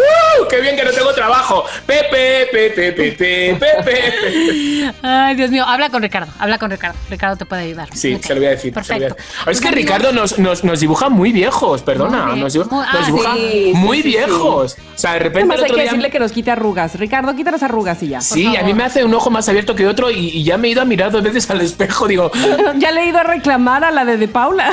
[0.51, 1.65] ¡Qué bien que no tengo trabajo!
[1.87, 4.93] Pepe, Pepe, Pepe, Pepe.
[5.03, 6.99] Ay, Dios mío, habla con Ricardo, habla con Ricardo.
[7.09, 7.89] Ricardo te puede ayudar.
[7.95, 8.73] Sí, se lo voy a decir.
[8.73, 9.17] a Perfecto.
[9.17, 12.27] Es que Pues, amigos, Ricardo nos, nos, nos dibuja muy viejos, perdona.
[12.27, 14.09] Muy nos dibuja, muy- ah, nos dibuja sí, sí, muy sí, sí.
[14.11, 14.77] viejos.
[14.95, 15.91] O sea, de repente Además el hay otro que día.
[15.93, 16.95] decirle que nos quite arrugas.
[16.99, 18.21] Ricardo, quita las arrugas y ya.
[18.21, 20.69] Sí, a mí me hace un ojo más abierto que otro y, y ya me
[20.69, 22.07] he ido a mirar dos veces al espejo.
[22.07, 22.31] Digo,
[22.77, 24.71] ya le he ido a reclamar a la de, de Paula.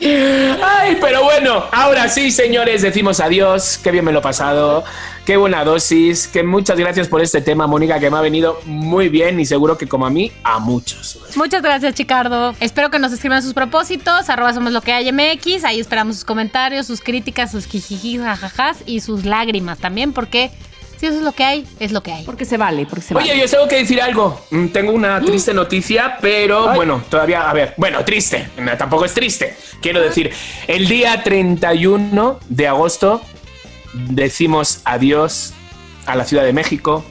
[0.00, 3.78] Ay, pero bueno, ahora sí, señores, decimos adiós.
[3.82, 4.84] Qué bien me lo he pasado.
[5.24, 6.28] Qué buena dosis.
[6.28, 9.78] Que muchas gracias por este tema, Mónica, que me ha venido muy bien y seguro
[9.78, 11.18] que como a mí, a muchos.
[11.36, 12.54] Muchas gracias, Chicardo.
[12.60, 14.28] Espero que nos escriban sus propósitos.
[14.28, 15.64] Arroba somos lo que hay MX.
[15.64, 20.50] Ahí esperamos sus comentarios, sus críticas, sus jijijis, jajajas y sus lágrimas también, porque
[20.98, 22.24] si eso es lo que hay, es lo que hay.
[22.24, 23.40] Porque se vale, porque se Oye, vale.
[23.40, 24.40] yo tengo que decir algo.
[24.50, 28.48] Mm, Tengo una triste noticia, pero bueno, todavía, a ver, bueno, triste.
[28.58, 29.56] No, tampoco es triste.
[29.80, 30.32] Quiero decir,
[30.66, 33.20] el día 31 de agosto
[33.92, 35.52] decimos adiós
[36.06, 37.04] a la Ciudad de México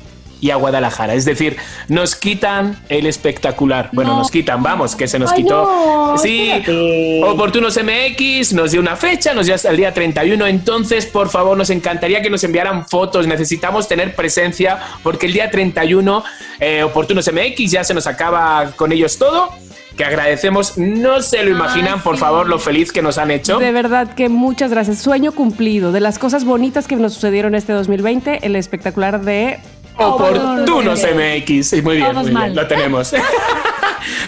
[0.44, 1.14] y a Guadalajara.
[1.14, 1.56] Es decir,
[1.88, 3.90] nos quitan el espectacular.
[3.94, 5.64] Bueno, nos quitan, vamos, que se nos Ay, quitó.
[5.64, 7.24] no, sí, espérate.
[7.24, 10.46] Oportunos MX nos dio una fecha, nos dio hasta el día 31.
[10.48, 13.26] Entonces, por favor, nos encantaría que nos enviaran fotos.
[13.26, 16.26] Necesitamos tener presencia porque el día 31,
[16.60, 19.50] eh, Oportunos MX ya se nos acaba con ellos todo.
[19.96, 23.60] Que agradecemos, no se lo imaginan, por favor, lo feliz que nos han hecho.
[23.60, 24.98] De verdad que muchas gracias.
[24.98, 25.94] Sueño cumplido.
[25.94, 29.60] De las cosas bonitas que nos sucedieron este 2020, el espectacular de
[29.98, 31.68] Oportunos MX.
[31.70, 33.14] Sí, muy bien, muy bien, lo tenemos.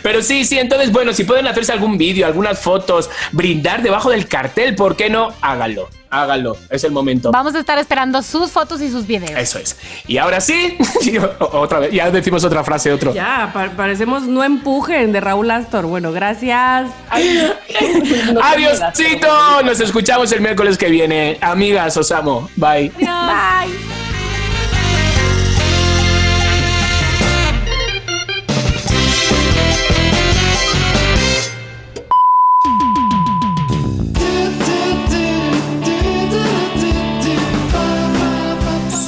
[0.02, 4.28] Pero sí, sí, entonces, bueno, si pueden hacerse algún vídeo, algunas fotos, brindar debajo del
[4.28, 5.34] cartel, ¿por qué no?
[5.42, 7.32] Háganlo, háganlo, es el momento.
[7.32, 9.38] Vamos a estar esperando sus fotos y sus videos.
[9.38, 9.76] Eso es.
[10.08, 10.78] Y ahora sí,
[11.40, 13.14] otra vez, ya decimos otra frase, otro.
[13.14, 15.86] Ya, pa- parecemos no empujen de Raúl Astor.
[15.88, 16.90] Bueno, gracias.
[18.42, 21.38] Adiósito, nos escuchamos el miércoles que viene.
[21.42, 22.50] Amigas, os amo.
[22.56, 22.92] Bye.
[22.98, 24.05] Bye.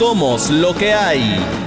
[0.07, 1.66] Somos lo que hay.